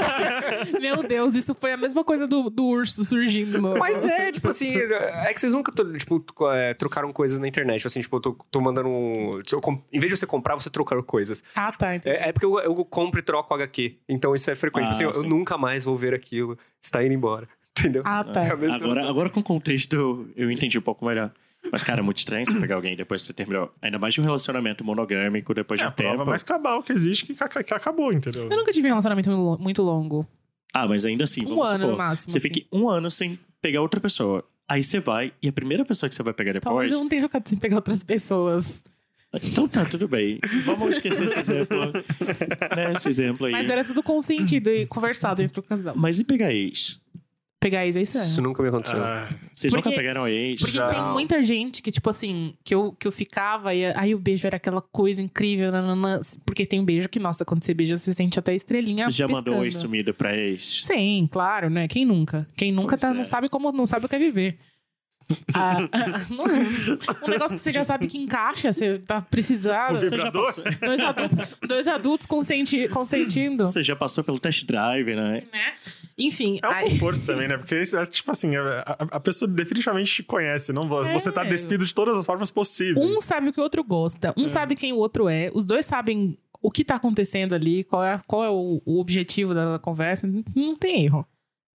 [0.80, 3.60] Meu Deus, isso foi a mesma coisa do, do urso surgindo.
[3.60, 3.76] No...
[3.78, 7.86] Mas é, tipo assim, é que vocês nunca, tipo, é, trocaram coisas na internet.
[7.86, 9.40] Assim, tipo, eu tô, tô mandando um.
[9.92, 11.42] em vez de você comprar, você trocar coisas.
[11.54, 11.94] Ah, tá.
[11.94, 12.16] Entendi.
[12.16, 13.96] É, é porque eu, eu compro e troco HQ.
[14.08, 14.86] Então isso é frequente.
[14.88, 16.58] Ah, Tipo assim, eu, eu nunca mais vou ver aquilo.
[16.82, 17.48] Está indo embora.
[17.78, 18.02] Entendeu?
[18.04, 18.42] Ah, tá.
[18.44, 21.30] É Agora, agora com o contexto eu entendi um pouco melhor.
[21.72, 23.72] Mas, cara, é muito estranho você pegar alguém depois que você terminou.
[23.82, 26.08] Ainda mais de um relacionamento monogâmico depois É de a um tempo.
[26.10, 28.48] prova mais cabal que existe que, que acabou, entendeu?
[28.50, 30.26] Eu nunca tive um relacionamento muito lo- muito longo.
[30.72, 32.30] Ah, mas ainda assim, Um vamos ano supor, no máximo.
[32.32, 32.48] Você assim.
[32.54, 34.44] fica um ano sem pegar outra pessoa.
[34.68, 36.92] Aí você vai, e a primeira pessoa que você vai pegar Talvez depois.
[36.92, 38.82] eu não tenha ficado sem pegar outras pessoas.
[39.42, 40.38] Então tá, tudo bem.
[40.64, 41.92] Vamos esquecer esse exemplo.
[41.92, 43.52] né, esse exemplo aí.
[43.52, 45.94] Mas era tudo consentido e conversado entre o casal.
[45.96, 46.98] Mas e pegar ex?
[47.60, 48.30] Pegar ex é estranho.
[48.30, 49.02] Isso nunca me aconteceu.
[49.02, 50.60] Ah, Vocês Porque- nunca pegaram ex?
[50.60, 50.88] Porque Já.
[50.88, 54.46] tem muita gente que, tipo assim, que eu, que eu ficava e aí o beijo
[54.46, 58.14] era aquela coisa incrível, nananã, porque tem um beijo que, nossa, quando você beija, você
[58.14, 59.60] sente até a estrelinha Você já mandou piscando.
[59.62, 60.84] oi sumida pra ex?
[60.86, 61.88] Sim, claro, né?
[61.88, 62.46] Quem nunca?
[62.56, 63.14] Quem nunca Pois tá, é.
[63.14, 64.56] não sabe como, não sabe o que é viver.
[65.54, 65.78] Ah,
[67.26, 69.96] um negócio que você já sabe que encaixa, você tá precisando.
[69.96, 73.64] O Você já passou, Dois adultos, dois adultos consenti, consentindo.
[73.66, 75.42] você já passou pelo test drive, né?
[75.52, 75.72] Né?
[76.16, 77.56] Enfim, É um aí- conforto também, né?
[77.58, 81.12] Porque é tipo assim, a, a- a pessoa definitivamente te conhece, não É.
[81.12, 82.96] você tá despido de todas as formas possíveis.
[83.04, 84.48] um sabe o que o outro gosta, um É.
[84.48, 88.20] sabe quem o outro é, os dois sabem o que tá acontecendo ali, qual é,
[88.26, 91.24] qual é o, o objetivo da conversa, não tem erro.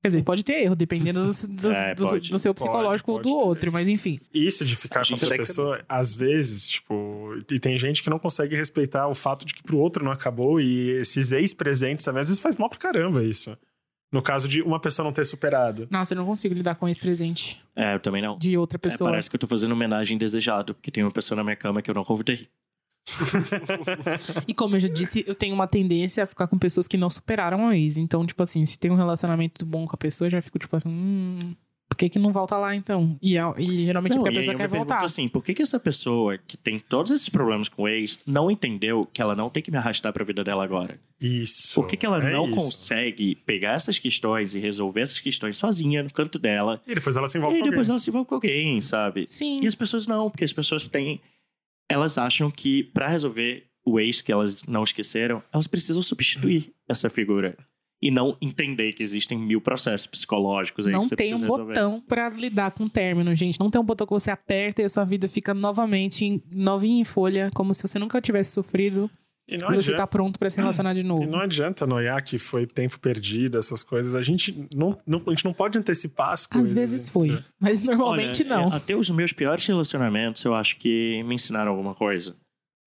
[0.03, 2.29] Quer dizer, pode ter erro, dependendo do, do- É, do- pode.
[2.29, 3.35] do seu Pode, psicológico pode do ter.
[3.47, 4.19] outro, mas enfim.
[4.33, 8.03] Isso de ficar A com outra tem que- pessoa, às vezes, tipo, e tem gente
[8.03, 12.03] que não consegue respeitar o fato de que pro outro não acabou e esses ex-presentes
[12.03, 13.57] também, às vezes faz mal pra caramba isso.
[14.11, 15.87] No caso de uma pessoa não ter superado.
[15.89, 18.37] Nossa, eu não consigo lidar com esse presente É, eu também não.
[18.37, 19.09] de outra É, pessoa.
[19.09, 21.89] parece que eu tô fazendo homenagem desejado, porque tem uma pessoa na minha cama que
[21.89, 22.47] eu não convidei.
[24.47, 27.09] E como eu já disse, eu tenho uma tendência a ficar com pessoas que não
[27.09, 27.97] superaram a ex.
[27.97, 30.75] Então, tipo assim, se tem um relacionamento bom com a pessoa, eu já fico tipo
[30.75, 31.55] assim, hum,
[31.89, 33.17] por que que não volta lá então?
[33.21, 35.03] E, é- e geralmente é Não, porque a e aí pessoa eu quer voltar.
[35.05, 38.49] assim, por que, que essa pessoa que tem todos esses problemas com o ex não
[38.49, 40.99] entendeu que ela não tem que me arrastar pra vida dela agora?
[41.21, 41.75] Isso.
[41.75, 42.55] Por que, que ela é não isso.
[42.55, 46.81] consegue pegar essas questões e resolver essas questões sozinha no canto dela?
[46.87, 47.93] E depois ela se E envolve aí com depois alguém.
[47.93, 49.25] ela se envolve com alguém, sabe?
[49.27, 49.61] Sim.
[49.63, 51.21] E as pessoas não, porque as pessoas têm
[51.89, 57.09] elas acham que pra resolver o ex que elas não esqueceram, elas precisam substituir essa
[57.09, 57.57] figura.
[58.01, 61.63] E não entender que existem mil processos psicológicos aí Não que você tem um resolver.
[61.67, 63.57] botão pra lidar com o término, gente.
[63.59, 66.99] Não tem um botão que você aperta e a sua vida fica novamente em- novinha
[66.99, 69.09] em folha, como se você nunca tivesse sofrido
[69.47, 71.25] E e não, você adianta, tá pronto pra se relacionar de e novo.
[71.29, 74.15] não adianta noiar que foi tempo perdido, essas coisas.
[74.15, 76.69] A gente não, não- a gente não pode antecipar as coisas.
[76.71, 77.11] Às vezes né?
[77.11, 78.71] foi, mas normalmente Olha, não.
[78.71, 82.35] é, até os meus piores relacionamentos, eu acho que me ensinaram alguma coisa.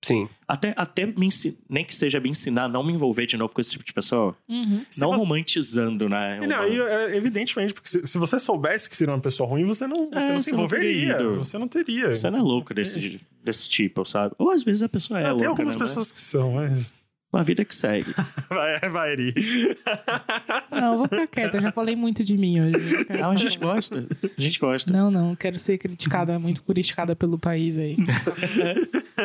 [0.06, 0.28] Sim.
[0.46, 3.52] Até, até me ensi- nem que seja me ensinar a não me envolver de novo
[3.52, 4.36] com esse tipo de pessoa.
[4.48, 4.84] Uhum.
[4.98, 6.38] Não você- romantizando, né?
[6.42, 9.48] E Não, uma- e, é, evidentemente, porque se, se você soubesse que seria uma pessoa
[9.48, 11.12] ruim, você não, você É, não você se não envolveria.
[11.16, 11.34] ido.
[11.36, 12.14] Você não teria.
[12.14, 14.34] Você não é louco desse, desse tipo, sabe?
[14.38, 15.80] Ou às vezes a pessoa é Ah, louca, Tem algumas né?
[15.80, 16.94] pessoas que são, mas.
[17.32, 18.06] Mas a vida que segue.
[18.48, 19.34] Vai, vai, Eri.
[20.70, 22.94] Não, vou ficar quieta, eu já falei muito de mim hoje.
[23.20, 24.06] Ah, a gente gosta.
[24.38, 24.92] A gente gosta.
[24.92, 27.96] Não, não, quero ser criticada, muito criticada pelo país aí.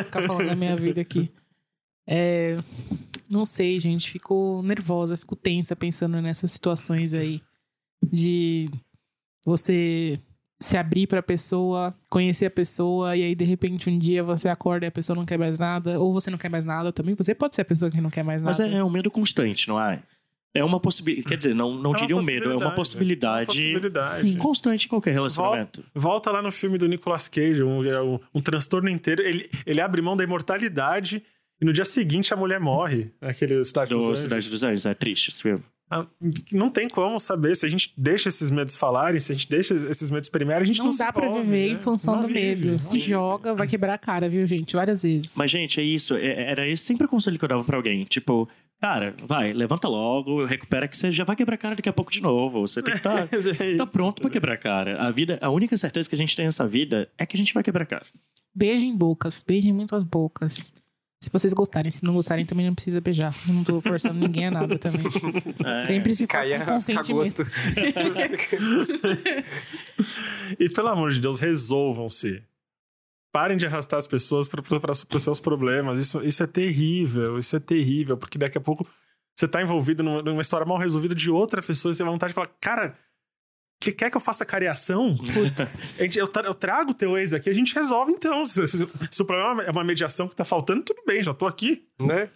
[0.04, 1.30] Ficar falando da minha vida aqui.
[2.06, 2.58] É,
[3.30, 7.40] não sei, gente, fico nervosa, fico tensa pensando nessas situações aí.
[8.04, 8.68] De
[9.44, 10.18] você
[10.60, 14.86] se abrir pra pessoa, conhecer a pessoa, e aí de repente um dia você acorda
[14.86, 17.14] e a pessoa não quer mais nada, ou você não quer mais nada também.
[17.14, 18.56] Você pode ser a pessoa que não quer mais nada.
[18.56, 20.02] Mas é, é um medo constante, não é?
[20.54, 21.28] É uma possibilidade.
[21.28, 23.46] Quer dizer, não, não É uma diria um medo, é uma possibilidade.
[23.46, 24.20] possibilidade Possibilidade.
[24.32, 24.36] Sim.
[24.36, 25.82] constante em qualquer relacionamento.
[25.94, 29.22] Volta lá no filme do Nicolas Cage, um, é um, um transtorno inteiro.
[29.22, 31.22] Ele, ele abre mão da imortalidade
[31.60, 33.10] e no dia seguinte a mulher morre.
[33.20, 34.18] Aquele Cidade dos Do Anjos.
[34.20, 35.62] Cidade dos Anjos, é triste esse filme.
[35.90, 36.06] Ah,
[36.52, 37.54] Não tem como saber.
[37.56, 40.64] Se a gente deixa esses medos falarem, se a gente deixa esses medos primeiro, a
[40.66, 41.78] gente não, Não se dá pra envolve, viver né?
[41.78, 42.78] em função Não do vive, medo.
[42.78, 43.08] Se vive.
[43.10, 44.74] joga, vai quebrar a cara, viu, gente?
[44.74, 45.32] Várias vezes.
[45.36, 46.14] Mas, gente, é isso.
[46.14, 48.04] É- Era esse sempre o conselho que eu dava pra alguém.
[48.04, 48.48] Tipo,
[48.82, 52.10] cara, vai, levanta logo, recupera que você já vai quebrar a cara daqui a pouco
[52.10, 52.62] de novo.
[52.62, 53.28] Você tem que estar
[53.62, 55.00] É tá pronto pra quebrar a cara.
[55.00, 57.54] A vida, a única certeza que a gente tem nessa vida é que a gente
[57.54, 58.06] vai quebrar a cara.
[58.52, 60.74] Beijem bocas, beijem muitas bocas.
[61.20, 63.32] Se vocês gostarem, se não gostarem, também não precisa beijar.
[63.46, 65.02] Eu não tô forçando ninguém a nada também.
[65.64, 65.80] É.
[65.82, 67.44] Sempre se for Caia com a consentimento.
[67.44, 67.46] gosto.
[70.58, 72.42] E pelo amor de Deus, resolvam-se.
[73.32, 74.60] Parem de arrastar as pessoas para
[75.16, 75.98] os seus problemas.
[75.98, 78.86] Isso, isso é terrível, isso é terrível, porque daqui a pouco
[79.34, 82.32] você tá envolvido numa, numa história mal resolvida de outra pessoa e você tem vontade
[82.32, 82.94] de falar, cara,
[83.82, 85.16] que quer que eu faça cariação?
[85.32, 85.80] Putz.
[86.14, 88.44] Eu, tra- eu trago o teu ex aqui, a gente resolve então.
[88.44, 91.46] Se, se- se o problema é uma mediação que tá faltando, tudo bem, já tô
[91.46, 91.86] aqui.
[91.98, 92.28] né?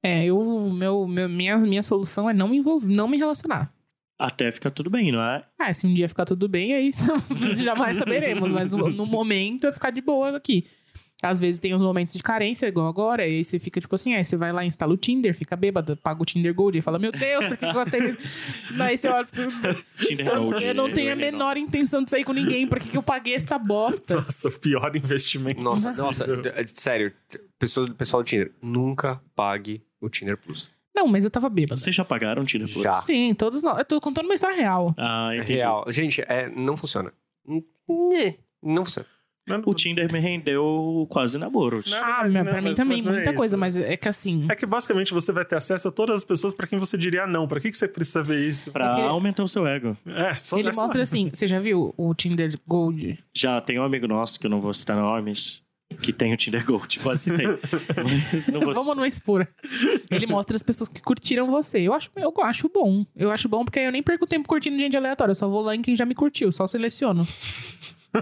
[0.00, 0.38] É, eu,
[0.72, 3.74] meu, meu- minha, minha solução é não me envolver, não me relacionar.
[4.18, 5.44] Até ficar tudo bem, não é?
[5.58, 6.90] Ah, se um dia ficar tudo bem, aí
[7.56, 8.50] jamais saberemos.
[8.50, 10.66] Mas no momento é ficar de boa aqui.
[11.20, 14.14] Às vezes tem os momentos de carência, igual agora, e aí você fica tipo assim,
[14.14, 16.96] aí você vai lá, instala o Tinder, fica bêbado, paga o Tinder Gold e fala,
[16.96, 18.18] meu Deus, por que que eu gostei disso?
[18.78, 19.50] Daí você olha pro...
[19.98, 21.20] Tinder eu, Gold, eu não tenho a não.
[21.20, 24.14] menor intenção de sair com ninguém, por que, eu paguei esta bosta?
[24.14, 25.60] Nossa, pior investimento.
[25.60, 26.24] Nossa, nossa,
[26.66, 27.12] sério,
[27.58, 30.70] pessoal, pessoal do Tinder, nunca pague o Tinder Plus.
[30.98, 31.76] Não, mas eu tava bêbada.
[31.80, 32.82] Vocês já pagaram Tinder Plus?
[32.82, 33.00] Já.
[33.02, 33.78] Sim, todos nós.
[33.78, 34.92] Eu tô contando uma história real.
[34.98, 35.54] Ah, É entendi.
[35.54, 35.84] real.
[35.88, 37.12] Gente, é, não funciona.
[37.88, 39.06] Nhê, Não funciona.
[39.64, 41.80] O Tinder me rendeu quase namoro.
[41.88, 43.36] Não, Ah, mas- pra mim mas- também, mas não é muita isso.
[43.38, 44.46] coisa, mas é que assim.
[44.50, 47.26] É que basicamente você vai ter acesso a todas as pessoas pra quem você diria
[47.26, 47.48] não.
[47.48, 48.70] Pra que, que você precisa ver isso?
[48.70, 49.96] Pra Porque- aumentar o seu ego.
[50.06, 53.18] É, só Ele essa- mostra assim, você já viu o Tinder Gold?
[53.32, 55.62] Já tem um amigo nosso, que eu não vou citar nomes,
[55.96, 57.00] que tem o Tinder Gold.
[57.04, 57.26] Mas
[58.48, 59.46] não vou Vamos não expor.
[60.10, 61.80] Ele mostra as pessoas que curtiram você.
[61.80, 63.04] Eu acho, eu acho bom.
[63.16, 65.32] Eu acho bom porque aí eu nem perco tempo curtindo gente aleatória.
[65.32, 67.26] Eu só vou lá em quem já me curtiu, só seleciono.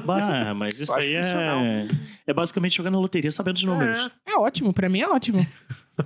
[0.05, 1.87] Bah, mas isso aí é...
[2.27, 3.97] é basicamente jogar na loteria sabendo os números.
[4.27, 4.33] É.
[4.33, 5.47] É ótimo, pra mim é ótimo.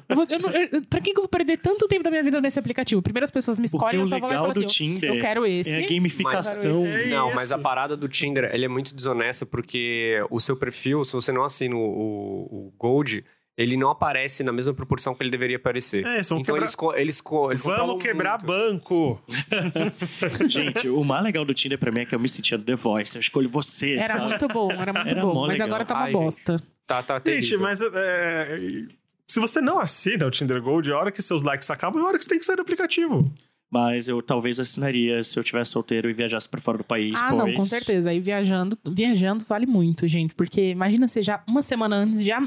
[0.09, 2.41] Eu vou, eu não, eu, pra que eu vou perder tanto tempo da minha vida
[2.41, 3.03] nesse aplicativo?
[3.03, 5.11] Primeiro as pessoas me Porque escolhem, o eu só vou lá e falo assim, Tinder
[5.15, 5.71] eu quero esse.
[5.71, 6.87] é a gamificação.
[6.87, 11.05] É Não, mas a parada do Tinder, ele é muito desonesta porque o seu perfil,
[11.05, 13.25] se você não assina o, o- o Gold,
[13.57, 16.01] ele não aparece na mesma proporção que ele deveria aparecer.
[16.07, 18.47] É, vamos então quebrar- eles, co- eles, co- eles Vamos quebrar muito.
[18.47, 19.23] banco.
[20.49, 22.75] Gente, o mais legal do Tinder pra mim é que eu me sentia do The
[22.77, 23.17] Voice.
[23.17, 24.29] Eu escolho você, Era sabe?
[24.29, 25.41] muito bom, era muito Era bom.
[25.43, 25.67] Mas legal.
[25.67, 26.63] agora tá uma Ai, bosta.
[26.87, 27.61] Tá, tá Gente, terrível.
[27.61, 28.59] mas é,
[29.31, 32.09] se você não assina o Tinder Gold, a hora que seus likes acabam, é a
[32.09, 33.33] hora que você tem que sair do aplicativo.
[33.71, 37.15] Mas eu talvez assinaria se eu tivesse solteiro e viajasse pra fora do país.
[37.17, 37.45] Ah, pois...
[37.45, 38.11] não, com certeza.
[38.11, 40.35] Aí viajando, viajando vale muito, gente.
[40.35, 42.43] Porque imagina você já uma semana antes já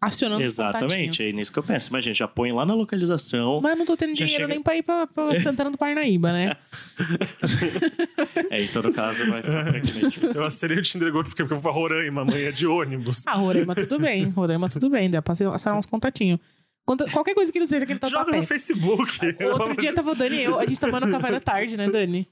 [0.00, 1.92] acionando os Exatamente, é nisso que eu penso.
[1.92, 3.60] Mas, gente, já põe lá na localização.
[3.60, 6.32] Mas eu não tô tendo dinheiro chega- nem pra ir pra, pra Santana do Parnaíba,
[6.32, 6.56] né?
[8.50, 10.26] É, em todo caso, vai ficar por aqui mesmo.
[10.34, 13.22] Eu assinei o Tinder Gold porque eu vou pra Roraima amanhã de ônibus.
[13.26, 14.24] Ah, Roraima tudo bem.
[14.30, 15.10] Roraima tudo bem.
[15.10, 16.38] Dá pra acionar uns contatinhos.
[16.86, 19.10] Conta- Qualquer coisa que não seja que ele tá Joga no Facebook.
[19.44, 22.26] Outro dia tava o Dani e eu, a gente tomando café da tarde, né, Dani?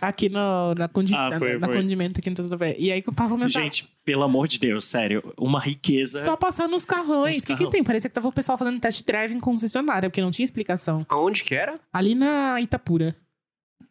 [0.00, 1.76] Aqui no, na, condi Ah, foi, na, na foi.
[1.76, 2.76] condimento aqui no Tatuapé.
[2.78, 3.64] E aí que eu passo mensagem.
[3.64, 6.24] Gente, pelo amor de Deus, sério, uma riqueza.
[6.24, 7.42] Só passar nos carrões.
[7.42, 7.82] O que, que tem?
[7.82, 11.04] Parecia que tava o pessoal fazendo test drive em concessionária, porque não tinha explicação.
[11.08, 11.78] Aonde que era?
[11.92, 13.16] Ali na Itapura.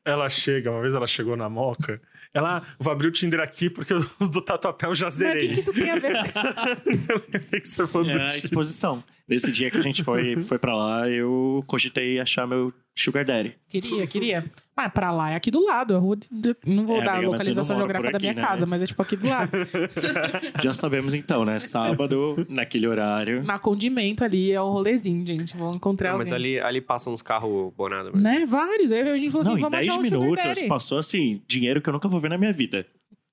[0.06, 2.02] Ela chega, uma vez ela chegou na moca.
[2.34, 5.48] Ela, vou abrir o Tinder aqui porque os do Tatuapé eu já Mas o zerei.
[5.50, 6.14] que, que isso tem a ver?
[7.10, 9.04] Eu lembrei que você falou do É a exposição.
[9.28, 13.56] Nesse dia que a gente foi, foi pra lá, eu cogitei achar meu Sugar Daddy.
[13.68, 14.46] queria, queria.
[14.76, 15.96] Mas pra lá é aqui do lado.
[15.96, 18.20] A rua de- de- Não vou É, dar amiga, a mas localização geográfica por da
[18.20, 18.48] minha aqui, né?
[18.48, 19.52] casa, mas é tipo aqui do lado.
[20.64, 21.60] Já sabemos então, né?
[21.60, 23.44] Sábado, naquele horário.
[23.44, 25.56] Na condimento ali é o rolezinho, gente.
[25.58, 26.58] Vão encontrar Não, mas alguém.
[26.58, 28.20] ali, ali passam uns carros bonados.
[28.20, 28.46] Né?
[28.48, 28.92] Vários.
[28.92, 30.68] Aí a gente falou assim, Não, em vamos 10 achar um sugar minutos daddy.
[30.68, 32.86] passou assim, dinheiro que eu nunca vou ver na minha vida.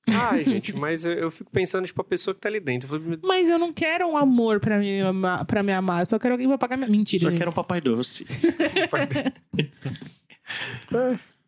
[0.09, 2.94] Ai, gente, mas eu, eu fico pensando, tipo, a pessoa que tá ali dentro.
[2.94, 6.02] Eu falei, Mas eu não quero um amor pra me amar, pra me amar.
[6.02, 6.89] Eu só quero alguém pra pagar minha...
[6.90, 7.39] Mentira, Só gente.
[7.39, 8.24] que era um papai doce.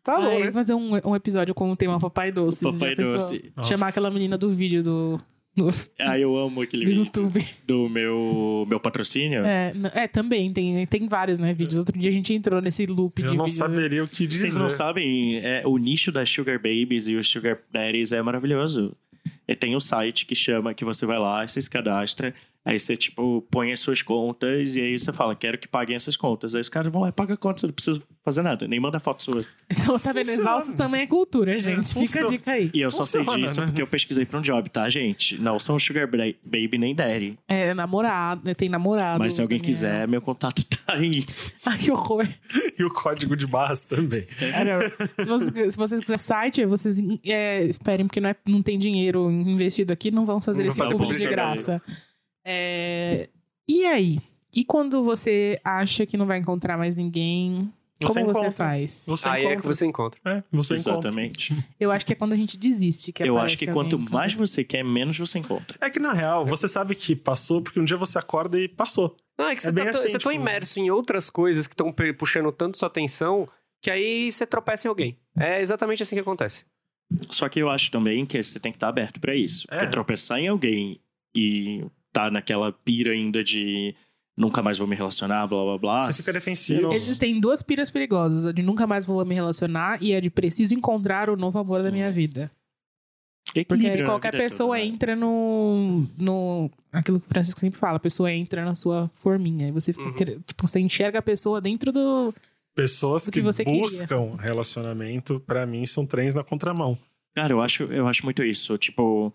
[0.03, 0.51] tá bom, Ai, né?
[0.51, 2.63] fazer um, um episódio com o tema Papai Doce.
[2.63, 3.13] Papai Já pensou?
[3.13, 3.53] doce.
[3.63, 5.21] Chamar aquela menina do vídeo do,
[5.57, 5.69] do,
[5.99, 7.45] Ah, eu amo aquele do vídeo YouTube.
[7.65, 9.43] do meu, meu patrocínio.
[9.45, 11.77] É, é, também, tem, tem vários, né, vídeos.
[11.77, 13.57] Outro dia a gente entrou nesse loop Eu de não vídeos.
[13.57, 14.49] saberia o que dizer.
[14.51, 18.95] Vocês não sabem, é, o nicho das Sugar Babies e os Sugar Daddies é maravilhoso.
[19.47, 22.33] E tem um site que chama, que você vai lá, você se cadastra,
[22.67, 26.17] aí você, tipo, põe as suas contas e aí você fala, quero que paguem essas
[26.17, 26.53] contas.
[26.53, 28.77] Aí os caras vão lá e pagam a conta, você não precisa fazer nada, nem
[28.79, 29.45] manda foto sua.
[29.71, 30.25] Então, tá vendo?
[30.27, 30.41] Funciona.
[30.49, 31.87] Exaustos também é cultura, gente.
[31.93, 32.27] Fica a funciona.
[32.27, 32.69] dica aí.
[32.73, 33.65] E eu só sei Funciona, disso né?
[33.67, 35.41] porque eu pesquisei pra um job, tá, gente?
[35.41, 37.39] Não são Sugar Bra- Baby nem Daddy.
[37.47, 39.19] É, namorado, né, tem namorado.
[39.23, 41.25] Mas se alguém quiser, meu contato tá aí.
[41.65, 42.27] Ai, que horror.
[42.77, 44.27] E o código de barras também.
[45.17, 49.31] se, vocês, se vocês quiserem site, vocês é, esperem, porque não, é, não tem dinheiro
[49.31, 51.81] investido aqui, não vamos fazer Não esse vai público de graça.
[52.49, 53.29] É,
[53.67, 54.19] e aí?
[54.55, 57.71] E quando você acha que não vai encontrar mais ninguém,
[58.01, 58.51] Você como você encontra.
[58.51, 59.03] faz?
[59.05, 59.73] Você Aí é que encontra.
[59.73, 60.19] você encontra.
[60.25, 60.91] É, você encontra.
[60.93, 61.53] Exatamente.
[61.79, 64.63] Eu acho que é quando a gente desiste que eu acho que quanto mais você
[64.63, 65.77] quer, menos você encontra.
[65.81, 69.15] É que na real, você sabe que passou porque um dia você acorda e passou.
[69.37, 71.73] Não, é que É você, tá, assim, você tá tipo- imerso em outras coisas que
[71.73, 73.47] estão puxando tanto sua atenção
[73.81, 75.17] que aí você tropeça em alguém.
[75.37, 76.65] É exatamente assim que acontece.
[77.29, 79.67] Só que eu acho também que você tem que estar aberto pra isso.
[79.69, 79.77] É.
[79.77, 80.99] Porque tropeçar em alguém
[81.35, 83.95] e tá naquela pira ainda de
[84.37, 86.11] nunca mais vou me relacionar, blá blá blá.
[86.11, 86.93] Você fica defensivo.
[86.93, 90.73] Existem duas piras perigosas: a de nunca mais vou me relacionar e a de preciso
[90.73, 92.51] encontrar o novo amor da minha vida.
[93.45, 94.93] Porque Equilíbrio aí na qualquer vida pessoa toda, né?
[94.93, 96.69] entra no, no.
[96.91, 99.69] Aquilo que o Francisco sempre fala: a pessoa entra na sua forminha.
[99.69, 100.05] E você fica.
[100.05, 100.13] Uhum.
[100.13, 102.33] quer- Tipo, você enxerga a pessoa dentro do.
[102.75, 103.81] Pessoas O que, que você queria.
[103.81, 106.95] buscam relacionamento, pra mim, são trens na contramão.
[107.35, 108.77] Cara, eu acho, eu acho muito isso.
[108.77, 109.33] Tipo,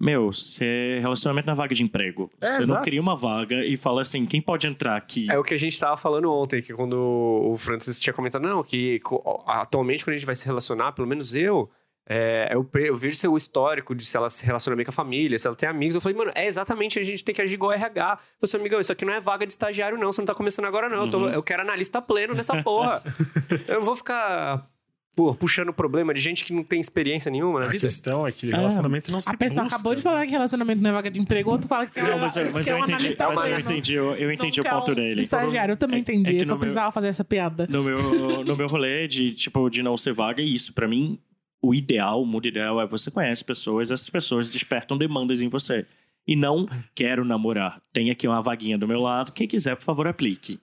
[0.00, 2.30] meu, você relacionamento na vaga de emprego.
[2.40, 2.84] É, você não exato.
[2.84, 5.30] cria uma vaga e fala assim, quem pode entrar aqui?
[5.30, 8.62] É o que a gente tava falando ontem, que quando o Francis tinha comentado, não,
[8.62, 9.00] que
[9.46, 11.70] atualmente quando a gente vai se relacionar, pelo menos eu,
[12.08, 15.38] é, eu, eu vejo seu histórico de se ela se relaciona bem com a família,
[15.38, 15.94] se ela tem amigos.
[15.94, 18.18] Eu falei, mano, é exatamente a gente tem que agir igual RH.
[18.40, 20.10] Eu falei, amigão, isso aqui não é vaga de estagiário, não.
[20.10, 21.04] Você não tá começando agora, não.
[21.04, 21.28] Eu, tô- Uhum.
[21.28, 23.02] eu quero analista pleno nessa porra.
[23.68, 24.66] eu não vou ficar
[25.14, 27.80] pô, puxando problema de gente que não tem experiência nenhuma na A vida.
[27.86, 29.76] questão é que relacionamento não se A pessoa busca.
[29.76, 32.18] acabou de falar que relacionamento não é vaga de emprego, outro fala que é Não,
[32.18, 34.60] mas, eu- mas que é eu um entendi, analista mas eu entendi, eu, eu entendi
[34.60, 35.20] o quer ponto um dele.
[35.22, 36.36] Estagiário, eu também É- entendi.
[36.38, 37.66] é eu só no meu- precisava fazer essa piada.
[37.68, 40.72] No meu, no meu rolê de, tipo, de não ser vaga, é isso.
[40.72, 41.18] Pra mim,
[41.62, 45.84] o ideal, o mundo ideal é você conhece pessoas, essas pessoas despertam demandas em você.
[46.26, 47.80] E não quero namorar.
[47.92, 49.32] Tem aqui uma vaguinha do meu lado.
[49.32, 50.60] Quem quiser, por favor, aplique.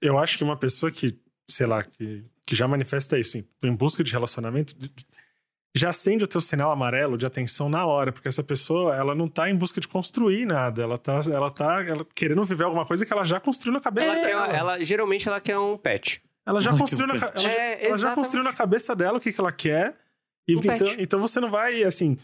[0.00, 1.14] Eu acho que uma pessoa que,
[1.48, 4.74] sei lá, que, que já manifesta isso, em, busca de relacionamento,
[5.74, 9.26] já acende o teu sinal amarelo de atenção na hora, porque essa pessoa, ela não
[9.28, 13.04] tá em busca de construir nada, ela tá, ela tá ela querendo viver alguma coisa
[13.04, 14.46] que ela já construiu na cabeça Ela, quer, dela.
[14.56, 16.22] ela- geralmente ela quer um pet.
[16.46, 19.32] Ela já construiu, na, ela, já- É, ela já construiu na cabeça dela o que,
[19.32, 19.96] que ela quer.
[20.46, 20.96] E Um então, pet.
[21.02, 22.18] então você não vai, assim.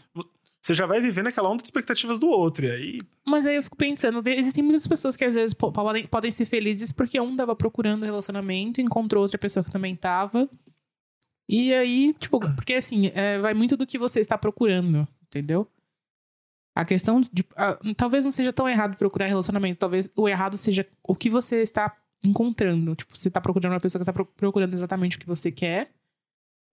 [0.63, 2.65] Você já vai viver naquela onda de expectativas do outro.
[2.65, 2.99] E aí.
[3.27, 6.45] Mas aí eu fico pensando, existem muitas pessoas que às vezes po- podem, podem ser
[6.45, 10.47] felizes porque um tava procurando relacionamento, encontrou outra pessoa que também tava.
[11.49, 15.67] E aí, tipo, porque assim, é, vai muito do que você está procurando, entendeu?
[16.75, 17.43] A questão de.
[17.57, 21.57] ah, talvez não seja tão errado procurar relacionamento, talvez o errado seja o que você
[21.63, 22.95] está encontrando.
[22.95, 25.91] Tipo, você está procurando uma pessoa que está pro- procurando exatamente o que você quer.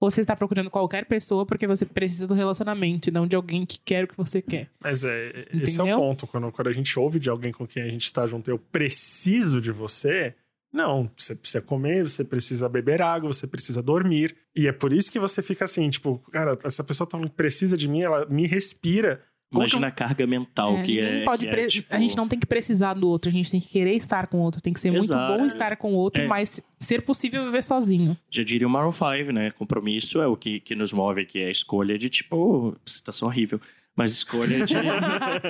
[0.01, 3.81] Você está procurando qualquer pessoa porque você precisa do relacionamento e não de alguém que
[3.81, 4.71] quer o que você quer.
[4.81, 6.27] Mas é, esse é o ponto.
[6.27, 9.61] Quando, quando a gente ouve de alguém com quem a gente está junto, eu preciso
[9.61, 10.35] de você.
[10.73, 14.37] Não, você precisa comer, você precisa beber água, você precisa dormir.
[14.55, 17.37] E é por isso que você fica assim, tipo, cara, essa pessoa tá falando que
[17.37, 19.23] precisa de mim, ela me respira.
[19.51, 21.25] Imagina a carga mental É, que é.
[21.25, 23.51] pode que pre- é, tipo, A gente não tem que precisar do outro, a gente
[23.51, 24.61] tem que querer estar com o outro.
[24.61, 25.39] Tem que ser muito Exato.
[25.39, 26.27] bom estar com o outro, É.
[26.27, 28.15] mas ser possível viver sozinho.
[28.31, 29.51] Já diria o Maroon 5, né?
[29.53, 33.59] Compromisso é o que, que nos move aqui, é a escolha de, tipo, situação horrível.
[33.97, 34.75] mas escolha de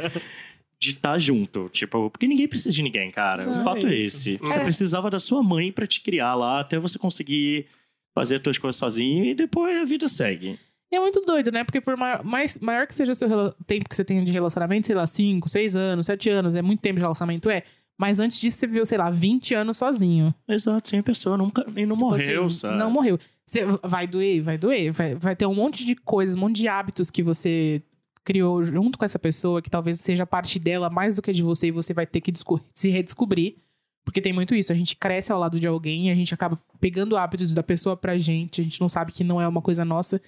[0.80, 3.44] de estar junto, tipo, porque ninguém precisa de ninguém, cara.
[3.44, 4.36] Não, o fato é é, esse.
[4.36, 4.62] Você É.
[4.62, 7.66] precisava da sua mãe pra te criar lá até você conseguir
[8.14, 10.56] fazer as suas coisas sozinho e depois a vida segue.
[10.90, 11.64] E é muito doido, né?
[11.64, 14.86] Porque por ma- mais, maior que seja o seu tempo que você tem de relacionamento,
[14.86, 17.62] sei lá, 5, 6 anos, 7 anos, é muito tempo de relacionamento, é.
[18.00, 20.32] Mas antes disso, você viveu, sei lá, 20 anos sozinho.
[20.48, 22.78] Exato, sem a pessoa nunca e não Tipo morreu, assim, sabe?
[22.78, 23.18] Não morreu.
[23.44, 24.92] Você vai doer, vai doer.
[24.92, 27.82] Vai, vai ter um monte de coisas, um monte de hábitos que você
[28.24, 31.68] criou junto com essa pessoa, que talvez seja parte dela mais do que de você,
[31.68, 32.32] e você vai ter que
[32.72, 33.56] se redescobrir.
[34.04, 34.70] Porque tem muito isso.
[34.70, 38.16] A gente cresce ao lado de alguém a gente acaba pegando hábitos da pessoa pra
[38.16, 38.60] gente.
[38.60, 40.20] A gente não sabe que não é uma coisa nossa.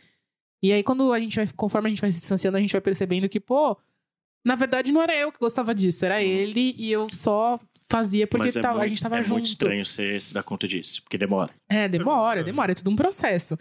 [0.62, 2.80] E aí, quando a gente vai, conforme a gente vai se distanciando, a gente vai
[2.80, 3.76] percebendo que, pô,
[4.44, 7.58] na verdade não era eu que gostava disso, era ele e eu só
[7.90, 9.32] fazia porque é tava- a muito- gente tava é junto.
[9.32, 11.50] muito estranho você se dar conta disso, porque demora.
[11.68, 12.42] É, demora, É.
[12.42, 13.58] demora, é tudo um processo.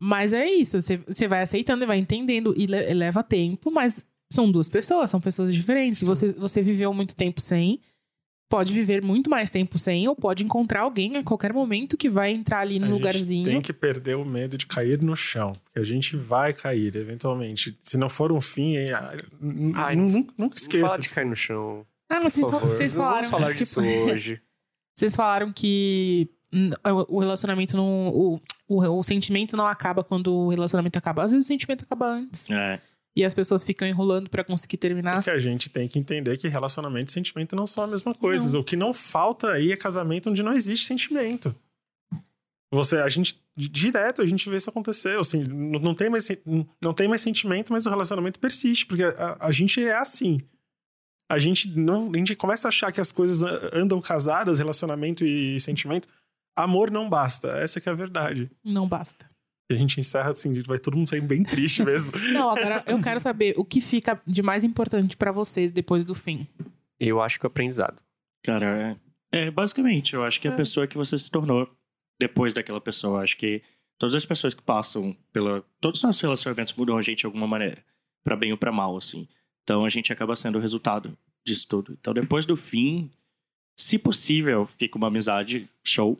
[0.00, 4.06] Mas é isso, você, você vai aceitando e vai entendendo, e le- leva tempo, mas
[4.32, 6.02] são duas pessoas, são pessoas diferentes.
[6.02, 7.80] Você, você viveu muito tempo sem,
[8.48, 12.30] pode viver muito mais tempo sem, ou pode encontrar alguém a qualquer momento que vai
[12.30, 13.44] entrar ali A no gente lugarzinho.
[13.44, 15.52] Tem que perder o medo de cair no chão.
[15.64, 17.78] Porque a gente vai cair, eventualmente.
[17.82, 18.86] Se não for um fim, é-
[19.40, 20.86] n- Ai, não- nunca, nunca Não esqueça.
[20.86, 21.84] fala de cair no chão.
[22.10, 23.28] Ah, mas vocês, vocês Não falaram.
[23.28, 23.80] Vamos falar tipo, disso
[24.14, 24.40] hoje.
[24.96, 26.28] Vocês falaram que
[27.10, 28.08] o o relacionamento não.
[28.08, 31.22] O, o, o sentimento não acaba quando o relacionamento acaba.
[31.22, 32.50] Às vezes o sentimento acaba antes.
[32.50, 32.80] É,
[33.18, 35.16] E as pessoas ficam enrolando pra conseguir terminar.
[35.16, 38.56] Porque a gente tem que entender que relacionamento e sentimento não são a mesma coisa.
[38.56, 41.52] O que não falta aí é casamento onde não existe sentimento.
[42.72, 45.18] Você, a gente, di- direto, a gente vê isso acontecer.
[45.18, 46.28] Assim, não, não tem mais,
[46.80, 48.86] não tem mais sentimento, mas o relacionamento persiste.
[48.86, 50.38] Porque a, a gente é assim.
[51.28, 53.42] A gente, não, a gente começa a achar que as coisas
[53.72, 56.06] andam casadas, relacionamento e sentimento.
[56.56, 57.48] Amor não basta.
[57.58, 58.48] Essa que é a verdade.
[58.64, 59.28] Não basta.
[59.70, 62.10] E a gente encerra assim, vai todo mundo sair bem triste mesmo.
[62.32, 66.14] Não, agora eu quero saber o que fica de mais importante pra vocês depois do
[66.14, 66.46] fim.
[66.98, 68.00] Eu acho que o aprendizado.
[68.42, 68.98] cara,
[69.32, 70.56] é, é, basicamente, eu acho que a É.
[70.56, 71.68] pessoa que você se tornou
[72.18, 73.62] depois daquela pessoa, eu acho que
[73.98, 75.62] todas as pessoas que passam pela.
[75.80, 77.84] Todos os nossos relacionamentos mudam a gente de alguma maneira,
[78.24, 79.28] Pra bem ou pra mal, assim.
[79.62, 81.16] Então a gente acaba sendo o resultado
[81.46, 81.96] disso tudo.
[82.00, 83.10] Então depois do fim,
[83.78, 86.18] se possível, fica uma amizade show.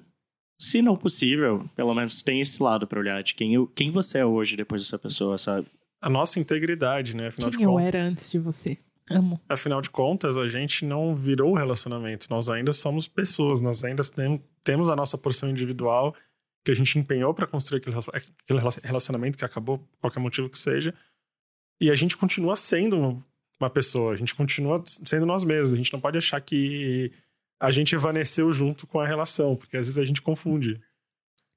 [0.60, 4.18] Se não possível, pelo menos tem esse lado pra olhar de quem, eu, quem você
[4.18, 5.68] é hoje depois dessa pessoa, sabe?
[6.01, 7.28] A nossa integridade, né?
[7.28, 7.86] Afinal de Quem eu contas.
[7.86, 8.76] era antes de você.
[9.10, 9.40] Amo.
[9.48, 12.26] Afinal de contas, a gente não virou relacionamento.
[12.28, 13.60] Nós ainda somos pessoas.
[13.60, 16.14] Nós ainda tem- temos a nossa porção individual
[16.64, 20.51] que a gente empenhou para construir aquele aquele relacion- relacionamento que acabou, por qualquer motivo
[20.51, 20.93] que seja.
[21.80, 23.22] E a gente continua sendo
[23.60, 24.12] uma pessoa.
[24.12, 25.72] A gente continua sendo nós mesmos.
[25.72, 27.10] A gente não pode achar que
[27.60, 30.80] a gente evaneceu junto com a relação, porque às vezes a gente confunde.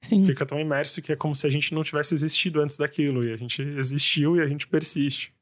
[0.04, 0.26] Sim.
[0.26, 3.24] Fica tão imerso que é como se a gente não tivesse existido antes daquilo.
[3.24, 5.34] E a gente existiu e a gente persiste.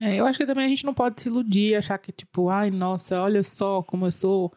[0.00, 2.70] É, eu acho que também a gente não pode se iludir, achar que, tipo, ai,
[2.70, 4.54] nossa, olha só como eu sou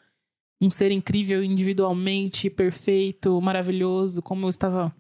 [0.61, 4.95] um ser incrível individualmente, perfeito, maravilhoso, como eu estava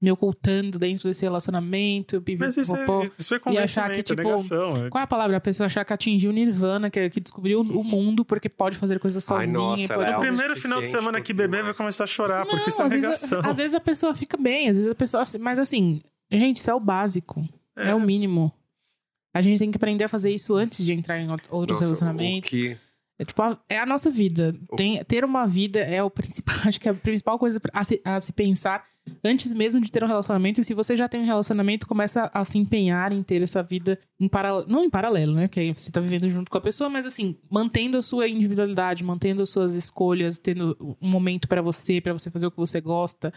[0.00, 3.02] me ocultando dentro desse relacionamento, pipi, Mas isso popó.
[3.02, 4.86] é, isso é E achar que, é tipo, negação.
[4.86, 5.36] é- Qual é a palavra?
[5.36, 9.00] A pessoa achar que atingiu o Nirvana, que, que descobriu o mundo porque pode fazer
[9.00, 9.58] coisas Ai, sozinha.
[9.58, 10.10] nossa, ela pode...
[10.10, 12.80] é No primeiro final de semana que beber vai começar a chorar, Não, porque isso
[12.80, 13.40] é às, vezes, negação.
[13.50, 15.24] às vezes a pessoa fica bem, às vezes a pessoa.
[15.40, 16.00] Mas assim,
[16.30, 17.44] gente, isso é o básico.
[17.76, 18.52] É, o mínimo.
[19.34, 21.84] A gente tem que aprender a fazer isso antes de entrar em out- outros Nossa,
[21.86, 22.48] relacionamentos.
[22.48, 22.76] O que...
[23.20, 24.54] É, tipo, a- é a nossa vida.
[24.76, 28.00] Tem, ter uma vida é o principal, acho que é a principal coisa a se,
[28.04, 28.84] a se pensar
[29.24, 30.60] antes mesmo de ter um relacionamento.
[30.60, 33.98] E se você já tem um relacionamento, começa a se empenhar em ter essa vida
[34.18, 34.66] em paralelo.
[34.68, 35.48] Não em paralelo, né?
[35.48, 39.04] Que aí você tá vivendo junto com a pessoa, mas assim, mantendo a sua individualidade,
[39.04, 42.80] mantendo as suas escolhas, tendo um momento pra você, pra você fazer o que você
[42.80, 43.32] gosta,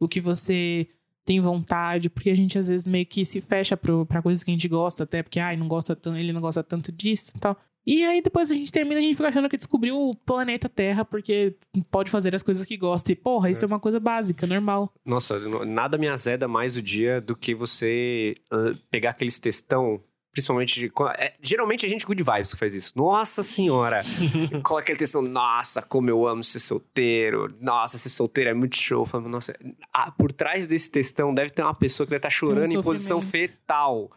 [0.00, 0.88] o que você
[1.24, 4.50] tem vontade, porque a gente às vezes meio que se fecha pro, pra coisas que
[4.50, 7.38] a gente gosta, até porque, ai, não gosta tanto, ele não gosta tanto disso e
[7.38, 7.54] tal.
[7.88, 10.68] E aí depois a gente termina e a gente fica achando que descobriu o planeta
[10.68, 11.56] Terra porque
[11.90, 13.10] pode fazer as coisas que gosta.
[13.10, 14.92] E, porra, isso é, uma coisa básica, normal.
[15.06, 20.78] Nossa, nada me azeda mais o dia do que você ah, pegar aqueles textão, principalmente
[20.78, 20.92] de.
[21.16, 22.92] é, geralmente a gente good vibes que faz isso.
[22.94, 24.02] Nossa senhora!
[24.62, 27.56] Coloca aquele textão, nossa, como eu amo ser solteiro.
[27.58, 29.06] Nossa, ser solteiro é muito show.
[29.06, 29.56] Falando, nossa,
[29.94, 33.22] ah, por trás desse textão deve ter uma pessoa que deve estar chorando em posição
[33.22, 34.10] fetal.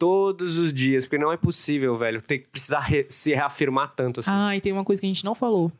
[0.00, 4.20] Todos os dias, porque não é possível, velho, ter que precisar re- se reafirmar tanto
[4.20, 4.30] assim.
[4.32, 5.70] Ah, e tem uma coisa que a gente não falou.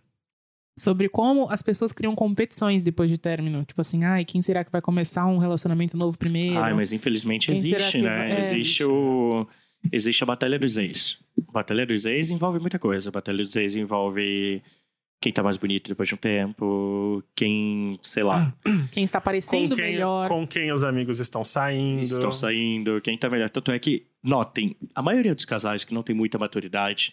[0.78, 3.64] Sobre como as pessoas criam competições depois de término.
[3.64, 6.58] Tipo assim, ai, quem será que vai começar um relacionamento novo primeiro?
[6.58, 8.32] Ai, mas infelizmente Quem existe, que né?
[8.36, 9.46] é, existe o.
[9.90, 11.18] Existe a Batalha dos Ex.
[11.48, 13.08] A Batalha dos Ex envolve muita coisa.
[13.08, 14.62] A Batalha dos Ex envolve
[15.20, 18.54] quem tá mais bonito depois de um tempo, quem, sei lá,
[18.90, 20.28] Quem está parecendo quem, melhor.
[20.28, 22.02] com quem os amigos estão saindo.
[22.04, 23.50] estão saindo, quem tá melhor.
[23.50, 27.12] Tanto é que, notem, a maioria dos casais que não tem muita maturidade,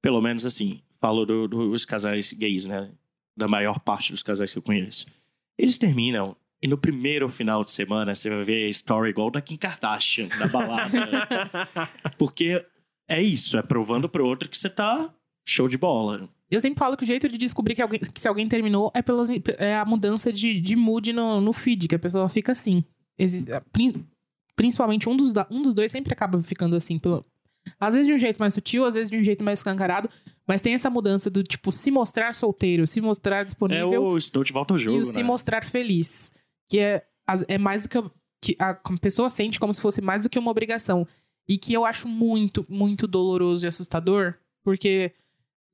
[0.00, 2.90] pelo menos assim, falo do- dos casais gays, né?
[3.36, 5.06] Da maior parte dos casais que eu conheço.
[5.58, 9.40] Eles terminam e no primeiro final de semana você vai ver a story igual da
[9.40, 10.90] Kim Kardashian, da balada.
[12.18, 12.64] Porque
[13.08, 15.12] é isso, é provando pro outro que você tá
[15.46, 16.28] show de bola.
[16.50, 19.00] Eu sempre falo que o jeito de descobrir que, alguém, que se alguém terminou é,
[19.02, 19.28] pelas,
[19.58, 22.82] é a mudança de, de mood no, no feed, que a pessoa fica assim.
[23.18, 24.04] Exi- prin-
[24.56, 26.98] principalmente um dos, um dos dois sempre acaba ficando assim.
[26.98, 27.24] Pelo,
[27.78, 30.10] às vezes de um jeito mais sutil, às vezes de um jeito mais escancarado.
[30.46, 34.42] Mas tem essa mudança do tipo se mostrar solteiro, se mostrar É disponível o estou
[34.42, 35.22] de volta ao e jogo, o se né?
[35.22, 36.32] mostrar feliz.
[36.68, 37.04] Que é,
[37.46, 38.10] é mais do que,
[38.42, 41.06] que a pessoa sente como se fosse mais do que uma obrigação.
[41.48, 45.12] E que eu acho muito, muito doloroso e assustador, porque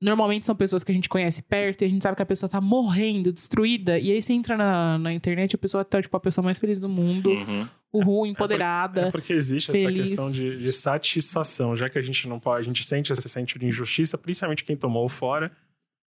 [0.01, 2.49] normalmente são pessoas que a gente conhece perto e a gente sabe que a pessoa
[2.49, 3.97] tá morrendo, destruída.
[3.97, 6.77] E aí você entra na, na internet a pessoa tá, tipo, a pessoa mais feliz
[6.79, 7.67] do mundo, Uhum.
[7.93, 9.07] uhul, empoderada.
[9.07, 9.99] É porque existe feliz.
[9.99, 13.27] essa questão de, de satisfação, já que a gente não pode, a gente sente esse
[13.27, 15.51] sentimento de injustiça, principalmente quem tomou fora,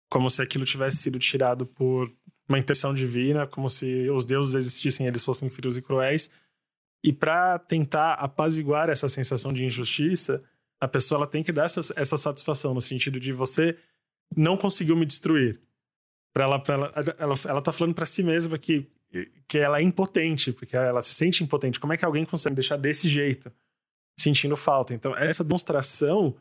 [0.10, 2.12] como se aquilo tivesse sido tirado por
[2.50, 6.30] uma intenção divina, como se os deuses existissem e eles fossem frios e cruéis.
[7.04, 10.42] E para tentar apaziguar essa sensação de injustiça,
[10.80, 13.78] a pessoa ela tem que dar essa, essa satisfação no sentido de você
[14.36, 15.60] não conseguiu me destruir.
[16.34, 18.88] Pra ela, pra ela, ela, ela tá falando para si mesma que
[19.48, 21.80] que ela é impotente, porque ela se sente impotente.
[21.80, 23.52] Como é que alguém consegue deixar desse jeito,
[24.20, 24.94] sentindo falta?
[24.94, 26.36] Então, essa demonstração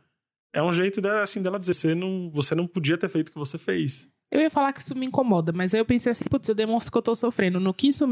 [0.52, 3.32] é um jeito dela, assim, dela dizer: você não, você não podia ter feito o
[3.32, 4.10] que você fez.
[4.30, 6.90] Eu ia falar que isso me incomoda, mas aí eu pensei assim, putz, eu demonstro
[6.90, 7.60] que eu tô sofrendo.
[7.60, 8.06] No que isso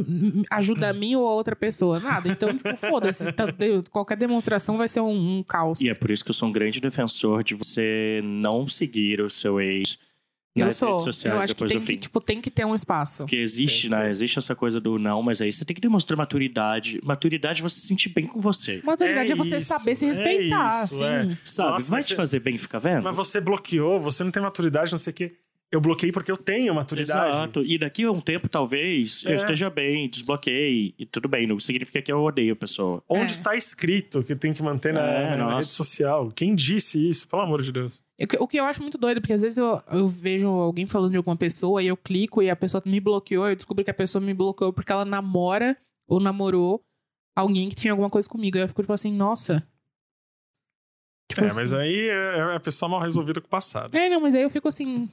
[0.50, 1.98] ajuda a mim ou a outra pessoa?
[1.98, 2.28] Nada.
[2.28, 3.32] Então, tipo, foda-se.
[3.32, 3.46] tá-
[3.90, 5.80] Qualquer demonstração vai ser um, um caos.
[5.80, 9.28] E é por isso que eu sou um grande defensor de você não seguir o
[9.28, 9.98] seu ex
[10.56, 10.90] eu nas sou.
[10.90, 11.98] redes sociais Eu acho que depois tem do que, fim.
[11.98, 13.24] tipo, tem que ter um espaço.
[13.24, 14.08] Porque existe, né?
[14.08, 17.00] Existe essa coisa do não, mas aí você tem que demonstrar maturidade.
[17.02, 18.80] Maturidade é você se sentir bem com você.
[18.84, 21.04] Maturidade é, É você isso, saber se é respeitar, isso, assim.
[21.04, 21.36] é.
[21.44, 21.70] Sabe?
[21.72, 23.02] Nossa, Vai mas te você- fazer bem ficar vendo?
[23.02, 25.32] Mas você bloqueou, você não tem maturidade, não sei o quê.
[25.74, 27.30] Eu bloqueei porque eu tenho maturidade.
[27.36, 27.62] Exato.
[27.64, 29.32] E daqui a um tempo, talvez, É.
[29.32, 30.94] eu esteja bem, desbloqueei.
[30.96, 33.02] E tudo bem, não significa que eu odeio a pessoa.
[33.08, 33.34] Onde É.
[33.34, 36.30] está escrito que tem que manter na, É, na rede social?
[36.30, 37.26] Quem disse isso?
[37.26, 38.04] Pelo amor de Deus.
[38.20, 40.86] O que- O que eu acho muito doido, porque às vezes eu, eu vejo alguém
[40.86, 43.90] falando de alguma pessoa e eu clico e a pessoa me bloqueou, eu descubro que
[43.90, 45.76] a pessoa me bloqueou porque ela namora
[46.06, 46.80] ou namorou
[47.34, 48.56] alguém que tinha alguma coisa comigo.
[48.56, 49.66] Aí eu fico tipo assim, nossa.
[51.28, 51.56] Tipo É, assim.
[51.56, 53.92] mas aí é é a pessoa mal resolvida com o passado.
[53.96, 55.10] É, não, mas aí eu fico assim.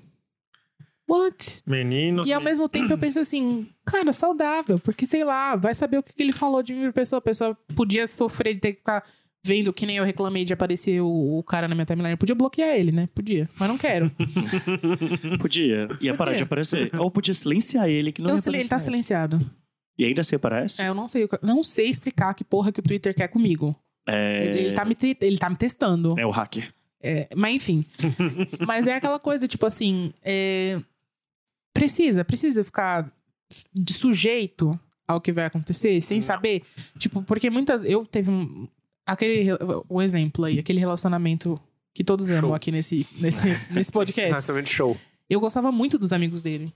[1.11, 1.61] What?
[1.67, 2.27] Meninos.
[2.27, 5.97] E ao me- mesmo tempo eu penso assim, cara, saudável, porque sei lá, vai saber
[5.97, 7.17] o que ele falou de mim pra pessoa.
[7.19, 9.03] A pessoa podia sofrer de ter que ficar
[9.43, 12.11] vendo que nem eu reclamei de aparecer o, o cara na minha timeline.
[12.13, 13.09] Eu podia bloquear ele, né?
[13.13, 14.11] Podia, mas não quero.
[15.39, 15.87] Podia.
[15.99, 16.91] Ia parar de aparecer.
[16.97, 19.39] Ou podia silenciar ele, que não Eu ia silen- ele tá silenciado.
[19.97, 20.81] E ainda assim aparece?
[20.81, 23.75] É, eu não sei, não sei explicar que porra que o Twitter quer comigo.
[24.07, 26.17] É, Ele, ele tá me, ele tá me testando.
[26.19, 26.73] é o hacker.
[27.03, 27.85] É, mas enfim.
[28.65, 30.13] mas é aquela coisa, tipo assim.
[30.23, 30.79] é,
[31.73, 33.11] Precisa, precisa ficar
[33.73, 36.21] de sujeito ao que vai acontecer, sem Não.
[36.23, 36.63] saber.
[36.97, 37.83] Tipo, porque muitas.
[37.85, 38.67] Eu teve um.
[39.05, 39.47] Aquele.
[39.89, 41.59] O exemplo aí, aquele relacionamento
[41.93, 42.55] que todos amam Show.
[42.55, 44.29] aqui nesse, nesse, nesse podcast.
[44.29, 44.97] Relacionamento show.
[45.29, 46.73] Eu gostava muito dos amigos dele.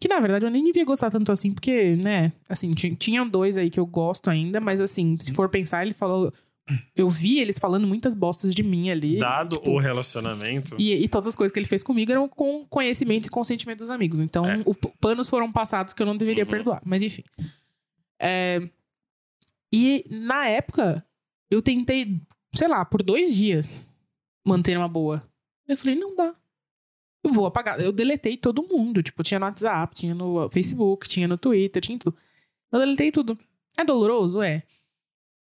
[0.00, 3.56] Que na verdade eu nem devia gostar tanto assim, porque, né, assim, ti- tinham dois
[3.58, 6.32] aí que eu gosto ainda, mas assim, se for pensar, ele falou.
[6.96, 9.18] Eu vi eles falando muitas bostas de mim ali.
[9.18, 10.76] Dado tipo, o relacionamento.
[10.78, 13.90] e, e todas as coisas que ele fez comigo eram com conhecimento e consentimento dos
[13.90, 14.20] amigos.
[14.20, 14.62] Então, É.
[14.66, 16.50] o panos foram passados que eu não deveria Uhum.
[16.50, 16.82] perdoar.
[16.84, 17.24] Mas enfim.
[18.20, 18.60] É,
[19.72, 21.04] E na época,
[21.50, 22.20] eu tentei,
[22.54, 23.88] sei lá, por dois dias
[24.44, 25.22] manter uma boa.
[25.68, 26.34] Eu falei, não dá.
[27.22, 27.80] Eu vou apagar.
[27.80, 29.02] Eu deletei todo mundo.
[29.02, 32.16] Tipo, tinha no WhatsApp, tinha no Facebook, tinha no Twitter, tinha tudo.
[32.72, 33.38] Eu deletei tudo.
[33.78, 34.42] É doloroso?
[34.42, 34.64] É.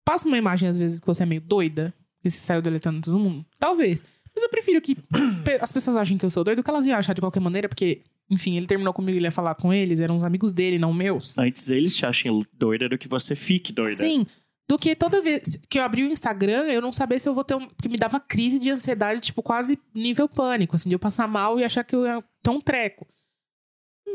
[0.09, 3.19] Passa uma imagem, às vezes, que você é meio doida, que você saiu deletando todo
[3.19, 3.45] mundo.
[3.59, 4.03] Talvez.
[4.33, 4.97] Mas eu prefiro que
[5.61, 8.01] as pessoas achem que eu sou doido, que elas iam achar de qualquer maneira, porque,
[8.27, 11.37] enfim, ele terminou comigo, ele ia falar com eles, eram os amigos dele, não meus.
[11.37, 14.01] Antes eles te achem doida do que você fique doida.
[14.01, 14.25] Sim.
[14.67, 17.43] Do que toda vez que eu abri o Instagram, eu não sabia se eu vou
[17.43, 17.67] ter um.
[17.67, 21.59] Porque me dava crise de ansiedade, tipo, quase nível pânico, assim, de eu passar mal
[21.59, 23.05] e achar que eu ia ter um treco.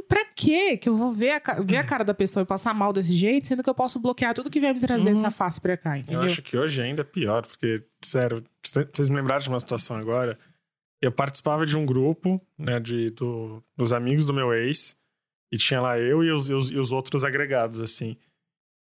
[0.09, 2.93] Pra quê que eu vou ver a, ver a cara da pessoa e passar mal
[2.93, 5.19] desse jeito, sendo que eu posso bloquear tudo que vai me trazer Uhum.
[5.19, 6.23] essa face pra cá, Eu entendeu?
[6.23, 8.43] acho que hoje ainda é pior, porque, sério,
[8.93, 10.39] vocês me lembraram de uma situação agora.
[11.01, 14.97] Eu participava de um grupo, né, de, do- dos amigos do meu ex,
[15.53, 18.17] e tinha lá eu e os, e os, e os outros agregados, assim.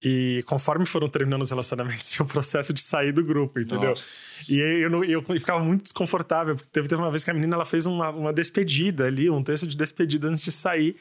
[0.02, 3.90] E conforme foram terminando os relacionamentos, tinha o processo de sair do grupo, entendeu?
[3.90, 4.44] Nossa.
[4.52, 7.34] E aí eu, não- eu ficava muito desconfortável, porque teve, teve uma vez que a
[7.34, 10.96] menina ela fez uma, uma despedida ali, um texto de despedida antes de sair.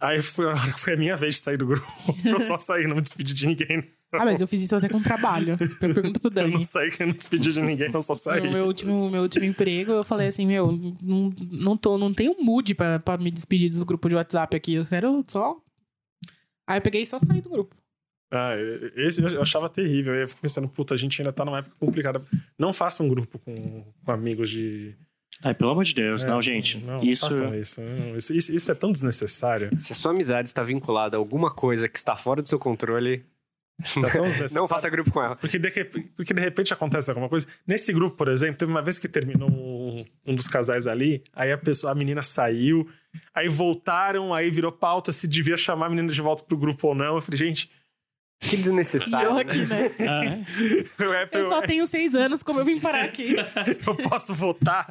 [0.00, 1.86] Aí foi a hora que foi a minha vez de sair do grupo.
[2.24, 3.90] Eu só saí, não me despedi de ninguém.
[4.12, 5.56] Ah, mas eu fiz isso até com trabalho.
[5.82, 6.52] Eu pergunto pro Eu Dani.
[6.54, 8.40] não saí, eu não despedi de ninguém, eu só saí.
[8.44, 10.70] No meu último, meu último emprego, eu falei assim, meu,
[11.02, 14.74] não, não, tô, não tenho mood pra, pra me despedir dos grupos de WhatsApp aqui.
[14.74, 15.56] Eu quero só.
[16.66, 17.74] Aí eu peguei e só saí do grupo.
[18.34, 18.54] Ah,
[18.96, 20.14] esse eu achava terrível.
[20.14, 22.22] Eu fico pensando, puta, a gente ainda tá numa época complicada.
[22.58, 24.94] Não faça um grupo com, com amigos de.
[25.42, 26.78] Ai, pelo amor de Deus, É, não, gente.
[26.78, 27.26] Não, não isso.
[27.26, 27.80] façam isso.
[27.80, 28.52] Não, isso, isso.
[28.52, 29.70] isso é tão desnecessário.
[29.80, 33.24] Se a sua amizade está vinculada a alguma coisa que está fora do seu controle,
[33.76, 34.00] Tá
[34.54, 35.34] não faça grupo com ela.
[35.36, 35.70] Porque de,
[36.16, 37.46] porque de repente acontece alguma coisa.
[37.66, 41.50] Nesse grupo, por exemplo, teve uma vez que terminou um, um dos casais ali, aí
[41.50, 42.88] a pessoa, a menina saiu,
[43.34, 46.94] aí voltaram, aí virou pauta se devia chamar a menina de volta pro grupo ou
[46.94, 47.16] não.
[47.16, 47.70] Eu falei, gente,
[48.48, 49.28] Que desnecessário.
[49.28, 49.40] eu né?
[49.40, 49.90] aqui, né?
[50.08, 53.34] Ah, eu, é, Eu só tenho seis anos, como eu vim parar aqui.
[53.86, 54.88] eu posso votar?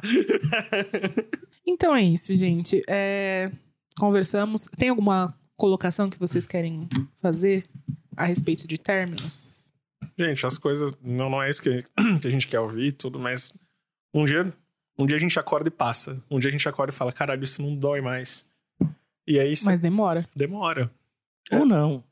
[1.66, 2.82] Então é isso, gente.
[2.88, 3.50] É,
[3.98, 4.66] Conversamos.
[4.76, 6.88] Tem alguma colocação que vocês querem
[7.20, 7.64] fazer
[8.16, 9.72] a respeito de términos?
[10.18, 11.84] Gente, as coisas não, não é isso que,
[12.20, 13.52] que a gente quer ouvir e tudo, mas
[14.12, 14.52] um dia,
[14.98, 16.22] um dia a gente acorda e passa.
[16.30, 18.46] Um dia a gente acorda e fala, caralho, isso não dói mais.
[19.26, 20.28] E aí isso Mas demora.
[20.34, 20.90] demora.
[21.50, 22.04] Ou não.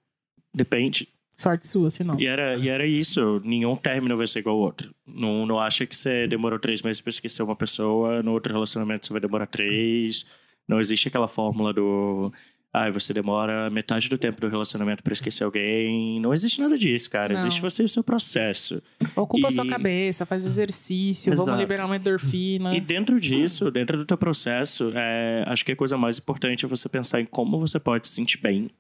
[0.55, 1.09] Depende.
[1.43, 2.19] Sorte sua, se não.
[2.20, 3.40] E era, e era isso.
[3.44, 4.94] Nenhum término vai ser igual ao outro.
[5.06, 9.06] Não, não acha que você demorou três meses pra esquecer uma pessoa, no outro relacionamento
[9.06, 10.24] você vai demorar três.
[10.69, 12.32] Não existe aquela fórmula do.
[12.74, 16.19] Ah, você demora metade do tempo do relacionamento pra esquecer alguém.
[16.20, 17.35] Não existe nada disso, cara.
[17.35, 17.40] Não.
[17.40, 18.81] Existe você e o seu processo.
[19.14, 21.60] Ocupa E- sua cabeça, faz exercício, vamos Exato.
[21.60, 22.74] liberar uma endorfina.
[22.74, 26.69] E dentro disso, dentro do teu processo, é, acho que a coisa mais importante é
[26.69, 28.70] você pensar em como você pode se sentir bem,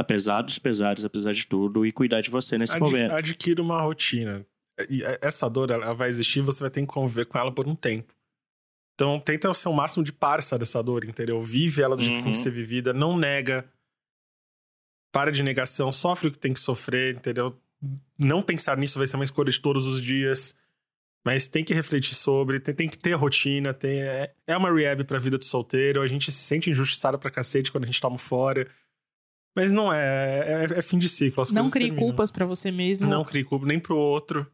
[0.00, 3.12] apesar dos pesares, apesar de tudo, e cuidar de você nesse Ad- momento.
[3.12, 4.46] Adquira uma rotina.
[4.88, 7.74] E essa dor, ela vai existir, você vai ter que conviver com ela por um
[7.74, 8.14] tempo.
[8.94, 11.40] Então, tenta ser o máximo de parça dessa dor, entendeu?
[11.42, 12.44] Vive ela do jeito que tem que Uhum.
[12.44, 13.64] ser vivida, não nega.
[15.12, 17.56] Para de negação, sofre o que tem que sofrer, entendeu?
[18.18, 20.56] Não pensar nisso vai ser uma escolha de todos os dias.
[21.24, 25.02] Mas tem que refletir sobre, tem, tem que ter rotina, tem, é, é uma rehab
[25.04, 28.18] pra vida de solteiro, a gente se sente injustiçado pra cacete quando a gente toma
[28.18, 28.68] fora.
[29.60, 31.42] Mas não é, é, é fim de ciclo.
[31.42, 32.08] As Não crie terminam.
[32.08, 33.08] culpas pra você mesmo.
[33.08, 34.46] Não crie culpa nem pro outro.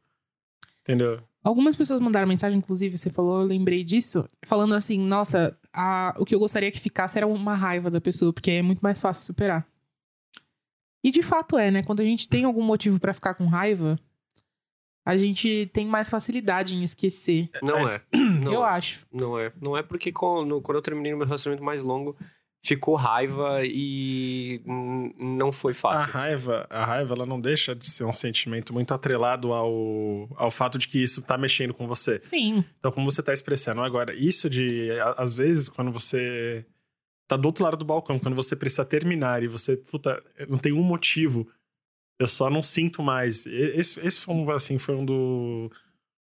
[0.82, 1.20] Entendeu?
[1.42, 6.24] Algumas pessoas mandaram mensagem, inclusive, você falou, eu lembrei disso, falando assim, nossa, a- o
[6.24, 9.26] que eu gostaria que ficasse era uma raiva da pessoa, porque é muito mais fácil
[9.26, 9.66] superar.
[11.02, 11.82] E de fato é, né?
[11.82, 13.98] Quando a gente tem algum motivo pra ficar com raiva,
[15.06, 17.50] a gente tem mais facilidade em esquecer.
[17.62, 18.02] Não Mas- é.
[18.40, 18.68] Não eu é.
[18.68, 19.06] acho.
[19.12, 19.52] Não é.
[19.60, 22.16] Não é porque quando, quando eu terminei meu relacionamento mais longo,
[22.64, 24.60] ficou raiva e
[25.18, 26.12] não foi A fácil.
[26.12, 30.78] raiva, a raiva, ela não deixa de ser um sentimento muito atrelado ao, ao fato
[30.78, 32.18] de que isso tá mexendo com você.
[32.18, 32.64] Sim.
[32.78, 36.64] Então, como você tá expressando agora, isso de, a- às vezes, quando você
[37.28, 40.72] tá do outro lado do balcão, quando você precisa terminar e você, puta, não tem
[40.72, 41.46] um motivo,
[42.18, 43.44] eu só não sinto mais.
[43.46, 45.70] Esse, esse foi, um, assim, foi um, do,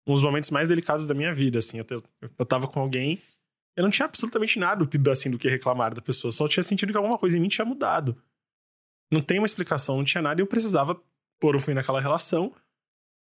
[0.08, 1.78] um dos momentos mais delicados da minha vida, assim.
[1.80, 2.04] Eu,
[2.40, 3.22] eu tava com alguém,
[3.76, 6.92] eu não tinha absolutamente nada do- assim, do que reclamar da pessoa, só tinha sentido
[6.92, 8.16] que alguma coisa em mim tinha mudado.
[9.12, 11.00] Não tem uma explicação, não tinha nada, e eu precisava
[11.40, 12.54] pôr um fim naquela relação.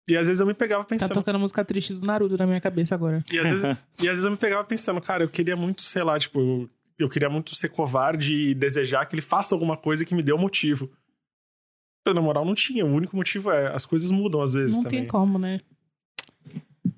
[0.08, 2.46] E às vezes eu me pegava Tá pensando, tocando a música triste do Naruto na
[2.46, 3.24] minha cabeça agora.
[3.30, 3.62] e às, vezes,
[4.00, 6.70] e às vezes eu me pegava pensando, cara, eu queria muito, sei lá, tipo, eu,
[6.98, 10.32] eu queria muito ser covarde e desejar que ele faça alguma coisa que me dê
[10.32, 10.90] um motivo.
[12.06, 12.84] Eu, na moral, não tinha.
[12.84, 15.00] O único motivo é as coisas mudam às vezes Não também.
[15.00, 15.60] tem como, né?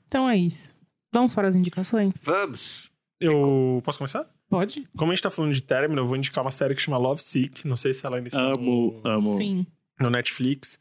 [0.06, 0.74] Então é isso.
[1.12, 2.14] Vamos para as indicações?
[2.24, 2.90] Vamos.
[3.24, 4.26] Eu posso começar?
[4.48, 4.86] Pode?
[4.96, 7.22] Como a gente tá falando de término, eu vou indicar uma série que chama Love
[7.22, 7.66] Sick.
[7.66, 9.36] Não sei se ela ainda está Amo, no, amo.
[9.36, 9.66] Sim.
[10.00, 10.80] no Netflix.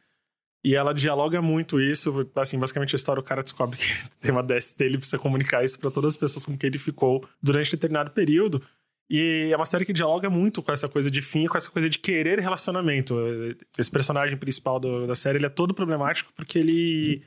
[0.64, 2.30] E ela dialoga muito isso.
[2.36, 3.86] Assim, basicamente a história, o cara descobre que
[4.22, 7.28] tem uma DST, ele precisa comunicar isso pra todas as pessoas com quem ele ficou
[7.42, 8.62] durante determinado período.
[9.10, 11.90] E é uma série que dialoga muito com essa coisa de fim, com essa coisa
[11.90, 13.16] de querer relacionamento.
[13.78, 17.22] Esse personagem principal do- da série, ele é todo problemático porque ele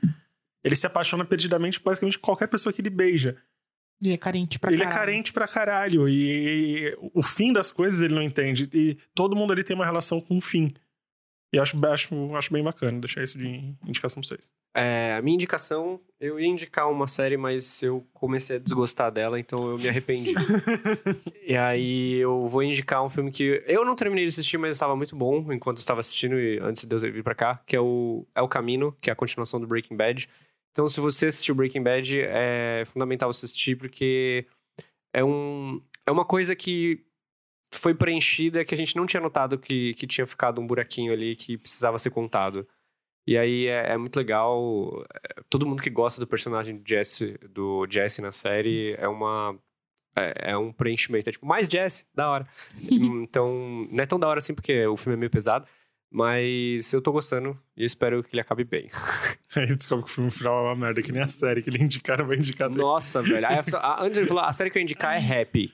[0.63, 3.37] ele se apaixona perdidamente por basicamente qualquer pessoa que ele beija.
[4.01, 4.95] Ele é carente pra ele caralho.
[4.95, 9.53] é carente pra caralho e o fim das coisas ele não entende e todo mundo
[9.53, 10.73] ali tem uma relação com o fim.
[11.53, 14.49] E acho, acho, acho bem bacana deixar isso de indicação pra vocês.
[14.75, 19.39] É, a minha indicação, eu ia indicar uma série, mas eu comecei a desgostar dela,
[19.39, 20.33] então eu me arrependi.
[21.47, 24.97] e aí eu vou indicar um filme que eu não terminei de assistir, mas estava
[24.97, 27.79] muito bom enquanto eu estava assistindo e antes de eu vir pra cá, que é
[27.79, 30.27] o É o Camino, que é a continuação do Breaking Bad.
[30.75, 34.45] Então, se você assistiu Breaking Bad, é fundamental você assistir, porque
[35.13, 37.01] é, um, é uma coisa que
[37.73, 41.33] foi preenchida que a gente não tinha notado que, que tinha ficado um buraquinho ali
[41.33, 42.67] que precisava ser contado.
[43.25, 45.01] E aí é, é muito legal.
[45.23, 49.57] é, todo mundo que gosta do personagem do Jesse, do Jesse na série é uma.
[50.13, 51.29] É, é um preenchimento.
[51.29, 52.45] É tipo, mais Jesse, da hora.
[52.83, 55.65] então, não é tão da hora assim porque o filme é meio pesado.
[56.11, 58.87] Mas eu tô gostando e eu espero que ele acabe bem.
[59.55, 61.83] Aí descobre que o filme final é uma merda, que nem a série que ele
[61.83, 62.81] indicaram vai indicar dele.
[62.81, 63.45] Nossa, velho.
[63.45, 65.73] Aí a, pessoa- a Angela falou: a série que eu ia indicar é Happy.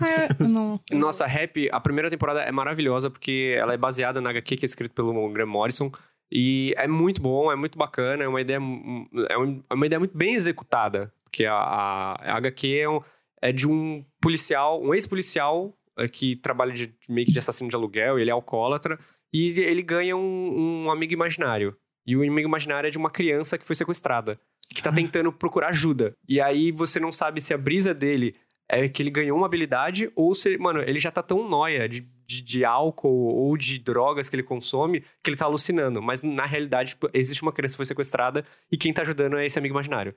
[0.00, 0.80] É, não.
[0.92, 4.66] Nossa, Happy, a primeira temporada é maravilhosa porque ela é baseada na HQ que é
[4.66, 5.90] escrito pelo Graham Morrison.
[6.30, 9.98] E é muito bom, é muito bacana, é uma ideia, é um- é uma ideia
[9.98, 11.12] muito bem executada.
[11.24, 13.00] Porque a, a, a HQ é, um-
[13.42, 17.74] é de um policial, um ex-policial é, que trabalha de, meio que de assassino de
[17.74, 18.98] aluguel, ele é alcoólatra,
[19.32, 21.76] e ele ganha um, um amigo imaginário.
[22.06, 24.40] E o amigo imaginário é de uma criança que foi sequestrada,
[24.70, 26.14] que tá tentando procurar ajuda.
[26.26, 28.34] E aí você não sabe se a brisa dele
[28.68, 32.00] é que ele ganhou uma habilidade ou se, mano, ele já tá tão nóia de,
[32.26, 36.02] de, de álcool ou de drogas que ele consome que ele tá alucinando.
[36.02, 39.46] Mas na realidade, tipo, existe uma criança que foi sequestrada e quem tá ajudando é
[39.46, 40.14] esse amigo imaginário.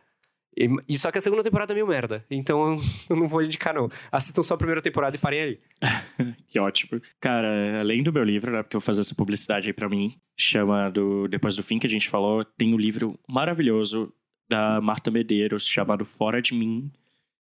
[0.56, 2.26] E, só que a segunda temporada é meio merda.
[2.30, 2.76] Então
[3.10, 3.90] eu não vou indicar, não.
[4.12, 5.60] Assistam só a primeira temporada e parem ali.
[6.48, 7.02] Que ótimo.
[7.20, 10.18] Cara, além do meu livro, né, porque eu vou fazer essa publicidade aí pra mim,
[10.38, 14.14] chama do Depois do Fim, que a gente falou, tem um livro maravilhoso
[14.50, 16.92] da Marta Medeiros, chamado Fora de Mim,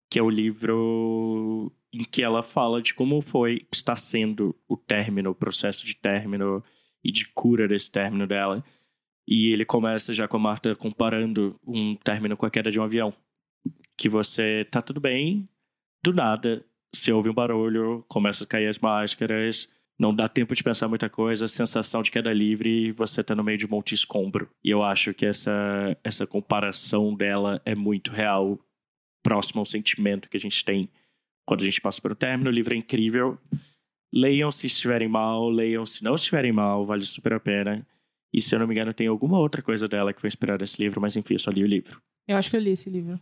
[0.08, 5.30] que é o livro em que ela fala de como foi, está sendo o término,
[5.30, 6.62] o processo de término
[7.02, 8.62] e de cura desse término dela.
[9.30, 12.82] E ele começa já com a Marta comparando um término com a queda de um
[12.82, 13.14] avião.
[13.96, 15.48] Que você tá tudo bem,
[16.02, 20.64] do nada, você ouve um barulho, começa a cair as máscaras, não dá tempo de
[20.64, 23.90] pensar muita coisa, sensação de queda livre e você tá no meio de um monte
[23.90, 24.50] de escombro.
[24.64, 28.58] E eu acho que essa, essa comparação dela é muito real,
[29.22, 30.88] próximo ao sentimento que a gente tem
[31.46, 32.50] quando a gente passa um término.
[32.50, 33.38] O livro é incrível.
[34.12, 37.86] Leiam se estiverem mal, leiam se não estiverem mal, vale super a pena.
[38.32, 40.80] E se eu não me engano, tem alguma outra coisa dela que foi inspirada nesse
[40.82, 42.00] livro, mas enfim, eu só li o livro.
[42.28, 43.18] Eu acho que eu li esse livro.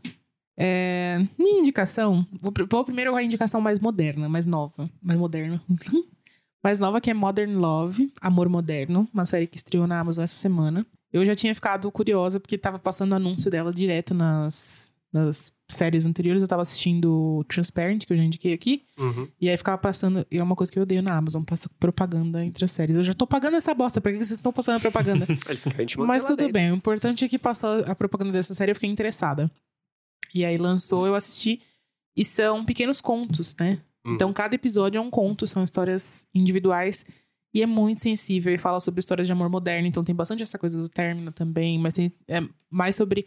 [0.61, 5.63] É, minha indicação, vou, vou primeiro a indicação mais moderna, mais nova, mais moderna.
[6.63, 10.37] mais nova que é Modern Love, Amor Moderno, uma série que estreou na Amazon essa
[10.37, 10.85] semana.
[11.13, 16.43] Eu já tinha ficado curiosa porque tava passando anúncio dela direto nas, nas séries anteriores.
[16.43, 18.85] Eu tava assistindo Transparent, que eu já indiquei aqui.
[18.99, 19.29] Uhum.
[19.41, 20.27] E aí ficava passando.
[20.31, 22.97] E é uma coisa que eu odeio na Amazon, passa propaganda entre as séries.
[22.97, 25.27] Eu já tô pagando essa bosta, pra que vocês estão passando a propaganda?
[26.07, 26.53] Mas tudo dentro.
[26.53, 29.51] bem, o importante é que passou a propaganda dessa série, eu fiquei interessada.
[30.35, 31.61] E aí lançou, eu assisti.
[32.17, 33.81] E são pequenos contos, né?
[34.05, 34.15] Hum.
[34.15, 37.05] Então cada episódio é um conto, são histórias individuais.
[37.55, 39.87] E é muito sensível e fala sobre histórias de amor moderno.
[39.89, 43.27] Então tem bastante essa coisa do término também, mas tem é mais sobre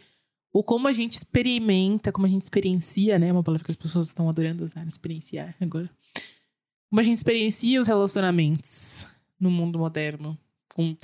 [0.52, 3.32] o como a gente experimenta, como a gente experiencia, né?
[3.32, 5.88] Uma palavra que as pessoas estão adorando usar, experienciar agora.
[6.90, 9.06] Como a gente experiencia os relacionamentos
[9.40, 10.36] no mundo moderno.
[10.74, 10.96] Com...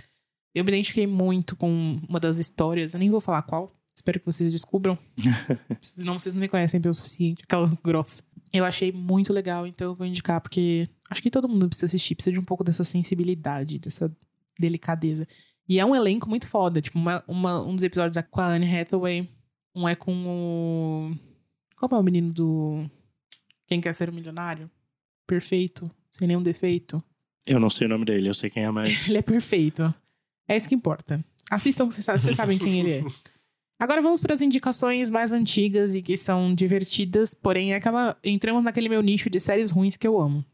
[0.54, 4.26] Eu me identifiquei muito com uma das histórias, eu nem vou falar qual, espero que
[4.26, 4.98] vocês descubram.
[5.80, 8.22] Senão vocês não me conhecem pelo suficiente, aquela grossa.
[8.52, 12.14] Eu achei muito legal, então eu vou indicar, porque acho que todo mundo precisa assistir,
[12.14, 14.14] precisa de um pouco dessa sensibilidade, dessa
[14.58, 15.26] delicadeza.
[15.68, 18.46] E é um elenco muito foda, tipo, uma, uma- um dos episódios é com a
[18.46, 19.28] Anne Hathaway,
[19.78, 21.16] um é com o...
[21.76, 22.90] Qual é o menino do...
[23.66, 24.70] Quem Quer Ser um Milionário?
[25.26, 27.02] Perfeito, sem nenhum defeito.
[27.46, 29.06] Eu não sei o nome dele, eu sei quem é, mas.
[29.08, 29.92] Ele é perfeito.
[30.48, 31.22] É isso que importa.
[31.50, 33.04] Assistam, vocês sa- vocês sabem quem ele é.
[33.78, 38.64] Agora vamos para as indicações mais antigas e que são divertidas, porém é aquela entramos
[38.64, 40.44] naquele meu nicho de séries ruins que eu amo.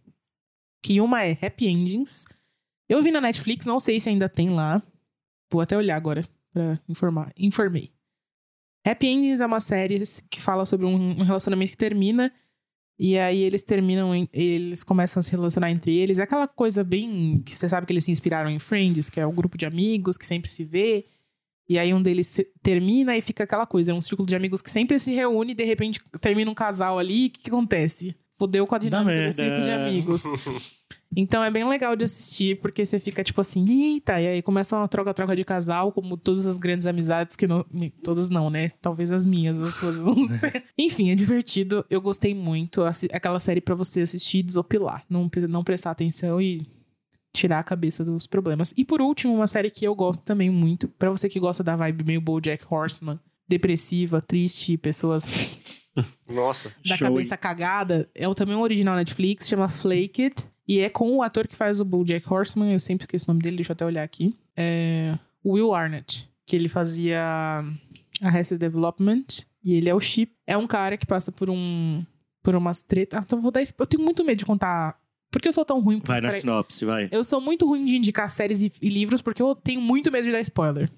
[0.82, 2.26] Que uma é Happy Endings.
[2.88, 4.82] Eu vi na Netflix, não sei se ainda tem lá.
[5.50, 6.22] Vou até olhar agora
[6.52, 7.32] pra informar.
[7.38, 7.93] Informei.
[8.84, 12.32] Happy Endings é uma série que fala sobre um relacionamento que termina
[12.98, 16.18] e aí eles terminam, eles começam a se relacionar entre eles.
[16.18, 19.26] É aquela coisa bem que você sabe que eles se inspiraram em Friends, que é
[19.26, 21.06] o grupo de amigos que sempre se vê.
[21.68, 24.70] E aí um deles termina e fica aquela coisa, é um círculo de amigos que
[24.70, 28.14] sempre se reúne e de repente termina um casal ali, o que, que acontece?
[28.38, 30.22] Fudeu com a dinâmica do círculo de amigos.
[31.16, 34.76] Então é bem legal de assistir, porque você fica tipo assim, eita, e aí começa
[34.76, 37.64] uma troca-troca de casal, como todas as grandes amizades que não.
[38.02, 38.70] Todas não, né?
[38.82, 39.98] Talvez as minhas, as suas.
[39.98, 40.14] não.
[40.76, 41.84] Enfim, é divertido.
[41.88, 42.82] Eu gostei muito.
[43.12, 45.04] Aquela série pra você assistir e desopilar.
[45.08, 46.66] Não, não prestar atenção e
[47.32, 48.72] tirar a cabeça dos problemas.
[48.76, 51.76] E por último, uma série que eu gosto também muito, pra você que gosta da
[51.76, 55.24] vibe meio BoJack Horseman, depressiva, triste, pessoas
[56.28, 56.72] Nossa.
[56.86, 57.08] da Show.
[57.08, 60.44] cabeça cagada, é o- também um original Netflix, chama Flake It.
[60.66, 63.42] E é com o ator que faz o BoJack Horseman, eu sempre esqueço o nome
[63.42, 64.34] dele, deixa eu até olhar aqui.
[64.56, 67.62] É Will Arnett, que ele fazia
[68.22, 69.24] Arrested Development,
[69.62, 70.32] e ele é o Chip.
[70.46, 72.04] É um cara que passa por um
[72.42, 73.18] por umas tretas.
[73.18, 74.98] Ah, então vou dar, eu tenho muito medo de contar
[75.30, 76.00] Por que eu sou tão ruim?
[76.04, 77.08] Vai na sinopse, vai.
[77.10, 80.24] Eu sou muito ruim de indicar séries e, e livros porque eu tenho muito medo
[80.24, 80.88] de dar spoiler.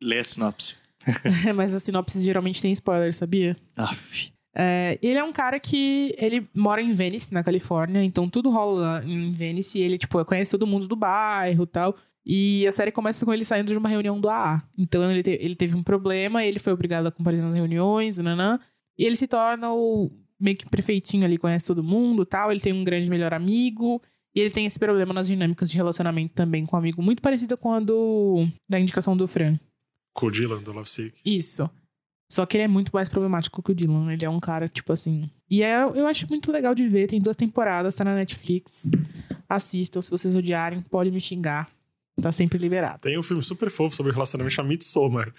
[0.00, 0.74] Lê a sinopse.
[1.54, 3.56] Mas as sinopses geralmente tem spoiler, sabia?
[3.76, 4.30] Aff.
[4.54, 9.02] É, ele é um cara que ele mora em Venice, na Califórnia, então tudo rola
[9.04, 11.96] em Venice e ele, tipo, conhece todo mundo do bairro e tal.
[12.24, 14.62] E a série começa com ele saindo de uma reunião do AA.
[14.78, 18.60] Então ele, te- ele teve um problema, ele foi obrigado a comparecer nas reuniões, nanã,
[18.96, 22.50] e ele se torna o meio que prefeitinho ali, conhece todo mundo e tal.
[22.52, 24.00] Ele tem um grande melhor amigo.
[24.34, 27.54] E ele tem esse problema nas dinâmicas de relacionamento também com um amigo, muito parecida
[27.54, 29.58] com a do da indicação do Fran.
[30.12, 31.16] Com o Dylan do Love Sick.
[31.24, 31.70] Isso.
[32.28, 34.12] Só que ele é muito mais problemático que o Dylan.
[34.12, 35.30] Ele é um cara, tipo assim.
[35.50, 37.06] E é, eu acho muito legal de ver.
[37.06, 38.90] Tem duas temporadas, tá na Netflix.
[39.48, 40.00] Assistam.
[40.00, 41.70] Se vocês odiarem, pode me xingar.
[42.20, 43.00] Tá sempre liberado.
[43.00, 45.32] Tem um filme super fofo sobre relacionamento chamado Midsommar.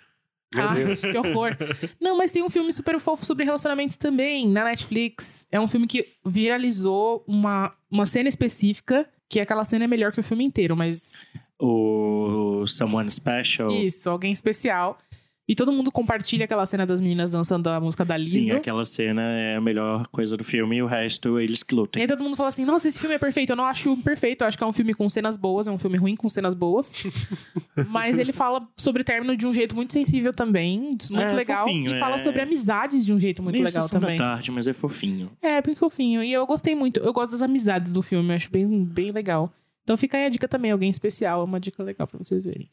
[0.53, 1.01] Meu ah, Deus.
[1.01, 1.57] que horror.
[1.99, 5.47] Não, mas tem um filme super fofo sobre relacionamentos também, na Netflix.
[5.51, 10.19] É um filme que viralizou uma, uma cena específica, que aquela cena é melhor que
[10.19, 11.25] o filme inteiro, mas
[11.67, 13.69] O Someone Special.
[13.71, 14.97] isso, alguém especial.
[15.45, 18.39] E todo mundo compartilha aquela cena das meninas dançando a música da Lizzo.
[18.39, 21.77] Sim, aquela cena é a melhor coisa do filme e o resto eles que E
[21.77, 22.01] lutem.
[22.01, 23.49] aí todo mundo fala assim, nossa, esse filme é perfeito.
[23.51, 25.67] Eu não acho o filme perfeito, eu acho que é um filme com cenas boas,
[25.67, 26.93] é um filme ruim com cenas boas.
[27.89, 31.65] Mas ele fala sobre término de um jeito muito sensível também, muito É, legal.
[31.67, 32.19] fofinho, e fala é.
[32.19, 34.17] sobre amizades de um jeito muito Meio legal sessão também.
[34.17, 35.29] da tarde, mas é fofinho.
[35.41, 36.23] É, bem fofinho.
[36.23, 37.01] E eu gostei muito.
[37.01, 39.51] Eu gosto das amizades do filme, eu acho bem, bem legal.
[39.83, 42.69] Então fica aí a dica também, alguém especial, é uma dica legal pra vocês verem.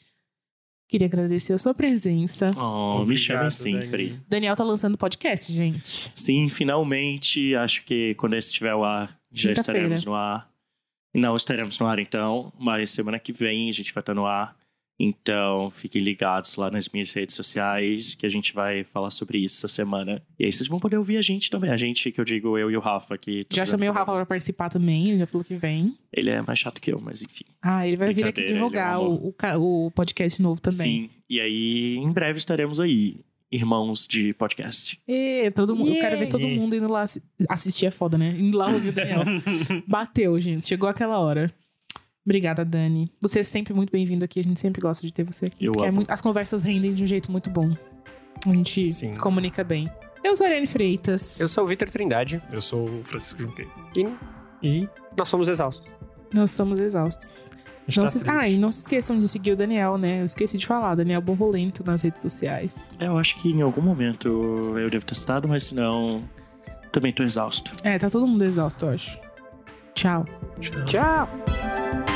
[0.88, 2.50] Queria agradecer a sua presença.
[2.58, 4.06] Oh, me chamem sempre.
[4.08, 4.22] Dani.
[4.28, 6.10] Daniel tá lançando podcast, gente.
[6.16, 7.54] Sim, finalmente.
[7.54, 10.50] Acho que quando esse estiver ao ar, já estaremos no ar.
[11.14, 14.56] Não estaremos no ar então, mas semana que vem a gente vai estar no ar.
[15.02, 19.56] Então, fiquem ligados lá nas minhas redes sociais, que a gente vai falar sobre isso
[19.56, 20.22] essa semana.
[20.38, 21.70] E aí vocês vão poder ouvir a gente também.
[21.70, 23.46] A gente, que eu digo, eu e o Rafa, que...
[23.50, 25.96] Já chamei o Rafa pra participar também, ele já falou que vem.
[26.12, 27.44] Ele é mais chato que eu, mas enfim.
[27.62, 30.42] Ah, ele vai vir aqui Brincadeira, ele é um divulgar o, o, ca- o podcast
[30.42, 31.04] novo também.
[31.04, 31.10] Sim.
[31.30, 33.20] E aí, em breve estaremos aí,
[33.50, 35.00] irmãos de podcast.
[35.08, 38.36] E todo mundo, eu quero ver todo mundo indo lá assi- assistir é foda, né?
[38.38, 39.22] Indo lá ouvir o Daniel.
[39.88, 40.68] Bateu, gente.
[40.68, 41.50] Chegou aquela hora.
[42.24, 43.10] Obrigada, Dani.
[43.20, 44.40] Você é sempre muito bem-vindo aqui.
[44.40, 45.64] A gente sempre gosta de ter você aqui.
[45.64, 45.96] Eu porque é amo.
[45.96, 47.70] muito- as conversas rendem de um jeito muito bom.
[48.46, 49.12] A gente Sim.
[49.12, 49.90] se comunica bem.
[50.22, 51.40] Eu sou a Ariane Freitas.
[51.40, 53.70] Eu sou o Vitor Trindade Eu sou o Francisco Junqueira.
[53.96, 54.06] e
[54.62, 55.86] E nós somos exaustos.
[56.32, 57.50] Nós estamos exaustos.
[57.88, 58.30] gente Não tá se...
[58.30, 60.20] Ah, e não se esqueçam de seguir o Daniel, né?
[60.20, 60.94] Eu esqueci de falar.
[60.94, 62.74] Daniel Borrolento nas redes sociais.
[63.00, 64.28] Eu acho que em algum momento
[64.78, 66.22] eu devo ter citado, mas se não,
[66.92, 67.72] também tô exausto.
[67.82, 69.18] É, tá todo mundo exausto, eu acho.
[69.94, 70.24] Tchau.
[70.60, 70.84] Tchau.
[70.84, 72.09] Tchau!